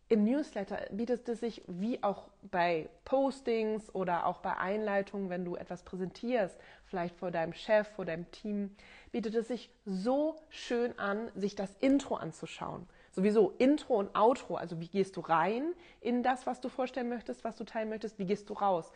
Im 0.08 0.24
Newsletter 0.24 0.86
bietet 0.92 1.28
es 1.28 1.40
sich, 1.40 1.64
wie 1.66 2.04
auch 2.04 2.28
bei 2.44 2.90
Postings 3.06 3.94
oder 3.96 4.28
auch 4.28 4.38
bei 4.38 4.56
Einleitungen, 4.56 5.32
wenn 5.32 5.44
du 5.44 5.56
etwas 5.56 5.82
präsentierst, 5.82 6.56
vielleicht 6.86 7.16
vor 7.16 7.32
deinem 7.32 7.54
Chef, 7.54 7.88
vor 7.88 8.06
deinem 8.06 8.30
Team, 8.30 8.76
bietet 9.12 9.34
es 9.34 9.48
sich 9.48 9.72
so 9.84 10.36
schön 10.50 10.98
an, 11.00 11.32
sich 11.34 11.56
das 11.56 11.76
Intro 11.80 12.16
anzuschauen. 12.16 12.88
Sowieso 13.14 13.56
Intro 13.58 13.98
und 13.98 14.16
Outro, 14.16 14.58
also 14.58 14.80
wie 14.80 14.90
gehst 14.90 15.18
du 15.18 15.22
rein 15.22 15.74
in 16.02 16.22
das, 16.22 16.46
was 16.46 16.62
du 16.62 16.70
vorstellen 16.70 17.10
möchtest, 17.10 17.44
was 17.44 17.56
du 17.56 17.64
teilen 17.64 17.90
möchtest, 17.90 18.20
wie 18.20 18.26
gehst 18.26 18.48
du 18.50 18.54
raus. 18.54 18.92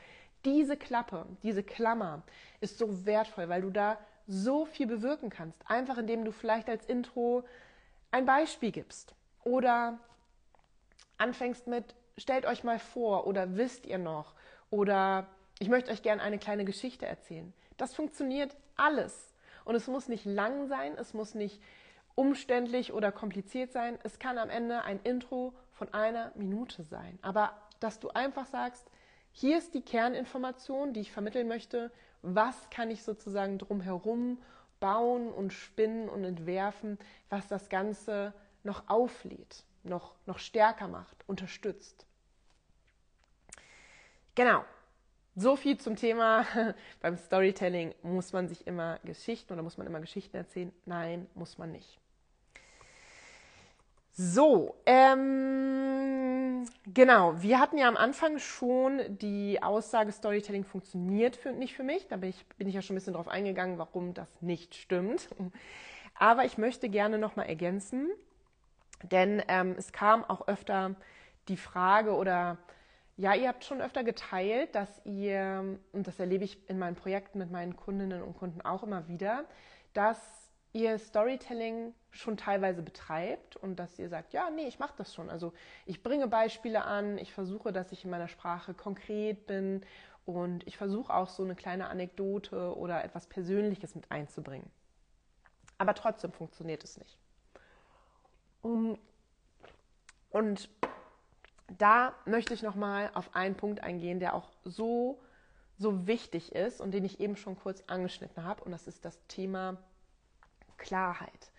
Diese 0.46 0.78
Klappe, 0.78 1.26
diese 1.42 1.64
Klammer 1.64 2.22
ist 2.62 2.78
so 2.78 3.06
wertvoll, 3.08 3.50
weil 3.50 3.64
du 3.64 3.72
da 3.72 3.98
so 4.28 4.66
viel 4.66 4.86
bewirken 4.86 5.32
kannst. 5.32 5.60
Einfach 5.66 5.98
indem 5.98 6.24
du 6.24 6.32
vielleicht 6.32 6.70
als 6.70 6.86
Intro 6.86 7.44
ein 8.12 8.26
Beispiel 8.26 8.72
gibst 8.72 9.16
oder 9.44 9.98
anfängst 11.20 11.68
mit, 11.68 11.96
stellt 12.18 12.46
euch 12.46 12.64
mal 12.64 12.80
vor 12.80 13.28
oder 13.28 13.56
wisst 13.56 13.86
ihr 13.86 13.98
noch 13.98 14.34
oder 14.70 15.28
ich 15.60 15.70
möchte 15.70 15.92
euch 15.92 16.02
gerne 16.02 16.22
eine 16.22 16.40
kleine 16.40 16.66
Geschichte 16.66 17.06
erzählen. 17.06 17.54
Das 17.78 17.94
funktioniert 17.94 18.56
alles. 18.76 19.34
Und 19.66 19.76
es 19.76 19.88
muss 19.88 20.08
nicht 20.08 20.26
lang 20.26 20.68
sein, 20.68 20.94
es 20.98 21.14
muss 21.14 21.36
nicht 21.36 21.62
umständlich 22.16 22.94
oder 22.94 23.12
kompliziert 23.12 23.72
sein. 23.72 24.00
Es 24.04 24.20
kann 24.20 24.38
am 24.38 24.50
Ende 24.50 24.84
ein 24.84 25.00
Intro 25.04 25.54
von 25.72 25.94
einer 25.94 26.32
Minute 26.36 26.84
sein. 26.84 27.20
Aber 27.22 27.54
dass 27.80 28.00
du 28.00 28.10
einfach 28.10 28.46
sagst, 28.46 28.90
hier 29.32 29.58
ist 29.58 29.74
die 29.74 29.82
Kerninformation, 29.82 30.94
die 30.94 31.02
ich 31.02 31.12
vermitteln 31.12 31.48
möchte 31.48 31.92
was 32.22 32.70
kann 32.70 32.92
ich 32.92 33.04
sozusagen 33.04 33.58
drumherum 33.58 34.40
bauen 34.80 35.32
und 35.32 35.54
spinnen 35.54 36.10
und 36.10 36.24
entwerfen, 36.24 36.98
was 37.30 37.48
das 37.48 37.70
Ganze 37.70 38.34
noch 38.64 38.90
auflädt, 38.90 39.64
noch, 39.90 40.16
noch 40.26 40.40
stärker 40.40 40.88
macht, 40.88 41.18
unterstützt. 41.28 42.06
Genau. 44.36 44.64
So 45.36 45.56
viel 45.56 45.78
zum 45.78 45.96
Thema. 45.96 46.46
Beim 47.02 47.18
Storytelling 47.18 47.94
muss 48.02 48.34
man 48.34 48.48
sich 48.48 48.68
immer 48.68 49.00
Geschichten 49.04 49.54
oder 49.54 49.64
muss 49.64 49.78
man 49.78 49.88
immer 49.88 50.00
Geschichten 50.00 50.36
erzählen? 50.38 50.72
Nein, 50.86 51.28
muss 51.34 51.58
man 51.58 51.72
nicht. 51.72 52.00
So, 54.22 54.76
ähm, 54.86 56.66
genau. 56.94 57.42
Wir 57.42 57.60
hatten 57.60 57.78
ja 57.78 57.88
am 57.88 57.96
Anfang 57.96 58.38
schon 58.38 59.18
die 59.18 59.64
Aussage, 59.64 60.12
Storytelling 60.12 60.66
funktioniert 60.66 61.38
für, 61.38 61.54
nicht 61.54 61.74
für 61.74 61.84
mich. 61.84 62.08
Da 62.10 62.18
bin 62.18 62.32
ich, 62.32 62.46
bin 62.58 62.68
ich 62.68 62.76
ja 62.76 62.82
schon 62.82 62.96
ein 62.96 63.00
bisschen 63.00 63.14
drauf 63.14 63.30
eingegangen, 63.30 63.78
warum 63.78 64.14
das 64.14 64.28
nicht 64.42 64.76
stimmt. 64.76 65.30
Aber 66.16 66.44
ich 66.44 66.58
möchte 66.58 66.90
gerne 66.90 67.18
nochmal 67.18 67.46
ergänzen, 67.48 68.10
denn 69.04 69.42
ähm, 69.48 69.76
es 69.78 69.92
kam 69.92 70.24
auch 70.24 70.48
öfter 70.48 70.96
die 71.48 71.58
Frage 71.58 72.16
oder 72.16 72.58
ja, 73.18 73.34
ihr 73.34 73.50
habt 73.50 73.66
schon 73.66 73.82
öfter 73.82 74.04
geteilt, 74.04 74.76
dass 74.76 75.02
ihr, 75.04 75.78
und 75.92 76.08
das 76.08 76.20
erlebe 76.20 76.46
ich 76.46 76.70
in 76.70 76.80
meinen 76.80 76.96
Projekten 76.96 77.40
mit 77.40 77.52
meinen 77.52 77.76
Kundinnen 77.76 78.22
und 78.22 78.38
Kunden 78.38 78.62
auch 78.62 78.84
immer 78.84 79.10
wieder, 79.10 79.44
dass 79.94 80.50
ihr 80.72 80.98
Storytelling 80.98 81.94
schon 82.12 82.38
teilweise 82.38 82.82
betreibt 82.82 83.56
und 83.58 83.78
dass 83.78 84.00
ihr 84.00 84.08
sagt, 84.08 84.34
ja, 84.34 84.50
nee, 84.50 84.68
ich 84.68 84.80
mache 84.80 84.94
das 84.98 85.14
schon. 85.14 85.30
Also 85.30 85.54
ich 85.86 86.02
bringe 86.02 86.28
Beispiele 86.28 86.86
an, 86.86 87.18
ich 87.18 87.34
versuche, 87.34 87.74
dass 87.74 87.92
ich 87.92 88.06
in 88.06 88.10
meiner 88.10 88.28
Sprache 88.28 88.74
konkret 88.74 89.48
bin 89.48 89.82
und 90.26 90.66
ich 90.68 90.78
versuche 90.78 91.14
auch 91.14 91.28
so 91.28 91.44
eine 91.44 91.56
kleine 91.56 91.90
Anekdote 91.90 92.76
oder 92.78 93.04
etwas 93.04 93.28
Persönliches 93.28 93.96
mit 93.96 94.12
einzubringen. 94.12 94.70
Aber 95.78 95.94
trotzdem 95.94 96.32
funktioniert 96.32 96.84
es 96.84 96.98
nicht. 96.98 97.18
Und 100.40 100.70
da 101.78 102.14
möchte 102.24 102.54
ich 102.54 102.64
nochmal 102.64 103.12
auf 103.14 103.36
einen 103.36 103.56
Punkt 103.56 103.84
eingehen, 103.84 104.22
der 104.22 104.36
auch 104.36 104.50
so, 104.64 105.20
so 105.78 106.08
wichtig 106.08 106.56
ist 106.56 106.80
und 106.80 106.92
den 106.92 107.04
ich 107.04 107.20
eben 107.20 107.36
schon 107.36 107.60
kurz 107.60 107.84
angeschnitten 107.88 108.46
habe. 108.46 108.64
Und 108.64 108.72
das 108.72 108.88
ist 108.88 109.04
das 109.04 109.20
Thema 109.28 109.76
Klarheit. 110.78 111.52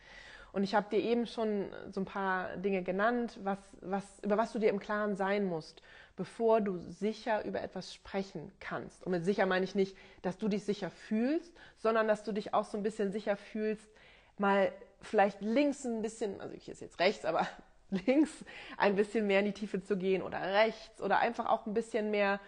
Und 0.53 0.65
ich 0.65 0.75
habe 0.75 0.89
dir 0.89 0.99
eben 0.99 1.27
schon 1.27 1.69
so 1.91 2.01
ein 2.01 2.07
paar 2.07 2.57
Dinge 2.57 2.83
genannt, 2.83 3.39
was, 3.43 3.59
was, 3.83 4.03
über 4.23 4.39
was 4.39 4.51
du 4.53 4.59
dir 4.59 4.71
im 4.71 4.81
Klaren 4.81 5.15
sein 5.15 5.45
musst, 5.45 5.83
bevor 6.17 6.63
du 6.63 6.79
sicher 6.79 7.45
über 7.45 7.61
etwas 7.61 7.93
sprechen 7.93 8.51
kannst. 8.61 9.05
Und 9.05 9.13
mit 9.13 9.27
sicher 9.27 9.45
meine 9.45 9.67
ich 9.67 9.75
nicht, 9.75 9.95
dass 10.23 10.39
du 10.39 10.49
dich 10.49 10.65
sicher 10.65 10.89
fühlst, 10.89 11.53
sondern 11.77 12.09
dass 12.09 12.25
du 12.25 12.33
dich 12.33 12.55
auch 12.55 12.65
so 12.65 12.79
ein 12.79 12.83
bisschen 12.83 13.13
sicher 13.13 13.37
fühlst, 13.37 13.91
mal 14.39 14.73
vielleicht 15.03 15.43
links 15.43 15.85
ein 15.85 16.01
bisschen, 16.01 16.41
also 16.41 16.57
hier 16.57 16.73
ist 16.73 16.81
jetzt 16.81 16.99
rechts, 16.99 17.27
aber 17.27 17.47
links 18.07 18.31
ein 18.77 18.97
bisschen 18.97 19.27
mehr 19.27 19.41
in 19.41 19.47
die 19.47 19.53
Tiefe 19.53 19.83
zu 19.83 19.97
gehen 19.97 20.23
oder 20.23 20.41
rechts 20.41 21.01
oder 21.01 21.19
einfach 21.19 21.47
auch 21.47 21.67
ein 21.67 21.75
bisschen 21.75 22.11
mehr 22.11 22.41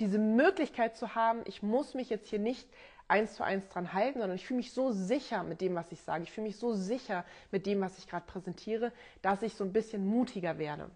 diese 0.00 0.18
Möglichkeit 0.18 0.96
zu 0.96 1.14
haben, 1.14 1.42
ich 1.46 1.62
muss 1.62 1.94
mich 1.94 2.10
jetzt 2.10 2.28
hier 2.28 2.38
nicht 2.38 2.68
eins 3.06 3.34
zu 3.34 3.44
eins 3.44 3.68
dran 3.68 3.92
halten, 3.92 4.20
sondern 4.20 4.36
ich 4.36 4.46
fühle 4.46 4.58
mich 4.58 4.72
so 4.72 4.90
sicher 4.90 5.42
mit 5.42 5.60
dem, 5.60 5.74
was 5.74 5.92
ich 5.92 6.00
sage. 6.00 6.24
Ich 6.24 6.32
fühle 6.32 6.46
mich 6.46 6.56
so 6.56 6.74
sicher 6.74 7.24
mit 7.50 7.66
dem, 7.66 7.80
was 7.80 7.98
ich 7.98 8.08
gerade 8.08 8.26
präsentiere, 8.26 8.92
dass 9.22 9.42
ich 9.42 9.54
so 9.54 9.64
ein 9.64 9.72
bisschen 9.72 10.06
mutiger 10.06 10.58
werde. 10.58 10.90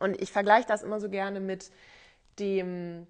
Und 0.00 0.20
ich 0.20 0.32
vergleiche 0.32 0.68
das 0.68 0.82
immer 0.82 1.00
so 1.00 1.08
gerne 1.08 1.40
mit 1.40 1.70
dem, 2.38 3.06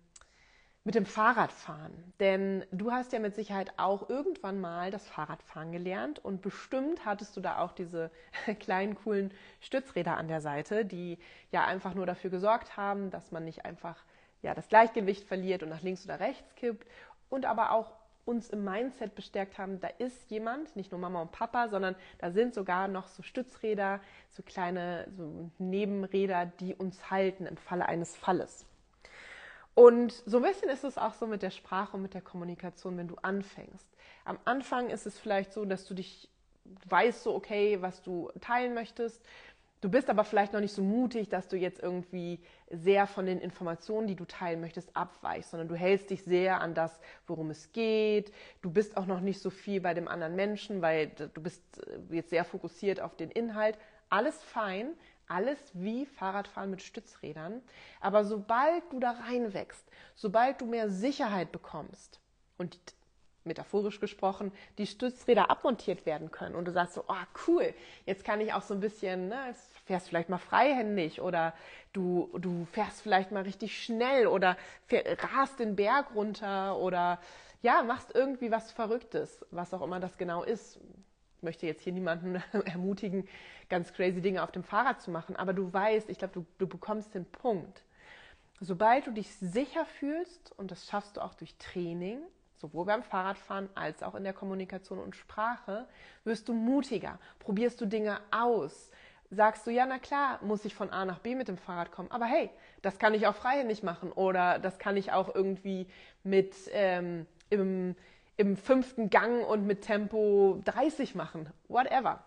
mit 0.85 0.95
dem 0.95 1.07
Fahrradfahren. 1.07 1.93
Denn 2.21 2.65
du 2.71 2.93
hast 2.93 3.13
ja 3.13 3.19
mit 3.19 3.35
Sicherheit 3.35 3.73
auch 3.79 4.09
irgendwann 4.11 4.61
mal 4.61 4.91
das 4.91 5.09
Fahrradfahren 5.09 5.73
gelernt 5.73 6.23
und 6.23 6.43
bestimmt 6.43 7.07
hattest 7.07 7.37
du 7.37 7.41
da 7.41 7.59
auch 7.59 7.73
diese 7.73 8.11
kleinen, 8.61 8.95
coolen 8.95 9.33
Stützräder 9.61 10.17
an 10.19 10.29
der 10.29 10.43
Seite, 10.43 10.85
die 10.85 11.19
ja 11.51 11.65
einfach 11.65 11.95
nur 11.95 12.05
dafür 12.05 12.31
gesorgt 12.31 12.77
haben, 12.77 13.11
dass 13.11 13.33
man 13.33 13.45
nicht 13.45 13.65
einfach 13.65 13.97
ja, 14.43 14.55
das 14.55 14.69
Gleichgewicht 14.69 15.27
verliert 15.27 15.63
und 15.63 15.71
nach 15.71 15.81
links 15.81 16.05
oder 16.05 16.21
rechts 16.21 16.55
kippt 16.55 16.87
und 17.31 17.47
aber 17.47 17.73
auch 17.73 17.91
uns 18.27 18.51
im 18.51 18.65
Mindset 18.65 19.15
bestärkt 19.15 19.59
haben, 19.59 19.81
da 19.81 19.89
ist 19.99 20.31
jemand, 20.31 20.77
nicht 20.77 20.93
nur 20.93 21.01
Mama 21.01 21.23
und 21.23 21.33
Papa, 21.33 21.69
sondern 21.69 21.95
da 22.19 22.31
sind 22.31 22.55
sogar 22.55 22.89
noch 22.89 23.07
so 23.09 23.23
Stützräder, 23.23 24.01
so 24.31 24.43
kleine 24.43 25.07
so 25.17 25.51
Nebenräder, 25.59 26.47
die 26.47 26.75
uns 26.75 27.11
halten 27.11 27.47
im 27.47 27.57
Falle 27.57 27.87
eines 27.87 28.17
Falles. 28.17 28.67
Und 29.75 30.13
so 30.27 30.39
ein 30.39 30.43
bisschen 30.43 30.69
ist 30.69 30.85
es 30.85 30.99
auch 30.99 31.15
so 31.15 31.27
mit 31.27 31.43
der 31.43 31.51
Sprache 31.51 31.97
und 31.97 32.03
mit 32.03 32.15
der 32.15 32.23
Kommunikation, 32.23 32.97
wenn 32.97 33.09
du 33.09 33.17
anfängst. 33.17 33.89
Am 34.25 34.39
Anfang 34.45 34.91
ist 34.91 35.07
es 35.07 35.19
vielleicht 35.19 35.53
so, 35.53 35.65
dass 35.65 35.85
du 35.87 35.95
dich 35.95 36.29
weißt 36.89 37.23
so, 37.23 37.35
okay, 37.35 37.83
was 37.83 38.03
du 38.03 38.31
teilen 38.41 38.75
möchtest. 38.75 39.23
Du 39.81 39.91
bist 39.91 40.09
aber 40.09 40.25
vielleicht 40.25 40.55
noch 40.55 40.61
nicht 40.61 40.73
so 40.73 40.83
mutig, 40.83 41.29
dass 41.29 41.49
du 41.49 41.59
jetzt 41.59 41.83
irgendwie 41.83 42.41
sehr 42.71 43.07
von 43.07 43.27
den 43.27 43.39
Informationen, 43.39 44.07
die 44.07 44.15
du 44.15 44.25
teilen 44.25 44.63
möchtest, 44.63 44.97
abweichst, 44.97 45.51
sondern 45.51 45.69
du 45.69 45.75
hältst 45.75 46.09
dich 46.09 46.23
sehr 46.23 46.63
an 46.63 46.73
das, 46.73 46.99
worum 47.27 47.51
es 47.51 47.71
geht. 47.73 48.33
Du 48.63 48.71
bist 48.71 48.97
auch 48.97 49.05
noch 49.05 49.21
nicht 49.21 49.41
so 49.41 49.51
viel 49.51 49.83
bei 49.83 49.93
dem 49.93 50.09
anderen 50.09 50.37
Menschen, 50.37 50.81
weil 50.81 51.09
du 51.09 51.43
bist 51.43 51.63
jetzt 52.11 52.31
sehr 52.31 52.47
fokussiert 52.47 52.99
auf 53.01 53.15
den 53.15 53.31
Inhalt. 53.31 53.77
Alles 54.09 54.43
fein, 54.43 54.95
alles 55.29 55.59
wie 55.73 56.07
Fahrradfahren 56.07 56.71
mit 56.71 56.83
Stützrädern. 56.83 57.63
Aber 58.01 58.25
sobald 58.25 58.83
du 58.93 59.01
da 59.01 59.13
reinwächst, 59.13 59.87
sobald 60.15 60.61
du 60.61 60.67
mehr 60.67 60.91
Sicherheit 60.91 61.53
bekommst, 61.53 62.21
und 62.57 62.79
metaphorisch 63.45 64.01
gesprochen, 64.01 64.53
die 64.79 64.87
Stützräder 64.87 65.51
abmontiert 65.51 66.07
werden 66.07 66.31
können. 66.31 66.55
Und 66.55 66.65
du 66.67 66.73
sagst 66.73 66.95
so, 66.95 67.05
oh 67.09 67.15
cool, 67.47 67.75
jetzt 68.07 68.25
kann 68.25 68.41
ich 68.41 68.55
auch 68.55 68.63
so 68.63 68.73
ein 68.73 68.81
bisschen, 68.81 69.29
ne, 69.29 69.55
fährst 69.85 70.09
vielleicht 70.09 70.31
mal 70.31 70.39
freihändig 70.39 71.21
oder 71.21 71.53
du, 71.93 72.31
du 72.39 72.67
fährst 72.73 73.03
vielleicht 73.03 73.33
mal 73.33 73.43
richtig 73.43 73.83
schnell 73.83 74.27
oder 74.27 74.57
rast 74.91 75.59
den 75.59 75.77
Berg 75.77 76.15
runter 76.15 76.79
oder 76.79 77.21
ja, 77.61 77.83
machst 77.83 78.15
irgendwie 78.15 78.51
was 78.51 78.73
Verrücktes, 78.73 79.45
was 79.51 79.75
auch 79.75 79.83
immer 79.83 80.01
das 80.01 80.17
genau 80.17 80.43
ist. 80.43 80.79
Möchte 81.45 81.67
jetzt 81.67 81.83
hier 81.83 81.93
niemanden 81.93 82.43
ermutigen, 82.65 83.29
ganz 83.69 83.93
crazy 83.93 84.21
Dinge 84.21 84.43
auf 84.43 84.53
dem 84.53 84.65
Fahrrad 84.65 85.01
zu 85.01 85.11
machen, 85.11 85.37
aber 85.37 85.53
du 85.53 85.73
weißt, 85.73 86.11
ich 86.11 86.19
glaube, 86.19 86.35
du, 86.35 86.47
du 86.59 86.67
bekommst 86.67 87.15
den 87.15 87.25
Punkt. 87.25 87.85
Sobald 88.61 89.07
du 89.07 89.11
dich 89.11 89.35
sicher 89.37 89.85
fühlst, 89.85 90.53
und 90.59 90.71
das 90.71 90.87
schaffst 90.87 91.17
du 91.17 91.21
auch 91.21 91.35
durch 91.35 91.57
Training, 91.59 92.19
sowohl 92.57 92.87
beim 92.87 93.03
Fahrradfahren 93.03 93.69
als 93.75 94.03
auch 94.03 94.15
in 94.15 94.25
der 94.25 94.33
Kommunikation 94.33 94.99
und 94.99 95.17
Sprache, 95.17 95.87
wirst 96.25 96.49
du 96.49 96.55
mutiger, 96.55 97.19
probierst 97.41 97.81
du 97.81 97.87
Dinge 97.87 98.21
aus, 98.31 98.91
sagst 99.31 99.67
du, 99.67 99.71
ja, 99.71 99.87
na 99.87 99.99
klar, 99.99 100.39
muss 100.43 100.65
ich 100.65 100.75
von 100.75 100.91
A 100.91 101.05
nach 101.05 101.19
B 101.19 101.35
mit 101.35 101.49
dem 101.49 101.59
Fahrrad 101.59 101.93
kommen, 101.93 102.11
aber 102.11 102.27
hey, 102.27 102.51
das 102.83 102.99
kann 102.99 103.15
ich 103.15 103.27
auch 103.27 103.35
freihändig 103.35 103.83
machen 103.83 104.13
oder 104.13 104.59
das 104.59 104.79
kann 104.79 104.97
ich 104.97 105.13
auch 105.13 105.35
irgendwie 105.35 105.89
mit 106.23 106.55
ähm, 106.73 107.27
im, 107.51 107.97
im 108.37 108.57
fünften 108.57 109.11
Gang 109.11 109.47
und 109.47 109.67
mit 109.67 109.83
Tempo 109.83 110.61
30 110.65 111.15
machen, 111.15 111.49
whatever. 111.69 112.25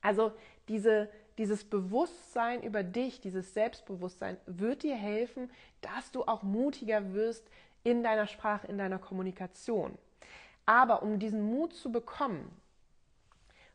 Also 0.00 0.32
diese, 0.68 1.08
dieses 1.38 1.64
Bewusstsein 1.64 2.62
über 2.62 2.82
dich, 2.82 3.20
dieses 3.20 3.54
Selbstbewusstsein 3.54 4.36
wird 4.46 4.82
dir 4.82 4.96
helfen, 4.96 5.50
dass 5.80 6.10
du 6.10 6.24
auch 6.24 6.42
mutiger 6.42 7.14
wirst 7.14 7.48
in 7.84 8.02
deiner 8.02 8.26
Sprache, 8.26 8.66
in 8.66 8.78
deiner 8.78 8.98
Kommunikation. 8.98 9.96
Aber 10.66 11.02
um 11.02 11.18
diesen 11.18 11.42
Mut 11.42 11.74
zu 11.74 11.90
bekommen, 11.90 12.50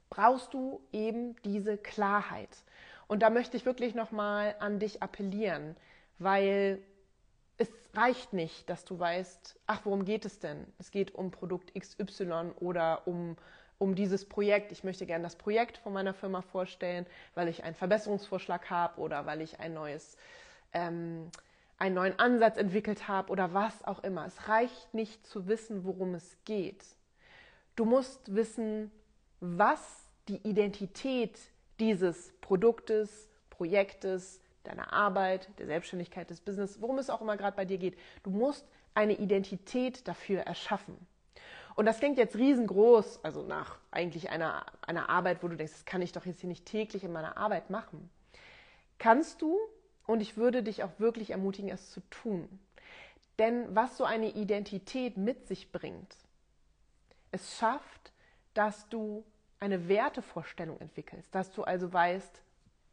brauchst 0.09 0.53
du 0.53 0.81
eben 0.91 1.35
diese 1.43 1.77
Klarheit. 1.77 2.49
Und 3.07 3.21
da 3.21 3.29
möchte 3.29 3.57
ich 3.57 3.65
wirklich 3.65 3.95
nochmal 3.95 4.55
an 4.59 4.79
dich 4.79 5.01
appellieren, 5.01 5.75
weil 6.19 6.81
es 7.57 7.69
reicht 7.93 8.33
nicht, 8.33 8.69
dass 8.69 8.85
du 8.85 8.99
weißt, 8.99 9.59
ach, 9.65 9.81
worum 9.83 10.05
geht 10.05 10.25
es 10.25 10.39
denn? 10.39 10.65
Es 10.77 10.91
geht 10.91 11.15
um 11.15 11.31
Produkt 11.31 11.73
XY 11.73 12.51
oder 12.59 13.07
um, 13.07 13.35
um 13.79 13.95
dieses 13.95 14.25
Projekt. 14.25 14.71
Ich 14.71 14.83
möchte 14.83 15.05
gerne 15.05 15.23
das 15.23 15.35
Projekt 15.35 15.77
von 15.77 15.93
meiner 15.93 16.13
Firma 16.13 16.41
vorstellen, 16.41 17.05
weil 17.35 17.47
ich 17.47 17.63
einen 17.63 17.75
Verbesserungsvorschlag 17.75 18.69
habe 18.69 18.99
oder 18.99 19.25
weil 19.25 19.41
ich 19.41 19.59
ein 19.59 19.73
neues, 19.73 20.17
ähm, 20.73 21.31
einen 21.79 21.95
neuen 21.95 22.19
Ansatz 22.19 22.57
entwickelt 22.57 23.07
habe 23.07 23.31
oder 23.31 23.53
was 23.53 23.83
auch 23.83 24.03
immer. 24.03 24.25
Es 24.25 24.47
reicht 24.47 24.93
nicht 24.93 25.25
zu 25.25 25.47
wissen, 25.47 25.83
worum 25.83 26.13
es 26.13 26.37
geht. 26.45 26.83
Du 27.75 27.85
musst 27.85 28.33
wissen, 28.33 28.91
was 29.39 30.07
die 30.27 30.37
Identität 30.47 31.39
dieses 31.79 32.33
Produktes, 32.41 33.29
Projektes, 33.49 34.41
deiner 34.67 34.93
Arbeit, 34.93 35.49
der 35.59 35.65
Selbstständigkeit 35.65 36.29
des 36.29 36.41
Business, 36.41 36.81
worum 36.81 36.99
es 36.99 37.09
auch 37.09 37.21
immer 37.21 37.37
gerade 37.37 37.55
bei 37.55 37.65
dir 37.65 37.77
geht. 37.77 37.97
Du 38.23 38.29
musst 38.29 38.65
eine 38.93 39.13
Identität 39.13 40.07
dafür 40.07 40.41
erschaffen. 40.41 40.95
Und 41.75 41.85
das 41.85 41.99
klingt 41.99 42.17
jetzt 42.17 42.35
riesengroß, 42.35 43.23
also 43.23 43.43
nach 43.43 43.77
eigentlich 43.91 44.31
einer, 44.31 44.65
einer 44.81 45.09
Arbeit, 45.09 45.43
wo 45.43 45.47
du 45.47 45.55
denkst, 45.55 45.73
das 45.73 45.85
kann 45.85 46.01
ich 46.01 46.11
doch 46.11 46.25
jetzt 46.25 46.41
hier 46.41 46.49
nicht 46.49 46.65
täglich 46.65 47.03
in 47.03 47.11
meiner 47.11 47.37
Arbeit 47.37 47.69
machen. 47.69 48.09
Kannst 48.97 49.43
du, 49.43 49.59
und 50.07 50.21
ich 50.21 50.37
würde 50.37 50.63
dich 50.63 50.83
auch 50.83 50.99
wirklich 50.99 51.29
ermutigen, 51.29 51.69
es 51.69 51.91
zu 51.91 52.01
tun. 52.09 52.47
Denn 53.37 53.75
was 53.75 53.97
so 53.97 54.05
eine 54.05 54.31
Identität 54.31 55.17
mit 55.17 55.47
sich 55.47 55.71
bringt, 55.71 56.15
es 57.31 57.57
schafft, 57.57 58.11
dass 58.55 58.89
du 58.89 59.23
eine 59.59 59.87
Wertevorstellung 59.87 60.79
entwickelst, 60.79 61.33
dass 61.35 61.51
du 61.51 61.63
also 61.63 61.93
weißt, 61.93 62.41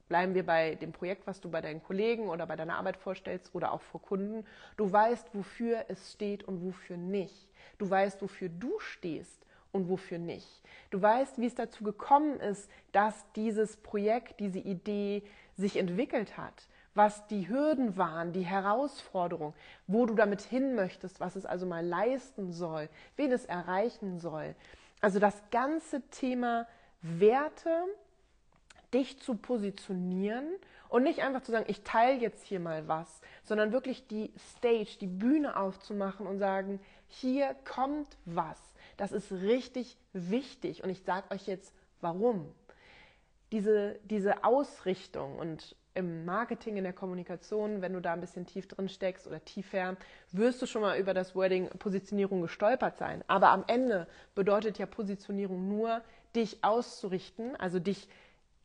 bleiben 0.09 0.35
wir 0.35 0.45
bei 0.45 0.75
dem 0.77 0.93
Projekt, 0.93 1.27
was 1.27 1.41
du 1.41 1.51
bei 1.51 1.61
deinen 1.61 1.83
Kollegen 1.83 2.29
oder 2.29 2.47
bei 2.47 2.57
deiner 2.57 2.77
Arbeit 2.77 2.97
vorstellst 2.97 3.55
oder 3.55 3.73
auch 3.73 3.83
vor 3.83 4.03
Kunden, 4.03 4.45
du 4.77 4.91
weißt, 4.91 5.35
wofür 5.35 5.87
es 5.89 6.13
steht 6.13 6.45
und 6.45 6.65
wofür 6.65 6.97
nicht. 6.97 7.49
Du 7.79 7.89
weißt, 7.89 8.21
wofür 8.23 8.49
du 8.49 8.79
stehst 8.79 9.45
und 9.73 9.89
wofür 9.89 10.19
nicht. 10.19 10.63
Du 10.91 11.03
weißt, 11.03 11.41
wie 11.41 11.47
es 11.47 11.55
dazu 11.55 11.83
gekommen 11.83 12.39
ist, 12.39 12.71
dass 12.93 13.25
dieses 13.33 13.77
Projekt, 13.79 14.41
diese 14.41 14.61
Idee 14.61 15.23
sich 15.57 15.77
entwickelt 15.77 16.37
hat, 16.37 16.69
was 16.95 17.27
die 17.27 17.49
Hürden 17.49 17.97
waren, 17.97 18.33
die 18.33 18.47
Herausforderung, 18.47 19.53
wo 19.89 20.07
du 20.07 20.15
damit 20.15 20.43
hin 20.43 20.77
möchtest, 20.77 21.19
was 21.19 21.35
es 21.35 21.45
also 21.45 21.67
mal 21.67 21.85
leisten 21.85 22.53
soll, 22.53 22.89
wen 23.17 23.33
es 23.33 23.47
erreichen 23.47 24.21
soll. 24.21 24.55
Also 25.01 25.19
das 25.19 25.43
ganze 25.51 26.03
Thema 26.11 26.67
Werte, 27.03 27.85
dich 28.95 29.21
zu 29.21 29.35
positionieren 29.35 30.47
und 30.89 31.03
nicht 31.03 31.21
einfach 31.21 31.43
zu 31.43 31.51
sagen, 31.51 31.67
ich 31.69 31.83
teile 31.83 32.21
jetzt 32.21 32.45
hier 32.45 32.61
mal 32.61 32.87
was, 32.87 33.21
sondern 33.43 33.73
wirklich 33.73 34.07
die 34.07 34.33
Stage, 34.57 34.97
die 35.01 35.07
Bühne 35.07 35.57
aufzumachen 35.57 36.27
und 36.27 36.39
sagen, 36.39 36.81
hier 37.09 37.55
kommt 37.65 38.17
was. 38.25 38.59
Das 38.97 39.13
ist 39.13 39.33
richtig 39.33 39.97
wichtig 40.13 40.85
und 40.85 40.91
ich 40.91 41.03
sage 41.03 41.31
euch 41.31 41.47
jetzt, 41.47 41.75
warum. 42.01 42.53
Diese, 43.53 43.99
diese 44.05 44.43
Ausrichtung 44.45 45.39
und 45.39 45.77
im 45.95 46.25
Marketing, 46.25 46.77
in 46.77 46.85
der 46.85 46.93
Kommunikation, 46.93 47.81
wenn 47.81 47.93
du 47.93 48.01
da 48.01 48.13
ein 48.13 48.21
bisschen 48.21 48.47
tief 48.47 48.67
drin 48.67 48.89
steckst 48.89 49.27
oder 49.27 49.45
tiefer, 49.45 49.97
wirst 50.33 50.61
du 50.61 50.67
schon 50.67 50.83
mal 50.83 50.99
über 50.99 51.15
das 51.15 51.37
Wording 51.37 51.69
Positionierung 51.79 52.43
gestolpert 52.43 52.99
sein. 52.99 53.23
Aber 53.29 53.51
am 53.51 53.65
Ende 53.69 54.09
bedeutet 54.35 54.79
ja 54.79 54.87
Positionierung 54.87 55.69
nur, 55.69 56.03
dich 56.35 56.65
auszurichten, 56.65 57.55
also 57.57 57.79
dich, 57.79 58.09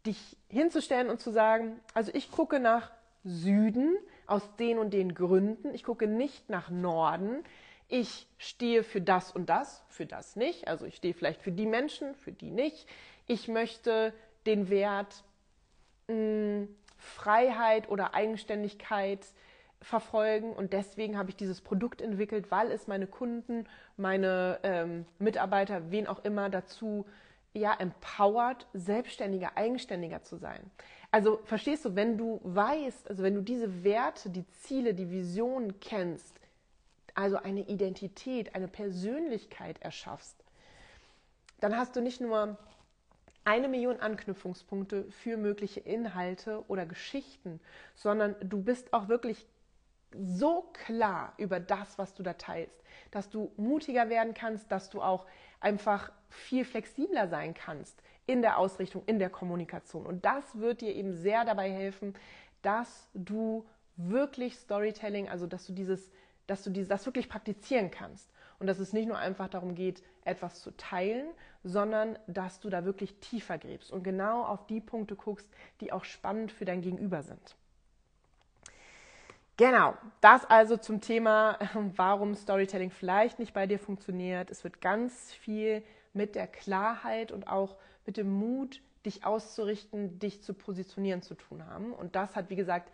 dich 0.06 0.38
hinzustellen 0.48 1.10
und 1.10 1.20
zu 1.20 1.32
sagen, 1.32 1.80
also 1.94 2.12
ich 2.14 2.32
gucke 2.32 2.60
nach 2.60 2.92
Süden 3.24 3.98
aus 4.28 4.44
den 4.58 4.80
und 4.80 4.94
den 4.94 5.14
Gründen, 5.14 5.74
ich 5.74 5.84
gucke 5.84 6.08
nicht 6.08 6.50
nach 6.50 6.70
Norden, 6.70 7.44
ich 7.88 8.28
stehe 8.38 8.84
für 8.84 9.02
das 9.02 9.32
und 9.32 9.50
das, 9.50 9.84
für 9.90 10.06
das 10.06 10.36
nicht, 10.36 10.68
also 10.68 10.86
ich 10.86 10.96
stehe 10.96 11.14
vielleicht 11.14 11.42
für 11.42 11.52
die 11.52 11.66
Menschen, 11.66 12.16
für 12.16 12.32
die 12.32 12.52
nicht, 12.52 12.88
ich 13.28 13.48
möchte 13.48 14.14
den 14.46 14.70
Wert 14.70 15.24
mh, 16.08 16.68
Freiheit 16.98 17.90
oder 17.90 18.14
Eigenständigkeit 18.14 19.26
verfolgen. 19.82 20.54
Und 20.54 20.74
deswegen 20.74 21.18
habe 21.18 21.30
ich 21.30 21.36
dieses 21.36 21.62
Produkt 21.62 22.02
entwickelt, 22.02 22.52
weil 22.52 22.72
es 22.72 22.88
meine 22.88 23.08
Kunden, 23.08 23.66
meine 23.98 24.60
ähm, 24.64 25.06
Mitarbeiter, 25.18 25.92
wen 25.92 26.08
auch 26.08 26.24
immer 26.24 26.50
dazu 26.50 27.06
ja 27.60 27.74
empowert, 27.74 28.68
selbstständiger, 28.74 29.56
eigenständiger 29.56 30.24
zu 30.24 30.38
sein. 30.38 30.72
Also 31.12 31.40
verstehst 31.44 31.86
du, 31.86 31.96
wenn 31.96 32.18
du 32.18 32.40
weißt, 32.44 33.10
also 33.10 33.24
wenn 33.24 33.36
du 33.36 33.42
diese 33.42 33.84
Werte, 33.84 34.30
die 34.30 34.48
Ziele, 34.52 34.94
die 34.94 35.10
Visionen 35.10 35.80
kennst, 35.80 36.40
also 37.16 37.38
eine 37.38 37.62
Identität, 37.62 38.56
eine 38.56 38.68
Persönlichkeit 38.68 39.82
erschaffst, 39.82 40.44
dann 41.60 41.76
hast 41.76 41.96
du 41.96 42.02
nicht 42.02 42.22
nur 42.22 42.58
eine 43.44 43.68
Million 43.68 44.00
Anknüpfungspunkte 44.00 45.06
für 45.12 45.36
mögliche 45.36 45.80
Inhalte 45.80 46.64
oder 46.68 46.86
Geschichten, 46.86 47.60
sondern 47.96 48.36
du 48.42 48.62
bist 48.62 48.94
auch 48.94 49.08
wirklich 49.08 49.48
so 50.14 50.70
klar 50.74 51.34
über 51.38 51.60
das, 51.60 51.98
was 51.98 52.14
du 52.14 52.24
da 52.24 52.34
teilst, 52.34 52.84
dass 53.12 53.30
du 53.30 53.52
mutiger 53.58 54.10
werden 54.10 54.34
kannst, 54.34 54.72
dass 54.72 54.90
du 54.90 55.02
auch 55.02 55.26
einfach 55.60 56.12
viel 56.30 56.66
flexibler 56.66 57.28
sein 57.28 57.54
kannst 57.54 58.02
in 58.26 58.42
der 58.42 58.58
Ausrichtung, 58.58 59.04
in 59.06 59.20
der 59.20 59.30
Kommunikation. 59.30 60.06
Und 60.06 60.24
das 60.26 60.60
wird 60.60 60.82
dir 60.82 60.96
eben 60.96 61.14
sehr 61.14 61.46
dabei 61.46 61.72
helfen, 61.72 62.14
dass 62.62 63.10
du 63.14 63.66
wirklich 63.96 64.56
Storytelling, 64.58 65.30
also 65.30 65.48
dass 65.48 65.66
du 65.66 65.74
dieses, 65.74 66.12
dass 66.48 66.64
du 66.64 66.70
dieses, 66.70 66.90
das 66.90 67.06
wirklich 67.06 67.30
praktizieren 67.30 67.92
kannst 67.92 68.30
und 68.60 68.68
dass 68.68 68.80
es 68.80 68.94
nicht 68.94 69.08
nur 69.08 69.18
einfach 69.18 69.50
darum 69.50 69.76
geht, 69.76 70.04
etwas 70.26 70.62
zu 70.62 70.72
teilen, 70.78 71.28
sondern 71.64 72.18
dass 72.28 72.60
du 72.60 72.70
da 72.70 72.86
wirklich 72.86 73.16
tiefer 73.20 73.58
gräbst 73.58 73.92
und 73.92 74.04
genau 74.04 74.44
auf 74.44 74.68
die 74.68 74.82
Punkte 74.82 75.16
guckst, 75.16 75.50
die 75.82 75.92
auch 75.92 76.04
spannend 76.04 76.52
für 76.52 76.66
dein 76.66 76.82
Gegenüber 76.82 77.24
sind. 77.24 77.56
Genau, 79.58 79.94
das 80.22 80.46
also 80.46 80.78
zum 80.78 81.02
Thema, 81.02 81.60
warum 81.98 82.36
Storytelling 82.36 82.92
vielleicht 82.92 83.40
nicht 83.40 83.54
bei 83.54 83.68
dir 83.68 83.80
funktioniert. 83.80 84.50
Es 84.52 84.64
wird 84.64 84.80
ganz 84.80 85.34
viel 85.34 85.84
mit 86.14 86.36
der 86.36 86.48
Klarheit 86.48 87.32
und 87.32 87.48
auch 87.48 87.76
mit 88.06 88.18
dem 88.18 88.32
Mut, 88.32 88.82
dich 89.06 89.24
auszurichten, 89.24 90.20
dich 90.20 90.44
zu 90.44 90.54
positionieren 90.54 91.22
zu 91.22 91.36
tun 91.36 91.66
haben. 91.66 91.94
Und 91.94 92.16
das 92.16 92.36
hat, 92.36 92.50
wie 92.50 92.56
gesagt, 92.56 92.92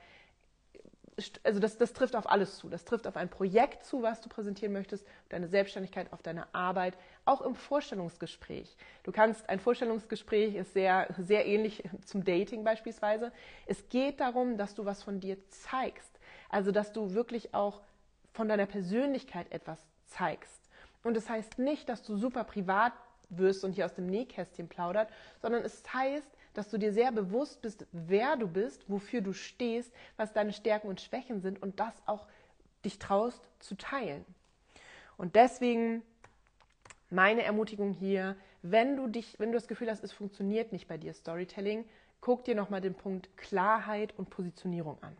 also 1.43 1.59
das, 1.59 1.77
das 1.77 1.93
trifft 1.93 2.15
auf 2.15 2.29
alles 2.29 2.57
zu. 2.57 2.69
Das 2.69 2.83
trifft 2.83 3.07
auf 3.07 3.15
ein 3.15 3.29
Projekt 3.29 3.85
zu, 3.85 4.03
was 4.03 4.21
du 4.21 4.29
präsentieren 4.29 4.73
möchtest, 4.73 5.07
deine 5.29 5.47
Selbstständigkeit, 5.47 6.11
auf 6.11 6.21
deine 6.21 6.53
Arbeit, 6.53 6.97
auch 7.23 7.41
im 7.41 7.55
Vorstellungsgespräch. 7.55 8.75
Du 9.03 9.11
kannst, 9.11 9.47
ein 9.49 9.59
Vorstellungsgespräch 9.59 10.55
ist 10.55 10.73
sehr, 10.73 11.07
sehr 11.17 11.45
ähnlich 11.45 11.83
zum 12.05 12.23
Dating 12.23 12.63
beispielsweise. 12.63 13.31
Es 13.65 13.87
geht 13.89 14.19
darum, 14.19 14.57
dass 14.57 14.75
du 14.75 14.85
was 14.85 15.03
von 15.03 15.19
dir 15.19 15.37
zeigst. 15.49 16.19
Also, 16.49 16.71
dass 16.71 16.91
du 16.91 17.13
wirklich 17.13 17.53
auch 17.53 17.81
von 18.33 18.49
deiner 18.49 18.65
Persönlichkeit 18.65 19.51
etwas 19.51 19.79
zeigst. 20.07 20.61
Und 21.03 21.15
das 21.15 21.29
heißt 21.29 21.59
nicht, 21.59 21.87
dass 21.87 22.03
du 22.03 22.17
super 22.17 22.43
privat 22.43 22.91
wirst 23.37 23.63
und 23.63 23.73
hier 23.73 23.85
aus 23.85 23.93
dem 23.93 24.07
Nähkästchen 24.07 24.67
plaudert, 24.67 25.09
sondern 25.41 25.63
es 25.63 25.83
heißt, 25.93 26.27
dass 26.53 26.69
du 26.69 26.77
dir 26.77 26.93
sehr 26.93 27.11
bewusst 27.11 27.61
bist, 27.61 27.85
wer 27.91 28.37
du 28.37 28.47
bist, 28.47 28.89
wofür 28.89 29.21
du 29.21 29.33
stehst, 29.33 29.91
was 30.17 30.33
deine 30.33 30.53
Stärken 30.53 30.87
und 30.87 31.01
Schwächen 31.01 31.41
sind 31.41 31.61
und 31.61 31.79
das 31.79 31.93
auch 32.05 32.27
dich 32.85 32.99
traust 32.99 33.41
zu 33.59 33.75
teilen. 33.75 34.25
Und 35.17 35.35
deswegen 35.35 36.01
meine 37.09 37.43
Ermutigung 37.43 37.91
hier, 37.91 38.35
wenn 38.61 38.95
du 38.95 39.07
dich, 39.07 39.39
wenn 39.39 39.51
du 39.51 39.57
das 39.57 39.67
Gefühl 39.67 39.89
hast, 39.89 40.03
es 40.03 40.11
funktioniert 40.11 40.71
nicht 40.71 40.87
bei 40.87 40.97
dir 40.97 41.13
Storytelling, 41.13 41.85
guck 42.21 42.43
dir 42.45 42.55
nochmal 42.55 42.81
den 42.81 42.95
Punkt 42.95 43.35
Klarheit 43.37 44.13
und 44.17 44.29
Positionierung 44.29 44.97
an. 45.01 45.15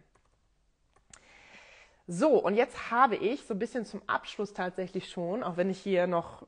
So, 2.08 2.38
und 2.38 2.56
jetzt 2.56 2.92
habe 2.92 3.16
ich 3.16 3.44
so 3.46 3.56
ein 3.56 3.60
bisschen 3.60 3.86
zum 3.86 4.02
Abschluss 4.08 4.54
tatsächlich 4.54 5.10
schon, 5.10 5.44
auch 5.44 5.58
wenn 5.58 5.70
ich 5.70 5.80
hier 5.80 6.06
noch 6.06 6.46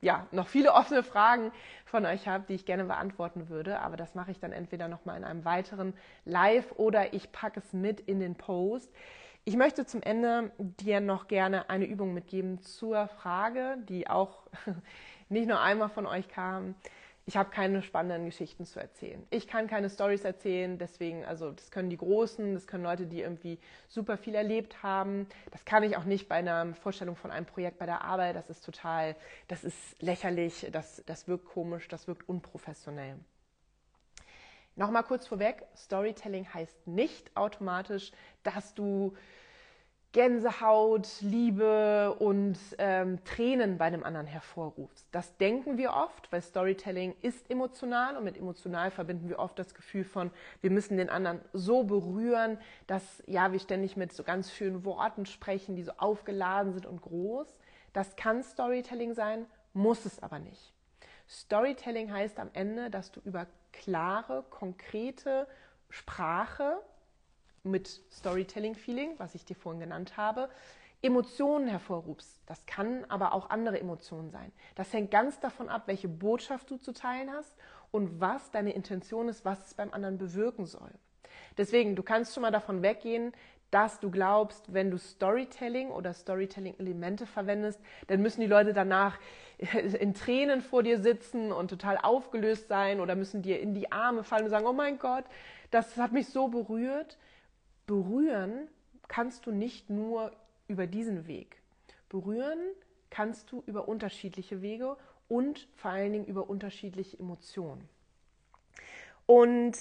ja, 0.00 0.26
noch 0.30 0.48
viele 0.48 0.72
offene 0.72 1.02
Fragen 1.02 1.52
von 1.84 2.04
euch 2.06 2.28
habe, 2.28 2.44
die 2.48 2.54
ich 2.54 2.64
gerne 2.64 2.84
beantworten 2.84 3.48
würde. 3.48 3.80
Aber 3.80 3.96
das 3.96 4.14
mache 4.14 4.30
ich 4.30 4.40
dann 4.40 4.52
entweder 4.52 4.88
nochmal 4.88 5.16
in 5.16 5.24
einem 5.24 5.44
weiteren 5.44 5.94
Live 6.24 6.72
oder 6.76 7.14
ich 7.14 7.32
packe 7.32 7.60
es 7.60 7.72
mit 7.72 8.00
in 8.00 8.20
den 8.20 8.34
Post. 8.34 8.92
Ich 9.44 9.56
möchte 9.56 9.86
zum 9.86 10.02
Ende 10.02 10.50
dir 10.58 11.00
noch 11.00 11.28
gerne 11.28 11.70
eine 11.70 11.84
Übung 11.84 12.14
mitgeben 12.14 12.60
zur 12.62 13.06
Frage, 13.06 13.78
die 13.88 14.10
auch 14.10 14.42
nicht 15.28 15.46
nur 15.46 15.60
einmal 15.60 15.88
von 15.88 16.06
euch 16.06 16.28
kam. 16.28 16.74
Ich 17.28 17.36
habe 17.36 17.50
keine 17.50 17.82
spannenden 17.82 18.24
Geschichten 18.24 18.64
zu 18.64 18.78
erzählen. 18.78 19.26
Ich 19.30 19.48
kann 19.48 19.66
keine 19.66 19.90
Stories 19.90 20.22
erzählen, 20.24 20.78
deswegen, 20.78 21.24
also 21.24 21.50
das 21.50 21.72
können 21.72 21.90
die 21.90 21.96
Großen, 21.96 22.54
das 22.54 22.68
können 22.68 22.84
Leute, 22.84 23.06
die 23.06 23.20
irgendwie 23.20 23.58
super 23.88 24.16
viel 24.16 24.36
erlebt 24.36 24.84
haben. 24.84 25.26
Das 25.50 25.64
kann 25.64 25.82
ich 25.82 25.96
auch 25.96 26.04
nicht 26.04 26.28
bei 26.28 26.36
einer 26.36 26.72
Vorstellung 26.74 27.16
von 27.16 27.32
einem 27.32 27.44
Projekt 27.44 27.78
bei 27.78 27.86
der 27.86 28.02
Arbeit. 28.02 28.36
Das 28.36 28.48
ist 28.48 28.64
total, 28.64 29.16
das 29.48 29.64
ist 29.64 30.00
lächerlich, 30.00 30.68
das, 30.70 31.02
das 31.04 31.26
wirkt 31.26 31.46
komisch, 31.46 31.88
das 31.88 32.06
wirkt 32.06 32.28
unprofessionell. 32.28 33.18
Nochmal 34.76 35.02
kurz 35.02 35.26
vorweg, 35.26 35.64
Storytelling 35.76 36.46
heißt 36.54 36.86
nicht 36.86 37.36
automatisch, 37.36 38.12
dass 38.44 38.72
du 38.74 39.16
Gänsehaut, 40.12 41.08
Liebe 41.20 42.14
und 42.18 42.58
ähm, 42.78 43.22
Tränen 43.24 43.76
bei 43.76 43.84
einem 43.84 44.02
anderen 44.02 44.26
hervorrufst. 44.26 45.06
Das 45.12 45.36
denken 45.36 45.76
wir 45.76 45.92
oft, 45.92 46.32
weil 46.32 46.40
Storytelling 46.40 47.14
ist 47.20 47.50
emotional 47.50 48.16
und 48.16 48.24
mit 48.24 48.38
emotional 48.38 48.90
verbinden 48.90 49.28
wir 49.28 49.38
oft 49.38 49.58
das 49.58 49.74
Gefühl 49.74 50.04
von, 50.04 50.30
wir 50.62 50.70
müssen 50.70 50.96
den 50.96 51.10
anderen 51.10 51.40
so 51.52 51.84
berühren, 51.84 52.58
dass 52.86 53.22
ja, 53.26 53.52
wir 53.52 53.60
ständig 53.60 53.96
mit 53.96 54.12
so 54.12 54.22
ganz 54.22 54.52
schönen 54.52 54.84
Worten 54.84 55.26
sprechen, 55.26 55.76
die 55.76 55.82
so 55.82 55.92
aufgeladen 55.98 56.72
sind 56.72 56.86
und 56.86 57.02
groß. 57.02 57.58
Das 57.92 58.16
kann 58.16 58.42
Storytelling 58.42 59.12
sein, 59.12 59.46
muss 59.74 60.06
es 60.06 60.22
aber 60.22 60.38
nicht. 60.38 60.72
Storytelling 61.28 62.12
heißt 62.12 62.38
am 62.38 62.50
Ende, 62.52 62.88
dass 62.88 63.12
du 63.12 63.20
über 63.24 63.46
klare, 63.72 64.44
konkrete 64.48 65.46
Sprache 65.90 66.78
mit 67.66 67.88
Storytelling-Feeling, 68.12 69.14
was 69.18 69.34
ich 69.34 69.44
dir 69.44 69.56
vorhin 69.56 69.80
genannt 69.80 70.16
habe, 70.16 70.48
Emotionen 71.02 71.68
hervorrufst. 71.68 72.40
Das 72.46 72.64
kann 72.66 73.04
aber 73.08 73.32
auch 73.32 73.50
andere 73.50 73.78
Emotionen 73.78 74.30
sein. 74.30 74.50
Das 74.74 74.92
hängt 74.92 75.10
ganz 75.10 75.38
davon 75.40 75.68
ab, 75.68 75.82
welche 75.86 76.08
Botschaft 76.08 76.70
du 76.70 76.78
zu 76.78 76.92
teilen 76.92 77.30
hast 77.32 77.54
und 77.90 78.20
was 78.20 78.50
deine 78.50 78.72
Intention 78.72 79.28
ist, 79.28 79.44
was 79.44 79.66
es 79.66 79.74
beim 79.74 79.92
anderen 79.92 80.18
bewirken 80.18 80.66
soll. 80.66 80.90
Deswegen, 81.58 81.96
du 81.96 82.02
kannst 82.02 82.34
schon 82.34 82.42
mal 82.42 82.50
davon 82.50 82.82
weggehen, 82.82 83.32
dass 83.70 84.00
du 84.00 84.10
glaubst, 84.10 84.72
wenn 84.72 84.90
du 84.90 84.96
Storytelling 84.96 85.90
oder 85.90 86.12
Storytelling-Elemente 86.12 87.26
verwendest, 87.26 87.80
dann 88.06 88.22
müssen 88.22 88.40
die 88.40 88.46
Leute 88.46 88.72
danach 88.72 89.18
in 90.00 90.14
Tränen 90.14 90.60
vor 90.62 90.82
dir 90.82 90.98
sitzen 91.00 91.52
und 91.52 91.68
total 91.68 91.98
aufgelöst 91.98 92.68
sein 92.68 93.00
oder 93.00 93.16
müssen 93.16 93.42
dir 93.42 93.60
in 93.60 93.74
die 93.74 93.90
Arme 93.92 94.22
fallen 94.22 94.44
und 94.44 94.50
sagen, 94.50 94.66
oh 94.66 94.72
mein 94.72 94.98
Gott, 94.98 95.24
das 95.70 95.96
hat 95.96 96.12
mich 96.12 96.28
so 96.28 96.48
berührt 96.48 97.18
berühren 97.86 98.68
kannst 99.08 99.46
du 99.46 99.52
nicht 99.52 99.90
nur 99.90 100.32
über 100.68 100.86
diesen 100.86 101.26
Weg. 101.26 101.62
Berühren 102.08 102.60
kannst 103.10 103.50
du 103.52 103.62
über 103.66 103.88
unterschiedliche 103.88 104.62
Wege 104.62 104.96
und 105.28 105.68
vor 105.76 105.92
allen 105.92 106.12
Dingen 106.12 106.26
über 106.26 106.48
unterschiedliche 106.48 107.18
Emotionen. 107.18 107.88
Und 109.26 109.76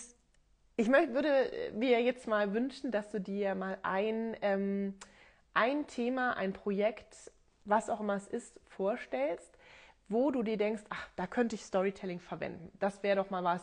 ich 0.78 0.90
möchte, 0.90 1.14
würde 1.14 1.52
mir 1.74 2.02
jetzt 2.02 2.28
mal 2.28 2.54
wünschen, 2.54 2.92
dass 2.92 3.10
du 3.12 3.22
dir 3.22 3.56
mal 3.56 3.78
ein, 3.84 4.36
ähm, 4.42 4.96
ein 5.54 5.88
Thema, 5.88 6.36
ein 6.36 6.54
Projekt, 6.54 7.32
was 7.64 7.90
auch 7.90 8.02
immer 8.02 8.16
es 8.16 8.28
ist, 8.28 8.60
vorstellst, 8.68 9.52
wo 10.10 10.32
du 10.32 10.44
dir 10.44 10.58
denkst, 10.58 10.84
ach, 10.90 11.08
da 11.16 11.28
könnte 11.28 11.56
ich 11.56 11.64
Storytelling 11.64 12.20
verwenden. 12.20 12.72
Das 12.80 13.04
wäre 13.04 13.16
doch 13.16 13.30
mal 13.30 13.44
was, 13.44 13.62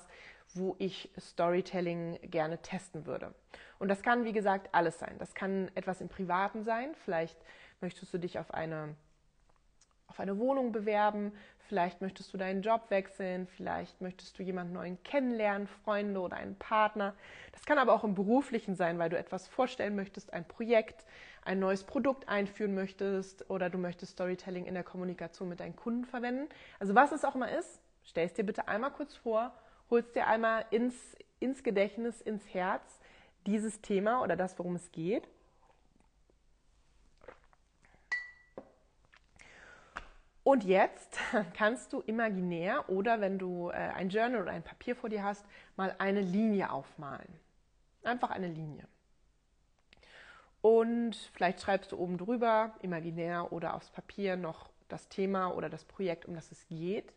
wo 0.55 0.77
ich 0.79 1.11
Storytelling 1.19 2.19
gerne 2.23 2.59
testen 2.59 3.07
würde. 3.07 3.35
Und 3.79 3.89
das 3.89 4.03
kann, 4.03 4.25
wie 4.25 4.33
gesagt, 4.33 4.69
alles 4.73 4.99
sein. 4.99 5.17
Das 5.19 5.35
kann 5.35 5.71
etwas 5.75 6.01
im 6.01 6.09
Privaten 6.09 6.63
sein. 6.63 6.95
Vielleicht 7.05 7.39
möchtest 7.81 8.13
du 8.15 8.19
dich 8.19 8.39
auf 8.39 8.55
eine, 8.55 8.95
auf 10.07 10.21
eine 10.21 10.39
Wohnung 10.39 10.73
bewerben. 10.73 11.33
Vielleicht 11.69 12.01
möchtest 12.01 12.33
du 12.33 12.39
deinen 12.39 12.63
Job 12.63 12.91
wechseln. 12.91 13.47
Vielleicht 13.47 14.01
möchtest 14.01 14.39
du 14.39 14.43
jemanden 14.43 14.75
neuen 14.75 15.03
kennenlernen, 15.03 15.67
Freunde 15.67 16.21
oder 16.21 16.37
einen 16.37 16.57
Partner. 16.57 17.15
Das 17.53 17.65
kann 17.65 17.79
aber 17.79 17.93
auch 17.95 18.05
im 18.05 18.15
Beruflichen 18.15 18.77
sein, 18.77 18.99
weil 18.99 19.11
du 19.11 19.19
etwas 19.19 19.49
vorstellen 19.49 19.97
möchtest, 19.97 20.33
ein 20.33 20.47
Projekt, 20.47 21.07
ein 21.45 21.59
neues 21.59 21.85
Produkt 21.85 22.29
einführen 22.29 22.75
möchtest 22.75 23.49
oder 23.51 23.71
du 23.71 23.79
möchtest 23.79 24.13
Storytelling 24.13 24.67
in 24.67 24.75
der 24.75 24.85
Kommunikation 24.85 25.49
mit 25.49 25.61
deinen 25.61 25.77
Kunden 25.77 26.05
verwenden. 26.05 26.49
Also 26.79 26.95
was 26.95 27.11
es 27.11 27.25
auch 27.25 27.35
immer 27.35 27.51
ist, 27.51 27.81
stell 28.05 28.27
es 28.27 28.35
dir 28.35 28.45
bitte 28.45 28.69
einmal 28.69 28.93
kurz 28.93 29.15
vor 29.15 29.53
holst 29.93 30.17
dir 30.17 30.27
einmal 30.27 30.65
ins, 30.71 30.95
ins 31.39 31.63
Gedächtnis, 31.63 32.21
ins 32.23 32.43
Herz 32.53 32.99
dieses 33.47 33.83
Thema 33.83 34.23
oder 34.23 34.37
das, 34.37 34.59
worum 34.59 34.75
es 34.75 34.91
geht. 34.91 35.29
Und 40.45 40.65
jetzt 40.65 41.19
kannst 41.55 41.93
du 41.93 42.01
imaginär 42.01 42.89
oder 42.89 43.21
wenn 43.21 43.39
du 43.39 43.69
äh, 43.69 43.75
ein 43.75 44.09
Journal 44.09 44.43
oder 44.43 44.53
ein 44.53 44.65
Papier 44.65 44.97
vor 44.97 45.11
dir 45.11 45.23
hast, 45.23 45.45
mal 45.77 45.95
eine 45.99 46.23
Linie 46.23 46.73
aufmalen. 46.73 47.39
Einfach 48.03 48.31
eine 48.31 48.49
Linie. 48.49 48.89
Und 50.63 51.17
vielleicht 51.35 51.61
schreibst 51.61 51.93
du 51.93 51.99
oben 51.99 52.17
drüber, 52.17 52.75
imaginär 52.81 53.53
oder 53.53 53.75
aufs 53.75 53.91
Papier 53.91 54.37
noch 54.37 54.71
das 54.89 55.09
Thema 55.09 55.49
oder 55.49 55.69
das 55.69 55.85
Projekt, 55.85 56.25
um 56.25 56.35
das 56.35 56.51
es 56.51 56.67
geht. 56.67 57.13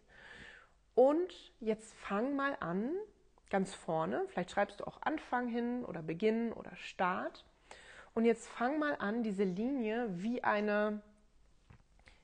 Und 0.96 1.34
jetzt 1.60 1.94
fang 1.94 2.36
mal 2.36 2.56
an, 2.62 2.90
ganz 3.50 3.74
vorne, 3.74 4.26
vielleicht 4.30 4.52
schreibst 4.52 4.80
du 4.80 4.86
auch 4.86 5.02
Anfang 5.02 5.48
hin 5.48 5.86
oder 5.86 6.02
Beginn 6.02 6.52
oder 6.54 6.76
Start. 6.78 7.46
Und 8.14 8.26
jetzt 8.26 8.48
fang 8.48 8.80
mal 8.80 8.96
an, 8.96 9.24
diese 9.24 9.44
Linie 9.44 10.08
wie 10.10 10.44
eine, 10.44 11.02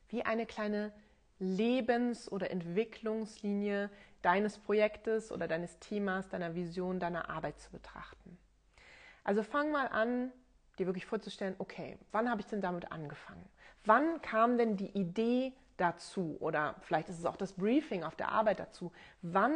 wie 0.08 0.24
eine 0.24 0.46
kleine 0.46 0.94
Lebens- 1.40 2.32
oder 2.32 2.50
Entwicklungslinie 2.50 3.90
deines 4.22 4.58
Projektes 4.58 5.32
oder 5.32 5.48
deines 5.48 5.78
Themas, 5.80 6.30
deiner 6.30 6.56
Vision, 6.56 7.00
deiner 7.00 7.30
Arbeit 7.30 7.60
zu 7.60 7.72
betrachten. 7.72 8.38
Also 9.24 9.44
fang 9.44 9.72
mal 9.72 9.88
an, 9.88 10.32
dir 10.80 10.86
wirklich 10.86 11.06
vorzustellen, 11.06 11.56
okay, 11.58 11.98
wann 12.12 12.30
habe 12.30 12.42
ich 12.42 12.48
denn 12.48 12.62
damit 12.62 12.92
angefangen? 12.92 13.44
Wann 13.84 14.22
kam 14.22 14.58
denn 14.58 14.78
die 14.78 14.92
Idee 14.98 15.54
dazu 15.82 16.38
oder 16.40 16.76
vielleicht 16.82 17.10
ist 17.10 17.20
es 17.20 17.26
auch 17.26 17.36
das 17.36 17.54
Briefing 17.54 18.04
auf 18.04 18.16
der 18.16 18.30
Arbeit 18.30 18.60
dazu. 18.60 18.92
Wann 19.22 19.54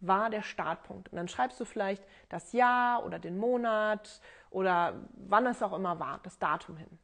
war 0.00 0.30
der 0.30 0.42
Startpunkt? 0.42 1.10
Und 1.10 1.16
dann 1.16 1.28
schreibst 1.28 1.58
du 1.60 1.64
vielleicht 1.64 2.02
das 2.28 2.52
Jahr 2.52 3.04
oder 3.04 3.18
den 3.18 3.38
Monat 3.38 4.20
oder 4.50 4.94
wann 5.14 5.46
es 5.46 5.62
auch 5.62 5.72
immer 5.72 5.98
war, 5.98 6.20
das 6.22 6.38
Datum 6.38 6.76
hin. 6.76 6.98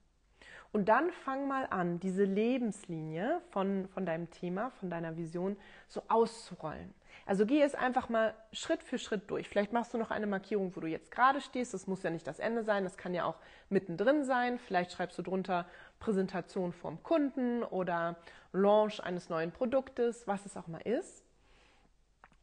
Und 0.72 0.89
dann 0.89 1.12
fang 1.12 1.47
mal 1.47 1.68
an, 1.70 2.01
diese 2.01 2.25
Lebenslinie 2.25 3.41
von, 3.51 3.89
von 3.95 4.05
deinem 4.05 4.31
Thema, 4.31 4.70
von 4.81 4.91
deiner 4.91 5.16
Vision 5.16 5.57
so 5.87 6.03
auszurollen. 6.09 6.93
Also 7.27 7.47
geh 7.47 7.62
es 7.62 7.75
einfach 7.75 8.09
mal 8.09 8.35
Schritt 8.53 8.83
für 8.83 8.99
Schritt 8.99 9.31
durch. 9.31 9.49
Vielleicht 9.49 9.72
machst 9.72 9.95
du 9.95 9.99
noch 9.99 10.11
eine 10.11 10.27
Markierung, 10.27 10.75
wo 10.75 10.81
du 10.81 10.89
jetzt 10.89 11.11
gerade 11.11 11.41
stehst. 11.41 11.72
Das 11.72 11.87
muss 11.87 12.03
ja 12.03 12.11
nicht 12.11 12.27
das 12.27 12.39
Ende 12.39 12.64
sein, 12.64 12.85
das 12.85 12.97
kann 12.97 13.14
ja 13.14 13.25
auch 13.25 13.37
mittendrin 13.68 14.25
sein. 14.25 14.59
Vielleicht 14.59 14.93
schreibst 14.93 15.16
du 15.16 15.22
drunter 15.22 15.66
Präsentation 16.05 16.74
vom 16.74 17.02
Kunden 17.02 17.62
oder 17.62 18.16
Launch 18.52 19.02
eines 19.02 19.30
neuen 19.30 19.52
Produktes, 19.52 20.26
was 20.26 20.44
es 20.44 20.55
auch 20.55 20.66
mal 20.66 20.82
ist. 20.82 21.24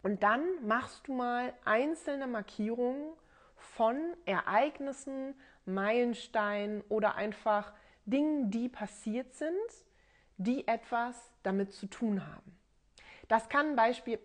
Und 0.02 0.24
dann 0.24 0.42
machst 0.66 1.08
du 1.08 1.14
mal 1.14 1.54
einzelne 1.64 2.26
Markierungen 2.26 3.14
von 3.56 3.96
Ereignissen, 4.26 5.36
Meilensteinen 5.66 6.82
oder 6.90 7.16
einfach 7.16 7.72
Dingen, 8.06 8.50
die 8.50 8.68
passiert 8.68 9.36
sind, 9.36 9.54
die 10.38 10.68
etwas 10.68 11.32
damit 11.44 11.72
zu 11.72 11.86
tun 11.86 12.26
haben. 12.26 12.58
Das 13.28 13.48
kann 13.48 13.76
Beispiel, 13.76 14.20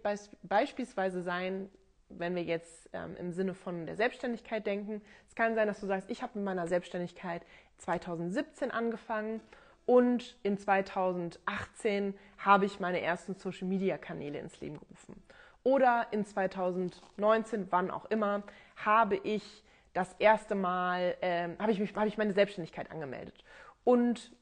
beispielsweise 0.44 1.22
sein, 1.22 1.68
wenn 2.08 2.34
wir 2.34 2.42
jetzt 2.42 2.88
ähm, 2.92 3.16
im 3.18 3.32
Sinne 3.32 3.54
von 3.54 3.86
der 3.86 3.96
Selbstständigkeit 3.96 4.66
denken. 4.66 5.02
Es 5.28 5.34
kann 5.34 5.54
sein, 5.54 5.66
dass 5.66 5.80
du 5.80 5.86
sagst, 5.86 6.10
ich 6.10 6.22
habe 6.22 6.38
mit 6.38 6.44
meiner 6.44 6.66
Selbstständigkeit 6.66 7.42
2017 7.78 8.70
angefangen 8.70 9.40
und 9.86 10.36
in 10.42 10.58
2018 10.58 12.14
habe 12.38 12.64
ich 12.64 12.80
meine 12.80 13.00
ersten 13.00 13.34
Social-Media-Kanäle 13.34 14.38
ins 14.38 14.60
Leben 14.60 14.78
gerufen. 14.78 15.22
Oder 15.62 16.06
in 16.10 16.24
2019, 16.24 17.68
wann 17.70 17.90
auch 17.90 18.04
immer, 18.06 18.42
habe 18.76 19.16
ich 19.16 19.64
das 19.94 20.14
erste 20.18 20.54
Mal, 20.54 21.16
äh, 21.20 21.48
habe 21.58 21.72
ich, 21.72 21.96
habe 21.96 22.08
ich 22.08 22.18
meine 22.18 22.32
Selbstständigkeit 22.32 22.90
angemeldet. 22.90 23.44
Und 23.84 24.32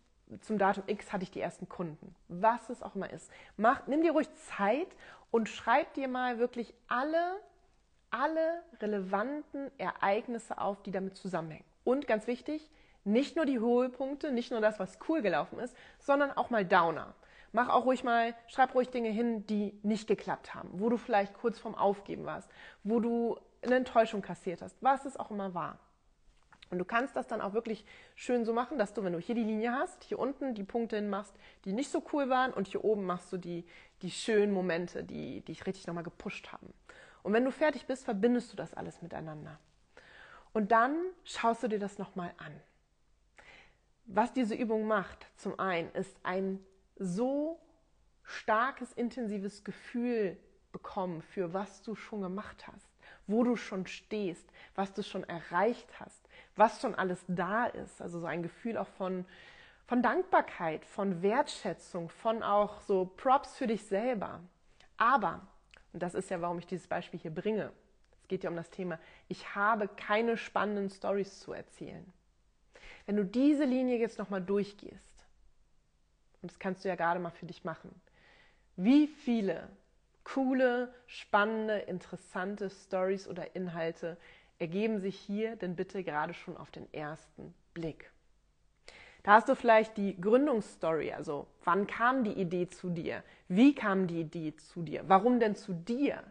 zum 0.40 0.58
Datum 0.58 0.84
X 0.86 1.12
hatte 1.12 1.22
ich 1.22 1.30
die 1.30 1.40
ersten 1.40 1.68
Kunden. 1.68 2.14
Was 2.28 2.70
es 2.70 2.82
auch 2.82 2.94
immer 2.94 3.10
ist. 3.10 3.30
Mach, 3.56 3.86
nimm 3.86 4.02
dir 4.02 4.12
ruhig 4.12 4.28
Zeit 4.34 4.88
und 5.30 5.48
schreib 5.48 5.94
dir 5.94 6.08
mal 6.08 6.38
wirklich 6.38 6.74
alle, 6.88 7.40
alle 8.14 8.62
relevanten 8.80 9.72
Ereignisse 9.76 10.58
auf, 10.58 10.80
die 10.82 10.92
damit 10.92 11.16
zusammenhängen. 11.16 11.64
Und 11.82 12.06
ganz 12.06 12.28
wichtig, 12.28 12.70
nicht 13.02 13.34
nur 13.34 13.44
die 13.44 13.58
Höhepunkte, 13.58 14.30
nicht 14.30 14.52
nur 14.52 14.60
das, 14.60 14.78
was 14.78 14.98
cool 15.08 15.20
gelaufen 15.20 15.58
ist, 15.58 15.76
sondern 15.98 16.30
auch 16.30 16.48
mal 16.48 16.64
Downer. 16.64 17.14
Mach 17.52 17.68
auch 17.68 17.84
ruhig 17.86 18.04
mal, 18.04 18.34
schreib 18.46 18.74
ruhig 18.74 18.90
Dinge 18.90 19.10
hin, 19.10 19.46
die 19.46 19.78
nicht 19.82 20.06
geklappt 20.06 20.54
haben, 20.54 20.70
wo 20.74 20.88
du 20.88 20.96
vielleicht 20.96 21.34
kurz 21.34 21.58
vorm 21.58 21.74
Aufgeben 21.74 22.24
warst, 22.24 22.48
wo 22.84 23.00
du 23.00 23.36
eine 23.62 23.76
Enttäuschung 23.76 24.22
kassiert 24.22 24.62
hast, 24.62 24.76
was 24.80 25.04
es 25.06 25.16
auch 25.16 25.32
immer 25.32 25.52
war. 25.54 25.78
Und 26.70 26.78
du 26.78 26.84
kannst 26.84 27.16
das 27.16 27.26
dann 27.26 27.40
auch 27.40 27.52
wirklich 27.52 27.84
schön 28.14 28.44
so 28.44 28.52
machen, 28.52 28.78
dass 28.78 28.94
du, 28.94 29.02
wenn 29.02 29.12
du 29.12 29.18
hier 29.18 29.34
die 29.34 29.44
Linie 29.44 29.72
hast, 29.72 30.04
hier 30.04 30.20
unten 30.20 30.54
die 30.54 30.64
Punkte 30.64 30.96
hin 30.96 31.10
machst, 31.10 31.34
die 31.64 31.72
nicht 31.72 31.90
so 31.90 32.02
cool 32.12 32.28
waren 32.30 32.52
und 32.52 32.68
hier 32.68 32.84
oben 32.84 33.04
machst 33.04 33.32
du 33.32 33.38
die, 33.38 33.64
die 34.02 34.10
schönen 34.10 34.52
Momente, 34.52 35.02
die, 35.04 35.40
dich 35.42 35.66
richtig 35.66 35.86
nochmal 35.86 36.04
gepusht 36.04 36.52
haben. 36.52 36.72
Und 37.24 37.32
wenn 37.32 37.44
du 37.44 37.50
fertig 37.50 37.86
bist, 37.86 38.04
verbindest 38.04 38.52
du 38.52 38.56
das 38.56 38.74
alles 38.74 39.02
miteinander. 39.02 39.58
Und 40.52 40.70
dann 40.70 40.94
schaust 41.24 41.62
du 41.62 41.68
dir 41.68 41.80
das 41.80 41.98
nochmal 41.98 42.32
an. 42.36 42.52
Was 44.04 44.34
diese 44.34 44.54
Übung 44.54 44.86
macht, 44.86 45.26
zum 45.36 45.58
einen, 45.58 45.90
ist 45.92 46.14
ein 46.22 46.64
so 46.96 47.58
starkes, 48.22 48.92
intensives 48.92 49.64
Gefühl 49.64 50.36
bekommen 50.70 51.22
für 51.22 51.54
was 51.54 51.82
du 51.82 51.94
schon 51.94 52.20
gemacht 52.20 52.66
hast, 52.66 52.88
wo 53.26 53.42
du 53.42 53.56
schon 53.56 53.86
stehst, 53.86 54.46
was 54.74 54.92
du 54.92 55.02
schon 55.02 55.24
erreicht 55.24 55.88
hast, 55.98 56.28
was 56.56 56.82
schon 56.82 56.94
alles 56.94 57.24
da 57.26 57.64
ist. 57.64 58.02
Also 58.02 58.20
so 58.20 58.26
ein 58.26 58.42
Gefühl 58.42 58.76
auch 58.76 58.88
von, 58.88 59.24
von 59.86 60.02
Dankbarkeit, 60.02 60.84
von 60.84 61.22
Wertschätzung, 61.22 62.10
von 62.10 62.42
auch 62.42 62.82
so 62.82 63.06
Props 63.16 63.56
für 63.56 63.66
dich 63.66 63.86
selber. 63.86 64.40
Aber, 64.98 65.46
und 65.94 66.02
das 66.02 66.14
ist 66.14 66.28
ja, 66.28 66.40
warum 66.40 66.58
ich 66.58 66.66
dieses 66.66 66.88
Beispiel 66.88 67.20
hier 67.20 67.30
bringe, 67.30 67.70
es 68.20 68.28
geht 68.28 68.42
ja 68.42 68.50
um 68.50 68.56
das 68.56 68.68
Thema, 68.68 68.98
ich 69.28 69.54
habe 69.54 69.88
keine 69.88 70.36
spannenden 70.36 70.90
Stories 70.90 71.38
zu 71.38 71.52
erzählen. 71.52 72.04
Wenn 73.06 73.16
du 73.16 73.24
diese 73.24 73.64
Linie 73.64 73.98
jetzt 73.98 74.18
nochmal 74.18 74.42
durchgehst, 74.42 75.24
und 76.42 76.50
das 76.50 76.58
kannst 76.58 76.84
du 76.84 76.88
ja 76.88 76.96
gerade 76.96 77.20
mal 77.20 77.30
für 77.30 77.46
dich 77.46 77.64
machen, 77.64 77.94
wie 78.76 79.06
viele 79.06 79.68
coole, 80.24 80.92
spannende, 81.06 81.78
interessante 81.78 82.70
Stories 82.70 83.28
oder 83.28 83.54
Inhalte 83.54 84.16
ergeben 84.58 84.98
sich 84.98 85.16
hier 85.16 85.54
denn 85.54 85.76
bitte 85.76 86.02
gerade 86.02 86.34
schon 86.34 86.56
auf 86.56 86.72
den 86.72 86.92
ersten 86.92 87.54
Blick? 87.72 88.10
Da 89.24 89.32
hast 89.32 89.48
du 89.48 89.56
vielleicht 89.56 89.96
die 89.96 90.20
Gründungsstory, 90.20 91.12
also 91.12 91.48
wann 91.64 91.88
kam 91.88 92.22
die 92.22 92.34
Idee 92.34 92.68
zu 92.68 92.90
dir? 92.90 93.24
Wie 93.48 93.74
kam 93.74 94.06
die 94.06 94.20
Idee 94.20 94.54
zu 94.54 94.82
dir? 94.82 95.02
Warum 95.08 95.40
denn 95.40 95.56
zu 95.56 95.72
dir? 95.72 96.22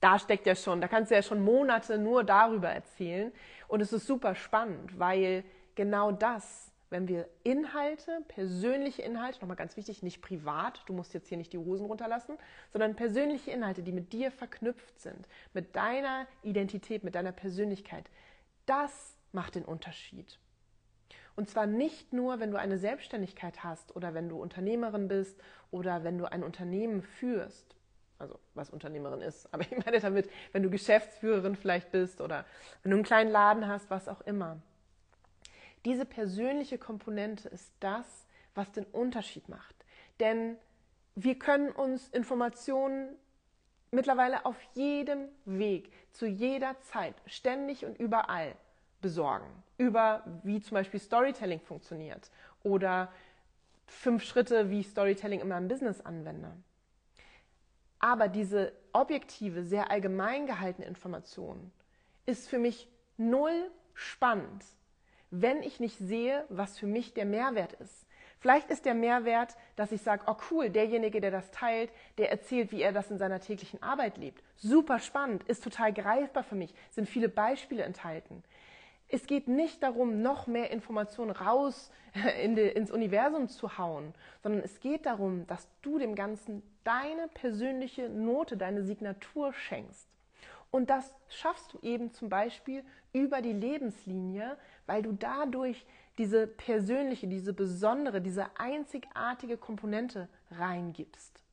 Da 0.00 0.18
steckt 0.18 0.46
ja 0.46 0.56
schon, 0.56 0.80
da 0.80 0.88
kannst 0.88 1.10
du 1.10 1.14
ja 1.14 1.22
schon 1.22 1.44
Monate 1.44 1.98
nur 1.98 2.24
darüber 2.24 2.68
erzählen. 2.70 3.30
Und 3.68 3.80
es 3.80 3.92
ist 3.92 4.06
super 4.06 4.34
spannend, 4.34 4.98
weil 4.98 5.44
genau 5.76 6.10
das 6.10 6.74
wenn 6.94 7.08
wir 7.08 7.28
Inhalte, 7.42 8.22
persönliche 8.28 9.02
Inhalte, 9.02 9.40
nochmal 9.40 9.56
ganz 9.56 9.76
wichtig, 9.76 10.04
nicht 10.04 10.22
privat, 10.22 10.80
du 10.86 10.92
musst 10.92 11.12
jetzt 11.12 11.28
hier 11.28 11.36
nicht 11.36 11.52
die 11.52 11.58
Hosen 11.58 11.86
runterlassen, 11.86 12.38
sondern 12.70 12.94
persönliche 12.94 13.50
Inhalte, 13.50 13.82
die 13.82 13.90
mit 13.90 14.12
dir 14.12 14.30
verknüpft 14.30 15.00
sind, 15.00 15.26
mit 15.54 15.74
deiner 15.74 16.28
Identität, 16.44 17.02
mit 17.02 17.16
deiner 17.16 17.32
Persönlichkeit, 17.32 18.08
das 18.64 19.16
macht 19.32 19.56
den 19.56 19.64
Unterschied. 19.64 20.38
Und 21.36 21.50
zwar 21.50 21.66
nicht 21.66 22.12
nur, 22.12 22.38
wenn 22.38 22.50
du 22.50 22.58
eine 22.58 22.78
Selbstständigkeit 22.78 23.64
hast 23.64 23.96
oder 23.96 24.14
wenn 24.14 24.28
du 24.28 24.40
Unternehmerin 24.40 25.08
bist 25.08 25.36
oder 25.70 26.04
wenn 26.04 26.18
du 26.18 26.30
ein 26.30 26.44
Unternehmen 26.44 27.02
führst. 27.02 27.74
Also 28.18 28.38
was 28.54 28.70
Unternehmerin 28.70 29.20
ist. 29.20 29.48
Aber 29.52 29.62
ich 29.62 29.84
meine 29.84 30.00
damit, 30.00 30.30
wenn 30.52 30.62
du 30.62 30.70
Geschäftsführerin 30.70 31.56
vielleicht 31.56 31.90
bist 31.90 32.20
oder 32.20 32.44
wenn 32.82 32.90
du 32.90 32.96
einen 32.96 33.04
kleinen 33.04 33.30
Laden 33.30 33.66
hast, 33.66 33.90
was 33.90 34.08
auch 34.08 34.20
immer. 34.22 34.60
Diese 35.84 36.06
persönliche 36.06 36.78
Komponente 36.78 37.48
ist 37.48 37.72
das, 37.80 38.26
was 38.54 38.70
den 38.72 38.84
Unterschied 38.84 39.48
macht. 39.48 39.74
Denn 40.20 40.56
wir 41.16 41.38
können 41.38 41.70
uns 41.70 42.08
Informationen 42.08 43.16
mittlerweile 43.90 44.46
auf 44.46 44.56
jedem 44.74 45.28
Weg, 45.44 45.92
zu 46.12 46.26
jeder 46.26 46.80
Zeit, 46.80 47.14
ständig 47.26 47.84
und 47.84 47.98
überall 47.98 48.54
besorgen. 49.04 49.46
Über 49.76 50.24
wie 50.44 50.62
zum 50.62 50.76
Beispiel 50.76 50.98
Storytelling 50.98 51.60
funktioniert 51.60 52.30
oder 52.62 53.12
fünf 53.86 54.24
Schritte, 54.24 54.70
wie 54.70 54.80
ich 54.80 54.88
Storytelling 54.88 55.40
in 55.40 55.48
meinem 55.48 55.68
Business 55.68 56.00
anwende. 56.00 56.50
Aber 57.98 58.28
diese 58.28 58.72
objektive, 58.94 59.62
sehr 59.62 59.90
allgemein 59.90 60.46
gehaltene 60.46 60.86
Information 60.86 61.70
ist 62.24 62.48
für 62.48 62.58
mich 62.58 62.88
null 63.18 63.70
spannend, 63.92 64.64
wenn 65.30 65.62
ich 65.62 65.80
nicht 65.80 65.98
sehe, 65.98 66.46
was 66.48 66.78
für 66.78 66.86
mich 66.86 67.12
der 67.12 67.26
Mehrwert 67.26 67.74
ist. 67.74 68.06
Vielleicht 68.38 68.70
ist 68.70 68.84
der 68.84 68.94
Mehrwert, 68.94 69.56
dass 69.76 69.92
ich 69.92 70.02
sage, 70.02 70.24
oh 70.26 70.36
cool, 70.50 70.68
derjenige, 70.68 71.20
der 71.20 71.30
das 71.30 71.50
teilt, 71.50 71.90
der 72.18 72.30
erzählt, 72.30 72.72
wie 72.72 72.82
er 72.82 72.92
das 72.92 73.10
in 73.10 73.16
seiner 73.16 73.40
täglichen 73.40 73.82
Arbeit 73.82 74.18
lebt. 74.18 74.42
Super 74.56 74.98
spannend, 74.98 75.42
ist 75.44 75.64
total 75.64 75.94
greifbar 75.94 76.44
für 76.44 76.54
mich, 76.54 76.74
sind 76.90 77.08
viele 77.08 77.30
Beispiele 77.30 77.84
enthalten. 77.84 78.42
Es 79.08 79.26
geht 79.26 79.48
nicht 79.48 79.82
darum, 79.82 80.22
noch 80.22 80.46
mehr 80.46 80.70
Informationen 80.70 81.30
raus 81.30 81.90
in 82.42 82.56
die, 82.56 82.62
ins 82.62 82.90
Universum 82.90 83.48
zu 83.48 83.78
hauen, 83.78 84.14
sondern 84.42 84.62
es 84.62 84.80
geht 84.80 85.06
darum, 85.06 85.46
dass 85.46 85.68
du 85.82 85.98
dem 85.98 86.14
Ganzen 86.14 86.62
deine 86.84 87.28
persönliche 87.28 88.08
Note, 88.08 88.56
deine 88.56 88.82
Signatur 88.82 89.52
schenkst. 89.52 90.08
Und 90.70 90.90
das 90.90 91.14
schaffst 91.28 91.72
du 91.72 91.78
eben 91.82 92.12
zum 92.12 92.28
Beispiel 92.28 92.82
über 93.12 93.42
die 93.42 93.52
Lebenslinie, 93.52 94.56
weil 94.86 95.02
du 95.02 95.12
dadurch 95.12 95.86
diese 96.18 96.46
persönliche, 96.46 97.28
diese 97.28 97.52
besondere, 97.52 98.20
diese 98.20 98.46
einzigartige 98.58 99.56
Komponente 99.56 100.28
reingibst. 100.50 101.44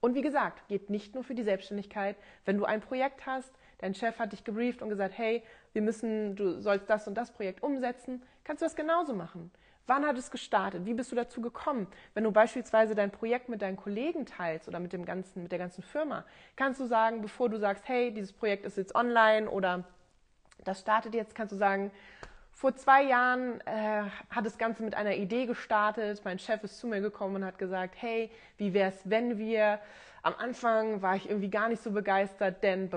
Und 0.00 0.14
wie 0.14 0.22
gesagt, 0.22 0.68
geht 0.68 0.90
nicht 0.90 1.14
nur 1.14 1.24
für 1.24 1.34
die 1.34 1.42
Selbstständigkeit. 1.42 2.16
Wenn 2.44 2.58
du 2.58 2.64
ein 2.64 2.80
Projekt 2.80 3.26
hast, 3.26 3.50
dein 3.78 3.94
Chef 3.94 4.18
hat 4.18 4.32
dich 4.32 4.44
gebrieft 4.44 4.82
und 4.82 4.88
gesagt, 4.88 5.16
hey, 5.16 5.42
wir 5.72 5.82
müssen, 5.82 6.36
du 6.36 6.60
sollst 6.60 6.88
das 6.88 7.06
und 7.06 7.14
das 7.14 7.32
Projekt 7.32 7.62
umsetzen, 7.62 8.22
kannst 8.44 8.62
du 8.62 8.66
das 8.66 8.76
genauso 8.76 9.14
machen. 9.14 9.50
Wann 9.86 10.04
hat 10.04 10.18
es 10.18 10.32
gestartet? 10.32 10.84
Wie 10.84 10.94
bist 10.94 11.12
du 11.12 11.16
dazu 11.16 11.40
gekommen? 11.40 11.86
Wenn 12.14 12.24
du 12.24 12.32
beispielsweise 12.32 12.96
dein 12.96 13.12
Projekt 13.12 13.48
mit 13.48 13.62
deinen 13.62 13.76
Kollegen 13.76 14.26
teilst 14.26 14.66
oder 14.66 14.80
mit, 14.80 14.92
dem 14.92 15.04
ganzen, 15.04 15.44
mit 15.44 15.52
der 15.52 15.60
ganzen 15.60 15.82
Firma, 15.82 16.24
kannst 16.56 16.80
du 16.80 16.86
sagen, 16.86 17.22
bevor 17.22 17.48
du 17.48 17.58
sagst, 17.58 17.86
hey, 17.86 18.12
dieses 18.12 18.32
Projekt 18.32 18.64
ist 18.66 18.76
jetzt 18.76 18.96
online 18.96 19.48
oder 19.48 19.84
das 20.64 20.80
startet 20.80 21.14
jetzt, 21.14 21.36
kannst 21.36 21.52
du 21.52 21.56
sagen, 21.56 21.92
vor 22.56 22.74
zwei 22.74 23.02
Jahren 23.02 23.60
äh, 23.66 24.04
hat 24.30 24.46
das 24.46 24.56
Ganze 24.56 24.82
mit 24.82 24.94
einer 24.94 25.14
Idee 25.14 25.44
gestartet. 25.44 26.22
Mein 26.24 26.38
Chef 26.38 26.64
ist 26.64 26.78
zu 26.78 26.86
mir 26.86 27.02
gekommen 27.02 27.36
und 27.36 27.44
hat 27.44 27.58
gesagt, 27.58 27.96
hey, 27.98 28.30
wie 28.56 28.72
wäre 28.72 28.88
es, 28.88 28.98
wenn 29.04 29.36
wir 29.36 29.78
am 30.22 30.34
Anfang 30.38 31.02
war 31.02 31.16
ich 31.16 31.28
irgendwie 31.28 31.50
gar 31.50 31.68
nicht 31.68 31.82
so 31.82 31.90
begeistert, 31.90 32.62
denn 32.62 32.90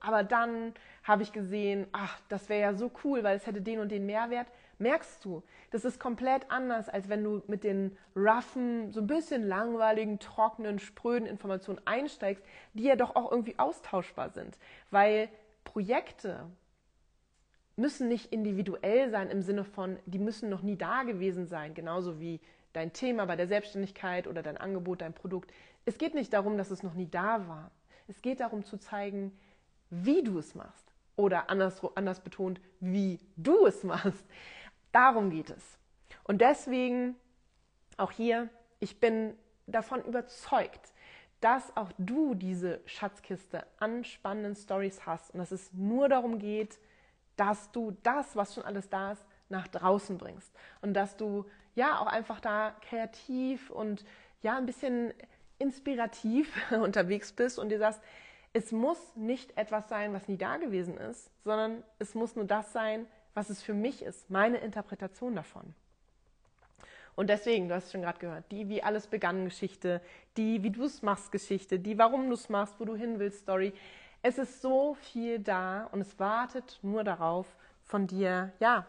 aber 0.00 0.24
dann 0.24 0.74
habe 1.04 1.22
ich 1.22 1.32
gesehen, 1.32 1.86
ach, 1.92 2.18
das 2.28 2.48
wäre 2.48 2.60
ja 2.60 2.74
so 2.74 2.90
cool, 3.04 3.22
weil 3.22 3.36
es 3.36 3.46
hätte 3.46 3.62
den 3.62 3.78
und 3.78 3.92
den 3.92 4.06
Mehrwert 4.06 4.48
merkst 4.78 5.24
du, 5.24 5.44
das 5.70 5.84
ist 5.84 6.00
komplett 6.00 6.50
anders, 6.50 6.88
als 6.88 7.08
wenn 7.08 7.22
du 7.22 7.42
mit 7.46 7.62
den 7.62 7.96
roughen, 8.16 8.90
so 8.90 9.00
ein 9.00 9.06
bisschen 9.06 9.46
langweiligen, 9.46 10.18
trockenen, 10.18 10.80
spröden 10.80 11.28
Informationen 11.28 11.80
einsteigst, 11.84 12.44
die 12.74 12.82
ja 12.82 12.96
doch 12.96 13.14
auch 13.14 13.30
irgendwie 13.30 13.56
austauschbar 13.56 14.30
sind. 14.30 14.58
Weil 14.90 15.28
Projekte 15.62 16.44
müssen 17.76 18.08
nicht 18.08 18.32
individuell 18.32 19.10
sein 19.10 19.30
im 19.30 19.42
Sinne 19.42 19.64
von, 19.64 19.98
die 20.06 20.18
müssen 20.18 20.48
noch 20.48 20.62
nie 20.62 20.76
da 20.76 21.02
gewesen 21.02 21.46
sein, 21.46 21.74
genauso 21.74 22.20
wie 22.20 22.40
dein 22.72 22.92
Thema 22.92 23.26
bei 23.26 23.36
der 23.36 23.46
Selbstständigkeit 23.46 24.26
oder 24.26 24.42
dein 24.42 24.56
Angebot, 24.56 25.00
dein 25.00 25.14
Produkt. 25.14 25.52
Es 25.84 25.98
geht 25.98 26.14
nicht 26.14 26.32
darum, 26.32 26.56
dass 26.56 26.70
es 26.70 26.82
noch 26.82 26.94
nie 26.94 27.08
da 27.08 27.48
war. 27.48 27.70
Es 28.08 28.22
geht 28.22 28.40
darum 28.40 28.64
zu 28.64 28.78
zeigen, 28.78 29.32
wie 29.90 30.22
du 30.22 30.38
es 30.38 30.54
machst. 30.54 30.92
Oder 31.16 31.48
anders, 31.50 31.80
anders 31.94 32.20
betont, 32.20 32.60
wie 32.80 33.20
du 33.36 33.66
es 33.66 33.84
machst. 33.84 34.24
Darum 34.92 35.30
geht 35.30 35.50
es. 35.50 35.78
Und 36.24 36.40
deswegen 36.40 37.16
auch 37.96 38.10
hier, 38.10 38.48
ich 38.80 38.98
bin 39.00 39.34
davon 39.66 40.02
überzeugt, 40.04 40.92
dass 41.40 41.76
auch 41.76 41.90
du 41.98 42.34
diese 42.34 42.80
Schatzkiste 42.86 43.66
an 43.78 44.04
spannenden 44.04 44.56
Stories 44.56 45.06
hast 45.06 45.32
und 45.32 45.38
dass 45.38 45.52
es 45.52 45.72
nur 45.72 46.08
darum 46.08 46.38
geht, 46.38 46.78
dass 47.36 47.70
du 47.72 47.96
das, 48.02 48.36
was 48.36 48.54
schon 48.54 48.64
alles 48.64 48.88
da 48.88 49.12
ist, 49.12 49.24
nach 49.48 49.68
draußen 49.68 50.18
bringst 50.18 50.52
und 50.80 50.94
dass 50.94 51.16
du 51.16 51.44
ja 51.74 51.98
auch 51.98 52.06
einfach 52.06 52.40
da 52.40 52.74
kreativ 52.88 53.70
und 53.70 54.04
ja 54.42 54.56
ein 54.56 54.66
bisschen 54.66 55.12
inspirativ 55.58 56.70
unterwegs 56.72 57.32
bist 57.32 57.58
und 57.58 57.68
dir 57.68 57.78
sagst, 57.78 58.00
es 58.52 58.70
muss 58.70 58.98
nicht 59.16 59.56
etwas 59.56 59.88
sein, 59.88 60.12
was 60.12 60.28
nie 60.28 60.38
da 60.38 60.56
gewesen 60.56 60.96
ist, 60.96 61.30
sondern 61.42 61.82
es 61.98 62.14
muss 62.14 62.36
nur 62.36 62.44
das 62.44 62.72
sein, 62.72 63.06
was 63.34 63.50
es 63.50 63.62
für 63.62 63.74
mich 63.74 64.02
ist, 64.02 64.30
meine 64.30 64.58
Interpretation 64.58 65.34
davon. 65.34 65.74
Und 67.16 67.30
deswegen, 67.30 67.68
du 67.68 67.74
hast 67.74 67.86
es 67.86 67.92
schon 67.92 68.02
gerade 68.02 68.18
gehört, 68.18 68.50
die 68.50 68.68
wie 68.68 68.82
alles 68.82 69.06
begann 69.06 69.44
Geschichte, 69.44 70.00
die 70.36 70.62
wie 70.62 70.70
du 70.70 70.84
es 70.84 71.02
machst 71.02 71.30
Geschichte, 71.30 71.78
die 71.78 71.98
warum 71.98 72.28
du 72.28 72.34
es 72.34 72.48
machst, 72.48 72.74
wo 72.78 72.84
du 72.84 72.94
hin 72.94 73.18
willst 73.18 73.40
Story. 73.40 73.72
Es 74.26 74.38
ist 74.38 74.62
so 74.62 74.94
viel 74.94 75.38
da 75.38 75.84
und 75.92 76.00
es 76.00 76.18
wartet 76.18 76.78
nur 76.80 77.04
darauf, 77.04 77.46
von 77.82 78.06
dir, 78.06 78.54
ja, 78.58 78.86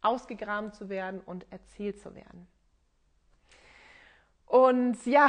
ausgegraben 0.00 0.72
zu 0.72 0.88
werden 0.88 1.20
und 1.20 1.44
erzählt 1.52 2.00
zu 2.00 2.14
werden. 2.14 2.48
Und 4.46 5.04
ja, 5.04 5.28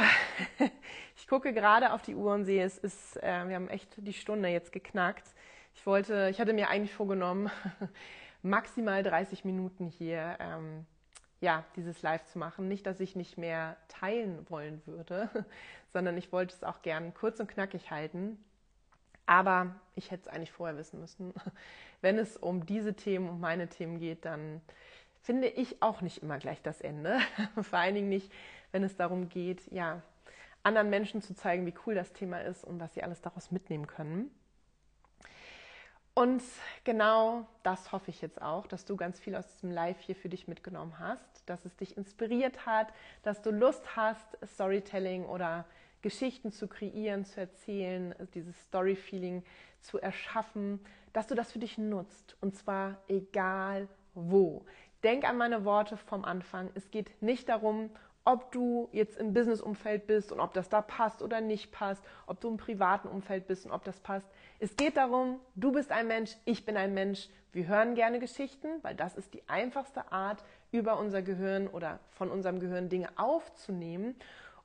ich 1.16 1.28
gucke 1.28 1.52
gerade 1.52 1.92
auf 1.92 2.00
die 2.00 2.14
Uhr 2.14 2.32
und 2.32 2.46
sehe, 2.46 2.64
es 2.64 2.78
ist, 2.78 3.22
äh, 3.22 3.46
wir 3.46 3.56
haben 3.56 3.68
echt 3.68 3.94
die 3.98 4.14
Stunde 4.14 4.48
jetzt 4.48 4.72
geknackt. 4.72 5.34
Ich 5.74 5.84
wollte, 5.84 6.28
ich 6.30 6.40
hatte 6.40 6.54
mir 6.54 6.70
eigentlich 6.70 6.94
vorgenommen, 6.94 7.50
maximal 8.42 9.02
30 9.02 9.44
Minuten 9.44 9.88
hier 9.88 10.38
ähm, 10.40 10.86
ja, 11.42 11.66
dieses 11.76 12.00
Live 12.00 12.24
zu 12.24 12.38
machen. 12.38 12.66
Nicht, 12.66 12.86
dass 12.86 12.98
ich 12.98 13.14
nicht 13.14 13.36
mehr 13.36 13.76
teilen 13.88 14.48
wollen 14.48 14.80
würde, 14.86 15.28
sondern 15.92 16.16
ich 16.16 16.32
wollte 16.32 16.54
es 16.54 16.64
auch 16.64 16.80
gern 16.80 17.12
kurz 17.12 17.40
und 17.40 17.48
knackig 17.48 17.90
halten. 17.90 18.42
Aber 19.28 19.74
ich 19.94 20.10
hätte 20.10 20.22
es 20.22 20.34
eigentlich 20.34 20.52
vorher 20.52 20.78
wissen 20.78 21.00
müssen. 21.00 21.34
Wenn 22.00 22.16
es 22.16 22.38
um 22.38 22.64
diese 22.64 22.94
Themen, 22.94 23.28
um 23.28 23.40
meine 23.40 23.68
Themen 23.68 23.98
geht, 23.98 24.24
dann 24.24 24.62
finde 25.20 25.48
ich 25.48 25.82
auch 25.82 26.00
nicht 26.00 26.22
immer 26.22 26.38
gleich 26.38 26.62
das 26.62 26.80
Ende. 26.80 27.18
Vor 27.62 27.78
allen 27.78 27.94
Dingen 27.94 28.08
nicht, 28.08 28.32
wenn 28.72 28.82
es 28.82 28.96
darum 28.96 29.28
geht, 29.28 29.70
ja, 29.70 30.00
anderen 30.62 30.88
Menschen 30.88 31.20
zu 31.20 31.34
zeigen, 31.34 31.66
wie 31.66 31.74
cool 31.86 31.94
das 31.94 32.14
Thema 32.14 32.40
ist 32.40 32.64
und 32.64 32.80
was 32.80 32.94
sie 32.94 33.02
alles 33.02 33.20
daraus 33.20 33.50
mitnehmen 33.50 33.86
können. 33.86 34.30
Und 36.14 36.42
genau 36.84 37.46
das 37.62 37.92
hoffe 37.92 38.10
ich 38.10 38.22
jetzt 38.22 38.40
auch, 38.40 38.66
dass 38.66 38.86
du 38.86 38.96
ganz 38.96 39.20
viel 39.20 39.36
aus 39.36 39.46
diesem 39.46 39.70
Live 39.70 40.00
hier 40.00 40.16
für 40.16 40.30
dich 40.30 40.48
mitgenommen 40.48 40.98
hast, 40.98 41.42
dass 41.44 41.66
es 41.66 41.76
dich 41.76 41.98
inspiriert 41.98 42.64
hat, 42.64 42.94
dass 43.22 43.42
du 43.42 43.50
Lust 43.50 43.94
hast, 43.94 44.38
Storytelling 44.54 45.26
oder 45.26 45.66
Geschichten 46.02 46.52
zu 46.52 46.68
kreieren, 46.68 47.24
zu 47.24 47.40
erzählen, 47.40 48.14
dieses 48.34 48.56
Story-Feeling 48.64 49.42
zu 49.80 49.98
erschaffen, 49.98 50.80
dass 51.12 51.26
du 51.26 51.34
das 51.34 51.52
für 51.52 51.58
dich 51.58 51.78
nutzt 51.78 52.36
und 52.40 52.56
zwar 52.56 52.98
egal 53.08 53.88
wo. 54.14 54.64
Denk 55.02 55.28
an 55.28 55.36
meine 55.36 55.64
Worte 55.64 55.96
vom 55.96 56.24
Anfang. 56.24 56.70
Es 56.74 56.90
geht 56.90 57.22
nicht 57.22 57.48
darum, 57.48 57.90
ob 58.24 58.52
du 58.52 58.88
jetzt 58.92 59.16
im 59.16 59.32
Business-Umfeld 59.32 60.06
bist 60.06 60.32
und 60.32 60.40
ob 60.40 60.52
das 60.52 60.68
da 60.68 60.82
passt 60.82 61.22
oder 61.22 61.40
nicht 61.40 61.72
passt, 61.72 62.02
ob 62.26 62.40
du 62.40 62.48
im 62.48 62.58
privaten 62.58 63.08
Umfeld 63.08 63.46
bist 63.46 63.64
und 63.64 63.72
ob 63.72 63.84
das 63.84 64.00
passt. 64.00 64.26
Es 64.58 64.76
geht 64.76 64.96
darum, 64.96 65.40
du 65.54 65.72
bist 65.72 65.90
ein 65.90 66.08
Mensch, 66.08 66.36
ich 66.44 66.66
bin 66.66 66.76
ein 66.76 66.92
Mensch. 66.92 67.28
Wir 67.52 67.66
hören 67.68 67.94
gerne 67.94 68.18
Geschichten, 68.18 68.68
weil 68.82 68.94
das 68.94 69.16
ist 69.16 69.32
die 69.32 69.48
einfachste 69.48 70.12
Art, 70.12 70.44
über 70.72 70.98
unser 70.98 71.22
Gehirn 71.22 71.68
oder 71.68 72.00
von 72.10 72.30
unserem 72.30 72.60
Gehirn 72.60 72.90
Dinge 72.90 73.08
aufzunehmen. 73.16 74.14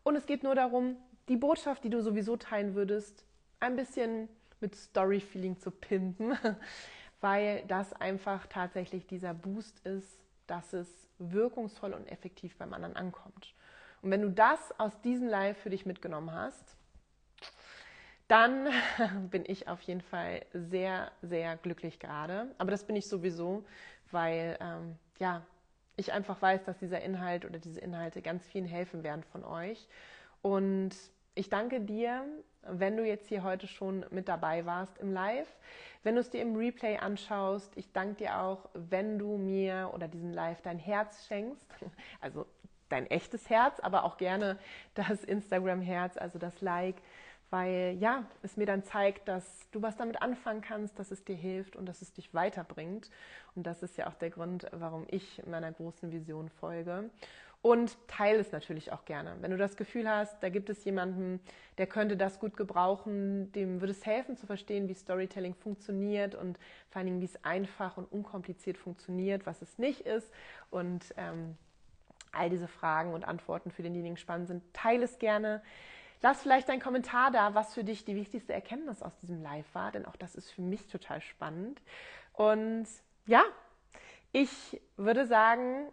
Und 0.04 0.18
es 0.18 0.26
geht 0.26 0.44
nur 0.44 0.56
darum, 0.56 0.98
die 1.30 1.38
Botschaft, 1.38 1.84
die 1.84 1.90
du 1.90 2.02
sowieso 2.02 2.38
teilen 2.38 2.76
würdest, 2.76 3.26
ein 3.60 3.76
bisschen 3.76 4.30
mit 4.60 4.76
Story-Feeling 4.76 5.58
zu 5.60 5.72
pimpen, 5.72 6.38
weil 7.22 7.64
das 7.68 7.94
einfach 7.94 8.48
tatsächlich 8.48 9.08
dieser 9.08 9.34
Boost 9.34 9.86
ist, 9.86 10.20
dass 10.48 10.74
es 10.74 10.90
wirkungsvoll 11.20 11.94
und 11.94 12.08
effektiv 12.12 12.58
beim 12.58 12.74
anderen 12.74 12.96
ankommt. 12.96 13.54
Und 14.02 14.12
wenn 14.12 14.22
du 14.22 14.30
das 14.30 14.78
aus 14.80 15.00
diesem 15.02 15.28
Live 15.28 15.58
für 15.58 15.70
dich 15.70 15.86
mitgenommen 15.86 16.34
hast, 16.34 16.76
dann 18.28 18.68
bin 19.30 19.44
ich 19.46 19.68
auf 19.68 19.82
jeden 19.82 20.02
Fall 20.02 20.46
sehr, 20.54 21.12
sehr 21.22 21.56
glücklich 21.58 22.00
gerade. 22.00 22.54
Aber 22.58 22.72
das 22.72 22.86
bin 22.86 22.96
ich 22.96 23.08
sowieso, 23.08 23.64
weil 24.12 24.58
ähm, 24.60 24.98
ja, 25.20 25.46
ich 25.96 26.12
einfach 26.12 26.42
weiß, 26.42 26.64
dass 26.66 26.78
dieser 26.80 27.02
Inhalt 27.02 27.46
oder 27.46 27.60
diese 27.60 27.80
Inhalte 27.80 28.22
ganz 28.22 28.46
vielen 28.46 28.66
helfen 28.66 29.04
werden 29.04 29.24
von 29.24 29.44
euch. 29.44 29.88
Und 30.44 30.92
ich 31.36 31.50
danke 31.50 31.80
dir, 31.80 32.26
wenn 32.62 32.98
du 32.98 33.06
jetzt 33.06 33.28
hier 33.28 33.44
heute 33.44 33.66
schon 33.66 34.06
mit 34.12 34.28
dabei 34.28 34.66
warst 34.66 34.98
im 35.00 35.12
Live. 35.12 35.48
Wenn 36.04 36.16
du 36.16 36.22
es 36.22 36.30
dir 36.30 36.42
im 36.42 36.56
Replay 36.56 36.98
anschaust, 36.98 37.72
ich 37.76 37.92
danke 37.94 38.16
dir 38.16 38.42
auch, 38.42 38.70
wenn 38.74 39.18
du 39.18 39.38
mir 39.38 39.90
oder 39.94 40.08
diesem 40.10 40.32
Live 40.32 40.62
dein 40.62 40.78
Herz 40.78 41.26
schenkst. 41.26 41.66
Also 42.22 42.46
dein 42.90 43.08
echtes 43.08 43.50
Herz, 43.50 43.80
aber 43.80 44.04
auch 44.04 44.18
gerne 44.18 44.60
das 44.94 45.24
Instagram-Herz, 45.24 46.18
also 46.18 46.38
das 46.38 46.62
Like, 46.62 46.98
weil 47.50 47.96
ja, 48.00 48.26
es 48.42 48.58
mir 48.58 48.66
dann 48.66 48.84
zeigt, 48.84 49.28
dass 49.28 49.70
du 49.72 49.82
was 49.82 49.96
damit 49.96 50.22
anfangen 50.22 50.62
kannst, 50.62 51.00
dass 51.00 51.10
es 51.10 51.24
dir 51.24 51.36
hilft 51.36 51.76
und 51.76 51.86
dass 51.86 52.02
es 52.02 52.14
dich 52.14 52.34
weiterbringt. 52.34 53.10
Und 53.56 53.66
das 53.66 53.82
ist 53.82 53.98
ja 53.98 54.08
auch 54.08 54.16
der 54.16 54.30
Grund, 54.30 54.68
warum 54.72 55.06
ich 55.10 55.42
meiner 55.46 55.72
großen 55.72 56.12
Vision 56.12 56.50
folge. 56.50 57.10
Und 57.64 57.98
teile 58.10 58.40
es 58.40 58.52
natürlich 58.52 58.92
auch 58.92 59.06
gerne. 59.06 59.38
Wenn 59.40 59.52
du 59.52 59.58
das 59.58 59.78
Gefühl 59.78 60.10
hast, 60.10 60.44
da 60.44 60.50
gibt 60.50 60.70
es 60.70 60.84
jemanden, 60.84 61.40
der 61.78 61.88
könnte 61.88 62.18
das 62.18 62.42
gut 62.42 62.58
gebrauchen, 62.58 63.54
dem 63.54 63.80
würde 63.80 63.94
es 63.94 64.06
helfen 64.06 64.36
zu 64.36 64.46
verstehen, 64.46 64.90
wie 64.90 64.94
Storytelling 64.94 65.56
funktioniert 65.56 66.36
und 66.36 66.60
vor 66.90 67.00
allen 67.00 67.06
Dingen, 67.06 67.22
wie 67.22 67.26
es 67.26 67.42
einfach 67.46 67.96
und 67.96 68.12
unkompliziert 68.12 68.78
funktioniert, 68.78 69.46
was 69.46 69.62
es 69.62 69.78
nicht 69.78 70.02
ist. 70.02 70.30
Und 70.72 71.06
ähm, 71.16 71.56
all 72.34 72.50
diese 72.50 72.68
Fragen 72.68 73.14
und 73.14 73.24
Antworten 73.24 73.72
für 73.72 73.82
denjenigen 73.82 74.18
spannend 74.18 74.50
sind, 74.50 74.74
teile 74.74 75.06
es 75.06 75.18
gerne. 75.18 75.62
Lass 76.22 76.42
vielleicht 76.42 76.70
einen 76.70 76.82
Kommentar 76.82 77.32
da, 77.32 77.56
was 77.56 77.74
für 77.74 77.86
dich 77.86 78.04
die 78.04 78.18
wichtigste 78.18 78.52
Erkenntnis 78.52 79.02
aus 79.02 79.16
diesem 79.20 79.42
Live 79.42 79.74
war, 79.74 79.94
denn 79.94 80.06
auch 80.06 80.18
das 80.18 80.36
ist 80.36 80.52
für 80.52 80.62
mich 80.62 80.88
total 80.88 81.22
spannend. 81.22 81.82
Und 82.34 82.88
ja, 83.26 83.44
ich 84.34 84.82
würde 84.98 85.26
sagen, 85.26 85.88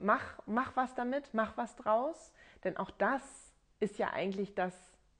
mach, 0.00 0.38
mach 0.46 0.76
was 0.76 0.94
damit, 0.94 1.32
mach 1.32 1.56
was 1.56 1.76
draus, 1.76 2.32
denn 2.64 2.76
auch 2.76 2.90
das 2.90 3.22
ist 3.80 3.98
ja 3.98 4.10
eigentlich 4.10 4.54
das 4.54 4.74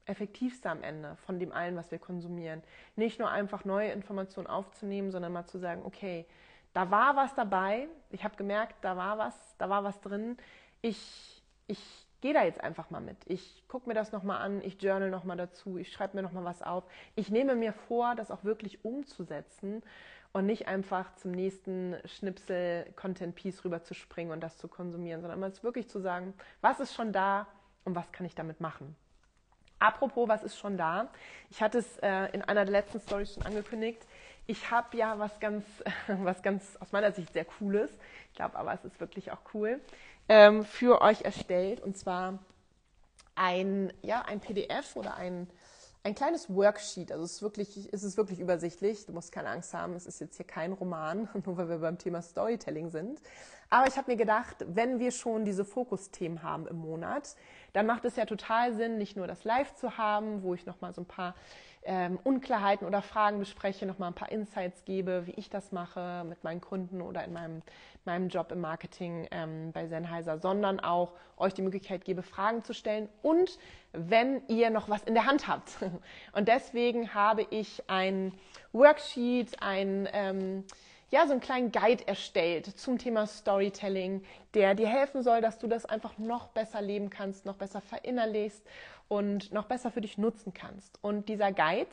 Effektivste 0.05 0.71
am 0.71 0.83
Ende 0.83 1.17
von 1.27 1.39
dem 1.39 1.53
allen, 1.53 1.77
was 1.77 1.91
wir 1.91 1.99
konsumieren. 1.99 2.63
Nicht 2.97 3.19
nur 3.19 3.31
einfach 3.31 3.65
neue 3.65 3.93
Informationen 3.93 4.47
aufzunehmen, 4.47 5.11
sondern 5.11 5.33
mal 5.33 5.47
zu 5.47 5.59
sagen, 5.59 5.83
okay, 5.85 6.27
da 6.73 6.91
war 6.91 7.17
was 7.17 7.35
dabei, 7.35 7.89
ich 8.11 8.25
habe 8.25 8.37
gemerkt, 8.37 8.77
da 8.83 8.97
war 8.97 9.19
was, 9.19 9.35
da 9.59 9.69
war 9.69 9.85
was 9.85 10.01
drin. 10.01 10.37
Ich, 10.81 11.43
ich 11.67 11.81
gehe 12.21 12.35
da 12.35 12.45
jetzt 12.45 12.61
einfach 12.63 12.91
mal 12.91 13.01
mit. 13.01 13.19
Ich 13.27 13.65
gucke 13.69 13.89
mir 13.89 13.95
das 13.95 14.13
nochmal 14.13 14.41
an, 14.41 14.63
ich 14.63 14.81
journal 14.83 15.11
nochmal 15.11 15.37
dazu, 15.37 15.77
ich 15.77 15.93
schreibe 15.93 16.17
mir 16.17 16.23
nochmal 16.23 16.45
was 16.45 16.63
auf. 16.63 16.85
Ich 17.15 17.31
nehme 17.31 17.55
mir 17.55 17.73
vor, 17.73 18.15
das 18.15 18.31
auch 18.31 18.45
wirklich 18.45 18.85
umzusetzen 18.85 19.83
und 20.33 20.47
nicht 20.47 20.69
einfach 20.69 21.15
zum 21.17 21.33
nächsten 21.33 21.97
Schnipsel 22.05 22.87
Content 22.97 23.35
Piece 23.35 23.65
rüber 23.65 23.83
zu 23.83 23.95
springen 23.95 24.31
und 24.31 24.41
das 24.41 24.59
zu 24.59 24.69
konsumieren, 24.69 25.21
sondern 25.21 25.41
mal 25.41 25.53
wirklich 25.63 25.89
zu 25.89 26.01
sagen, 26.01 26.35
was 26.61 26.81
ist 26.81 26.95
schon 26.95 27.13
da 27.13 27.47
und 27.85 27.95
was 27.95 28.13
kann 28.13 28.27
ich 28.27 28.35
damit 28.35 28.61
machen. 28.61 28.95
Apropos, 29.79 30.29
was 30.29 30.43
ist 30.43 30.59
schon 30.59 30.77
da? 30.77 31.09
Ich 31.51 31.63
hatte 31.63 31.79
es 31.79 31.99
äh, 31.99 32.27
in 32.33 32.43
einer 32.43 32.65
der 32.65 32.73
letzten 32.73 33.01
Stories 33.01 33.35
schon 33.35 33.45
angekündigt. 33.45 34.05
Ich 34.47 34.71
habe 34.71 34.97
ja 34.97 35.19
was 35.19 35.39
ganz, 35.41 35.65
was 36.09 36.43
ganz 36.43 36.77
aus 36.81 36.93
meiner 36.93 37.13
Sicht 37.13 37.33
sehr 37.33 37.45
Cooles, 37.45 37.91
ich 38.29 38.35
glaube 38.35 38.57
aber, 38.57 38.73
es 38.73 38.85
ist 38.85 39.01
wirklich 39.01 39.31
auch 39.31 39.41
cool, 39.55 39.81
ähm, 40.29 40.65
für 40.65 41.01
euch 41.01 41.23
erstellt. 41.23 41.81
Und 41.81 41.97
zwar 41.97 42.39
ein, 43.35 43.93
ja, 44.03 44.23
ein 44.23 44.41
PDF 44.41 44.97
oder 44.97 45.17
ein 45.17 45.49
ein 46.03 46.15
kleines 46.15 46.53
Worksheet. 46.55 47.13
Also 47.13 47.25
es 47.25 47.35
ist 47.35 47.43
wirklich, 47.43 47.89
es 47.93 48.03
ist 48.03 48.17
wirklich 48.17 48.41
übersichtlich. 48.41 49.07
Du 49.07 49.13
musst 49.13 49.33
keine 49.33 49.49
Angst 49.49 49.75
haben, 49.75 49.95
es 49.95 50.07
ist 50.07 50.21
jetzt 50.21 50.37
hier 50.37 50.47
kein 50.47 50.73
Roman, 50.73 51.29
nur 51.45 51.57
weil 51.57 51.69
wir 51.69 51.79
beim 51.79 51.99
Thema 51.99 52.23
Storytelling 52.23 52.91
sind. 52.91 53.21
Aber 53.71 53.87
ich 53.87 53.97
habe 53.99 54.11
mir 54.11 54.17
gedacht, 54.17 54.65
wenn 54.67 54.99
wir 54.99 55.11
schon 55.11 55.45
diese 55.45 55.65
Fokusthemen 55.65 56.43
haben 56.43 56.67
im 56.67 56.77
Monat, 56.77 57.37
dann 57.75 57.87
macht 57.87 58.05
es 58.07 58.17
ja 58.17 58.25
total 58.25 58.75
Sinn, 58.75 58.97
nicht 58.97 59.17
nur 59.17 59.27
das 59.27 59.45
Live 59.45 59.75
zu 59.75 59.99
haben, 59.99 60.43
wo 60.43 60.55
ich 60.55 60.65
nochmal 60.65 60.95
so 60.95 61.03
ein 61.03 61.07
paar 61.07 61.35
ähm, 61.85 62.19
Unklarheiten 62.23 62.87
oder 62.87 63.03
Fragen 63.03 63.39
bespreche, 63.39 63.87
nochmal 63.87 64.11
ein 64.11 64.15
paar 64.15 64.31
Insights 64.31 64.85
gebe, 64.85 65.27
wie 65.27 65.33
ich 65.33 65.51
das 65.51 65.73
mache 65.73 66.25
mit 66.29 66.45
meinen 66.45 66.61
Kunden 66.61 67.01
oder 67.01 67.25
in 67.25 67.33
meinem, 67.33 67.63
meinem 68.05 68.29
Job 68.29 68.53
im 68.53 68.61
Marketing 68.61 69.27
ähm, 69.31 69.73
bei 69.73 69.87
Sennheiser, 69.87 70.39
sondern 70.39 70.81
auch 70.81 71.13
euch 71.37 71.55
die 71.55 71.63
Möglichkeit 71.63 72.05
gebe, 72.05 72.23
Fragen 72.23 72.63
zu 72.65 72.75
stellen 72.75 73.09
und 73.23 73.59
wenn 73.93 74.43
ihr 74.49 74.71
noch 74.71 74.89
was 74.89 75.03
in 75.05 75.15
der 75.15 75.27
Hand 75.27 75.49
habt. 75.49 75.77
Und 76.33 76.49
deswegen 76.49 77.15
habe 77.15 77.47
ich 77.51 77.83
ein 77.89 78.35
Worksheet, 78.73 79.63
ein 79.63 80.09
ähm, 80.13 80.65
ja, 81.11 81.27
so 81.27 81.33
einen 81.33 81.41
kleinen 81.41 81.73
Guide 81.73 82.07
erstellt 82.07 82.67
zum 82.67 82.99
Thema 82.99 83.27
Storytelling, 83.27 84.23
der 84.55 84.75
dir 84.75 84.89
helfen 84.89 85.23
soll, 85.23 85.41
dass 85.41 85.59
du 85.59 85.67
das 85.67 85.87
einfach 85.87 86.19
noch 86.19 86.49
besser 86.49 86.83
leben 86.83 87.09
kannst, 87.09 87.47
noch 87.47 87.57
besser 87.57 87.81
verinnerlichst 87.81 88.63
und 89.09 89.53
noch 89.53 89.65
besser 89.65 89.91
für 89.91 90.03
dich 90.03 90.19
nutzen 90.19 90.53
kannst. 90.53 90.99
Und 91.03 91.29
dieser 91.31 91.51
Guide 91.51 91.89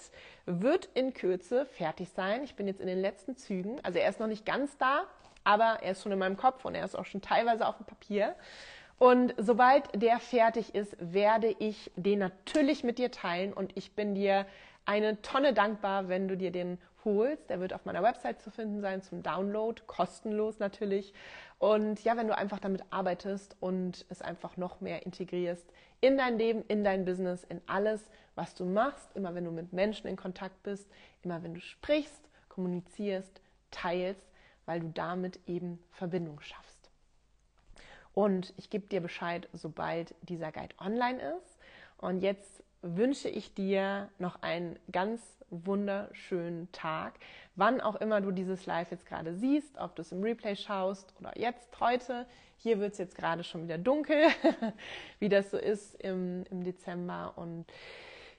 wird 0.45 0.89
in 0.93 1.13
Kürze 1.13 1.65
fertig 1.65 2.09
sein. 2.09 2.43
Ich 2.43 2.55
bin 2.55 2.67
jetzt 2.67 2.81
in 2.81 2.87
den 2.87 2.99
letzten 2.99 3.37
Zügen. 3.37 3.79
Also 3.83 3.99
er 3.99 4.09
ist 4.09 4.19
noch 4.19 4.27
nicht 4.27 4.45
ganz 4.45 4.77
da, 4.77 5.05
aber 5.45 5.79
er 5.81 5.93
ist 5.93 6.03
schon 6.03 6.11
in 6.11 6.19
meinem 6.19 6.37
Kopf 6.37 6.65
und 6.65 6.75
er 6.75 6.83
ist 6.83 6.97
auch 6.97 7.05
schon 7.05 7.21
teilweise 7.21 7.67
auf 7.67 7.77
dem 7.77 7.85
Papier. 7.85 8.35
Und 8.97 9.33
sobald 9.37 9.83
der 10.01 10.19
fertig 10.19 10.75
ist, 10.75 10.95
werde 10.99 11.55
ich 11.59 11.91
den 11.95 12.19
natürlich 12.19 12.83
mit 12.83 12.97
dir 12.97 13.11
teilen 13.11 13.53
und 13.53 13.77
ich 13.77 13.93
bin 13.93 14.15
dir 14.15 14.45
eine 14.85 15.21
Tonne 15.21 15.53
dankbar, 15.53 16.09
wenn 16.09 16.27
du 16.27 16.37
dir 16.37 16.51
den 16.51 16.77
holst. 17.05 17.49
Der 17.49 17.59
wird 17.59 17.73
auf 17.73 17.85
meiner 17.85 18.03
Website 18.03 18.41
zu 18.41 18.51
finden 18.51 18.81
sein 18.81 19.01
zum 19.01 19.23
Download, 19.23 19.81
kostenlos 19.87 20.59
natürlich. 20.59 21.13
Und 21.59 22.03
ja, 22.03 22.17
wenn 22.17 22.27
du 22.27 22.35
einfach 22.35 22.59
damit 22.59 22.83
arbeitest 22.89 23.55
und 23.59 24.05
es 24.09 24.21
einfach 24.21 24.57
noch 24.57 24.81
mehr 24.81 25.05
integrierst 25.05 25.65
in 26.01 26.17
dein 26.17 26.37
Leben, 26.37 26.63
in 26.67 26.83
dein 26.83 27.05
Business, 27.05 27.43
in 27.45 27.61
alles, 27.67 28.01
was 28.35 28.53
du 28.53 28.65
machst, 28.65 29.15
immer 29.15 29.33
wenn 29.33 29.45
du 29.45 29.51
mit 29.51 29.71
Menschen 29.71 30.07
in 30.07 30.17
Kontakt 30.17 30.61
bist, 30.63 30.89
immer 31.21 31.41
wenn 31.43 31.53
du 31.53 31.61
sprichst, 31.61 32.29
kommunizierst, 32.49 33.41
teilst, 33.71 34.21
weil 34.65 34.79
du 34.81 34.89
damit 34.89 35.39
eben 35.47 35.79
Verbindung 35.91 36.41
schaffst. 36.41 36.89
Und 38.13 38.53
ich 38.57 38.69
gebe 38.69 38.87
dir 38.87 39.01
Bescheid, 39.01 39.47
sobald 39.53 40.15
dieser 40.21 40.51
Guide 40.51 40.75
online 40.79 41.21
ist. 41.37 41.57
Und 41.97 42.21
jetzt 42.21 42.63
wünsche 42.85 43.29
ich 43.29 43.53
dir 43.53 44.09
noch 44.19 44.41
einen 44.43 44.77
ganz 44.91 45.21
wunderschönen 45.49 46.71
Tag, 46.71 47.13
wann 47.55 47.81
auch 47.81 47.95
immer 47.95 48.21
du 48.21 48.31
dieses 48.31 48.65
Live 48.65 48.91
jetzt 48.91 49.05
gerade 49.05 49.33
siehst, 49.35 49.77
ob 49.77 49.95
du 49.95 50.01
es 50.01 50.11
im 50.11 50.21
Replay 50.21 50.55
schaust 50.55 51.13
oder 51.19 51.37
jetzt 51.37 51.79
heute. 51.79 52.27
Hier 52.57 52.79
wird 52.79 52.93
es 52.93 52.99
jetzt 52.99 53.15
gerade 53.15 53.43
schon 53.43 53.63
wieder 53.63 53.77
dunkel, 53.77 54.27
wie 55.19 55.29
das 55.29 55.51
so 55.51 55.57
ist 55.57 55.95
im, 55.95 56.43
im 56.51 56.63
Dezember. 56.63 57.33
Und 57.35 57.65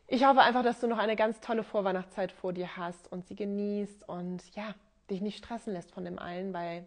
ich 0.06 0.24
hoffe 0.24 0.40
einfach, 0.40 0.62
dass 0.62 0.80
du 0.80 0.86
noch 0.86 0.98
eine 0.98 1.16
ganz 1.16 1.40
tolle 1.40 1.64
Vorweihnachtszeit 1.64 2.30
vor 2.30 2.52
dir 2.52 2.76
hast 2.76 3.10
und 3.10 3.26
sie 3.26 3.36
genießt 3.36 4.08
und 4.08 4.42
ja, 4.54 4.74
dich 5.10 5.20
nicht 5.20 5.38
stressen 5.38 5.72
lässt 5.72 5.90
von 5.90 6.04
dem 6.04 6.18
allen, 6.18 6.52
weil 6.52 6.86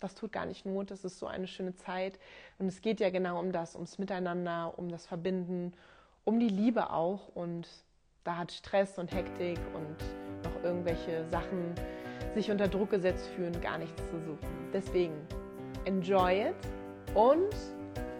das 0.00 0.14
tut 0.14 0.32
gar 0.32 0.44
nicht 0.44 0.66
Not. 0.66 0.90
Das 0.90 1.04
ist 1.04 1.18
so 1.18 1.26
eine 1.26 1.46
schöne 1.46 1.74
Zeit. 1.76 2.18
Und 2.58 2.66
es 2.66 2.82
geht 2.82 3.00
ja 3.00 3.10
genau 3.10 3.38
um 3.38 3.52
das, 3.52 3.74
ums 3.74 3.98
Miteinander, 3.98 4.74
um 4.76 4.88
das 4.88 5.06
Verbinden, 5.06 5.72
um 6.24 6.40
die 6.40 6.48
Liebe 6.48 6.90
auch. 6.90 7.28
Und 7.34 7.68
da 8.24 8.36
hat 8.38 8.52
Stress 8.52 8.98
und 8.98 9.12
Hektik 9.12 9.58
und 9.74 9.96
noch 10.44 10.64
irgendwelche 10.64 11.24
Sachen 11.30 11.74
sich 12.34 12.50
unter 12.50 12.68
Druck 12.68 12.90
gesetzt 12.90 13.28
fühlen, 13.36 13.58
gar 13.60 13.78
nichts 13.78 14.02
zu 14.10 14.18
suchen. 14.20 14.70
Deswegen 14.72 15.14
enjoy 15.84 16.48
it 16.48 16.54
und 17.14 17.54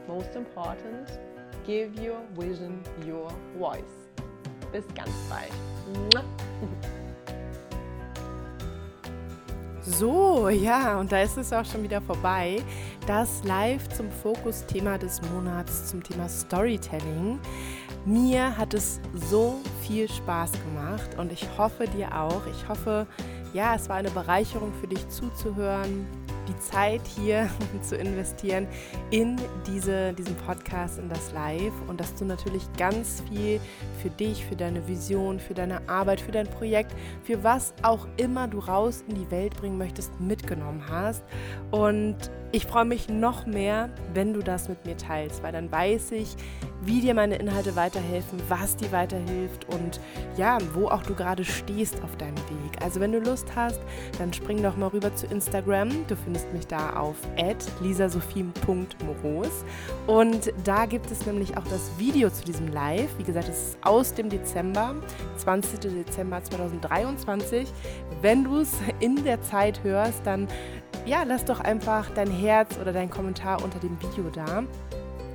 most 0.07 0.35
important, 0.37 1.19
give 1.65 1.91
your 2.01 2.21
vision 2.37 2.81
your 3.07 3.29
voice. 3.59 3.83
Bis 4.73 4.85
ganz 4.95 5.11
bald. 5.29 5.53
So, 9.87 10.49
ja, 10.49 10.99
und 10.99 11.13
da 11.13 11.21
ist 11.21 11.37
es 11.37 11.53
auch 11.53 11.65
schon 11.65 11.83
wieder 11.83 12.01
vorbei. 12.01 12.63
Das 13.07 13.45
Live 13.45 13.89
zum 13.91 14.11
Fokusthema 14.11 14.97
des 14.97 15.21
Monats 15.31 15.89
zum 15.89 16.03
Thema 16.03 16.29
Storytelling. 16.29 17.39
Mir 18.07 18.59
hat 18.59 18.75
es 18.75 19.01
so 19.15 19.55
viel 19.81 20.11
Spaß 20.11 20.53
gemacht 20.53 21.19
und 21.19 21.33
ich 21.33 21.47
hoffe 21.57 21.87
dir 21.87 22.15
auch. 22.21 22.43
Ich 22.47 22.69
hoffe, 22.69 23.07
ja, 23.55 23.75
es 23.75 23.89
war 23.89 23.97
eine 23.97 24.11
Bereicherung 24.11 24.75
für 24.79 24.87
dich 24.87 25.09
zuzuhören, 25.09 26.07
die 26.47 26.59
Zeit 26.59 27.01
hier 27.07 27.49
zu 27.83 27.97
investieren 27.97 28.67
in 29.11 29.41
diese, 29.67 30.13
diesen 30.13 30.35
Podcast, 30.37 30.99
in 30.99 31.09
das 31.09 31.33
Live 31.33 31.73
und 31.89 31.99
dass 31.99 32.15
du 32.15 32.27
natürlich 32.27 32.63
ganz 32.77 33.23
viel 33.31 33.59
für 34.03 34.11
dich, 34.11 34.45
für 34.45 34.57
deine 34.57 34.87
Vision, 34.87 35.41
für 35.41 35.55
deine 35.55 35.89
Arbeit, 35.89 36.21
für 36.21 36.33
dein 36.33 36.47
Projekt, 36.47 36.95
für 37.23 37.43
was 37.43 37.73
auch 37.83 38.07
immer 38.19 38.49
du 38.49 38.59
raus 38.59 39.03
in 39.09 39.15
die 39.15 39.31
Welt 39.31 39.57
bringen 39.57 39.79
möchtest, 39.79 40.21
mitgenommen 40.21 40.83
hast. 40.91 41.25
Und 41.71 42.17
ich 42.53 42.67
freue 42.67 42.85
mich 42.85 43.09
noch 43.09 43.47
mehr, 43.47 43.89
wenn 44.13 44.35
du 44.35 44.41
das 44.41 44.69
mit 44.69 44.85
mir 44.85 44.97
teilst, 44.97 45.43
weil 45.43 45.53
dann 45.53 45.73
weiß 45.73 46.13
ich, 46.13 46.37
wie 46.87 47.01
dir 47.01 47.15
meine 47.15 47.37
Inhalte 47.37 47.77
weiterhelfen, 47.77 48.41
was 48.49 48.77
dir 48.77 48.93
weiterhilft 48.93 49.67
und 49.73 50.01
ja, 50.37 50.59
wo 50.75 50.89
auch 50.89 51.03
du 51.03 51.15
gerade 51.15 51.45
stehst 51.45 52.03
auf 52.03 52.17
deinem 52.17 52.37
Weg. 52.37 52.83
Also 52.83 53.01
wenn 53.01 53.13
du 53.13 53.19
Lust 53.19 53.55
hast, 53.55 53.81
dann 54.19 54.33
spring 54.33 54.63
doch 54.63 54.77
mal 54.77 54.89
rüber 54.89 55.15
zu 55.15 55.27
Instagram. 55.27 55.91
Du 56.07 56.17
findest 56.17 56.53
mich 56.53 56.67
da 56.67 56.97
auf 56.97 57.17
lisasophie.moros 57.81 59.65
und 60.07 60.53
da 60.65 60.87
gibt 60.87 61.11
es 61.11 61.27
nämlich 61.27 61.57
auch 61.57 61.65
das 61.65 61.91
Video 61.99 62.31
zu 62.31 62.45
diesem 62.45 62.69
Live. 62.69 63.11
Wie 63.19 63.25
gesagt, 63.25 63.49
es 63.49 63.69
ist 63.69 63.79
aus 63.83 64.15
dem 64.15 64.29
Dezember, 64.29 64.95
20. 65.39 65.81
Dezember 65.81 66.43
2023. 66.43 67.69
Wenn 68.21 68.45
du 68.45 68.59
es 68.59 68.73
in 69.01 69.25
der 69.25 69.41
Zeit 69.43 69.83
hörst, 69.83 70.27
dann 70.27 70.49
ja, 71.07 71.23
lass 71.25 71.45
doch 71.45 71.61
einfach 71.61 72.09
dein 72.11 72.31
Herz 72.31 72.79
oder 72.81 72.93
dein 72.93 73.11
Kommentar 73.11 73.63
unter 73.63 73.79
dem 73.79 74.01
Video 74.01 74.31
da. 74.31 74.65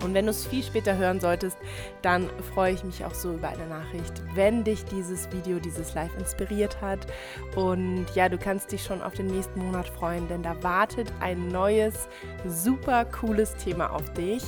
Und 0.03 0.13
wenn 0.13 0.25
du 0.25 0.31
es 0.31 0.45
viel 0.45 0.63
später 0.63 0.97
hören 0.97 1.19
solltest, 1.19 1.57
dann 2.01 2.29
freue 2.53 2.73
ich 2.73 2.83
mich 2.83 3.03
auch 3.05 3.13
so 3.13 3.33
über 3.33 3.49
eine 3.49 3.67
Nachricht, 3.67 4.13
wenn 4.33 4.63
dich 4.63 4.85
dieses 4.85 5.31
Video, 5.31 5.59
dieses 5.59 5.93
Live 5.93 6.15
inspiriert 6.17 6.79
hat. 6.81 6.99
Und 7.55 8.05
ja, 8.15 8.29
du 8.29 8.37
kannst 8.37 8.71
dich 8.71 8.83
schon 8.83 9.01
auf 9.01 9.13
den 9.13 9.27
nächsten 9.27 9.59
Monat 9.59 9.89
freuen, 9.89 10.27
denn 10.27 10.43
da 10.43 10.61
wartet 10.63 11.11
ein 11.19 11.47
neues, 11.49 12.07
super 12.47 13.05
cooles 13.05 13.55
Thema 13.55 13.91
auf 13.93 14.13
dich, 14.13 14.43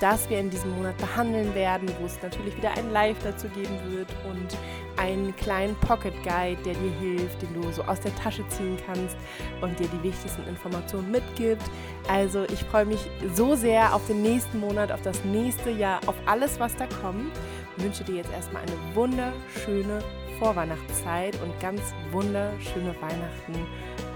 das 0.00 0.28
wir 0.28 0.40
in 0.40 0.50
diesem 0.50 0.74
Monat 0.76 0.96
behandeln 0.98 1.54
werden, 1.54 1.88
wo 2.00 2.06
es 2.06 2.20
natürlich 2.22 2.56
wieder 2.56 2.72
ein 2.76 2.90
Live 2.92 3.16
dazu 3.22 3.48
geben 3.48 3.78
wird 3.90 4.08
und 4.28 4.56
einen 4.96 5.34
kleinen 5.36 5.74
Pocket 5.76 6.14
Guide, 6.22 6.60
der 6.64 6.74
dir 6.74 6.90
hilft, 7.00 7.42
den 7.42 7.54
du 7.54 7.70
so 7.72 7.82
aus 7.82 8.00
der 8.00 8.14
Tasche 8.16 8.46
ziehen 8.48 8.76
kannst 8.86 9.16
und 9.60 9.78
dir 9.78 9.88
die 9.88 10.02
wichtigsten 10.02 10.46
Informationen 10.46 11.10
mitgibt. 11.10 11.62
Also 12.08 12.44
ich 12.44 12.60
freue 12.64 12.86
mich 12.86 13.00
so 13.34 13.54
sehr 13.54 13.94
auf 13.94 14.06
den 14.06 14.22
nächsten 14.22 14.60
Monat, 14.60 14.92
auf 14.92 15.02
das 15.02 15.24
nächste 15.24 15.70
Jahr, 15.70 16.00
auf 16.06 16.16
alles, 16.26 16.58
was 16.60 16.74
da 16.76 16.86
kommt. 17.02 17.32
Ich 17.76 17.84
wünsche 17.84 18.04
dir 18.04 18.16
jetzt 18.16 18.32
erstmal 18.32 18.62
eine 18.62 18.94
wunderschöne 18.94 20.02
Vorweihnachtszeit 20.38 21.40
und 21.42 21.58
ganz 21.60 21.80
wunderschöne 22.10 22.94
Weihnachten. 23.00 23.54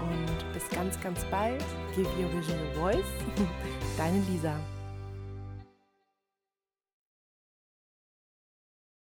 Und 0.01 0.53
bis 0.53 0.67
ganz, 0.69 0.99
ganz 1.01 1.23
bald. 1.25 1.63
Give 1.95 2.07
your 2.19 2.31
vision 2.33 2.57
a 2.57 2.79
voice. 2.79 3.05
Deine 3.97 4.19
Lisa. 4.29 4.55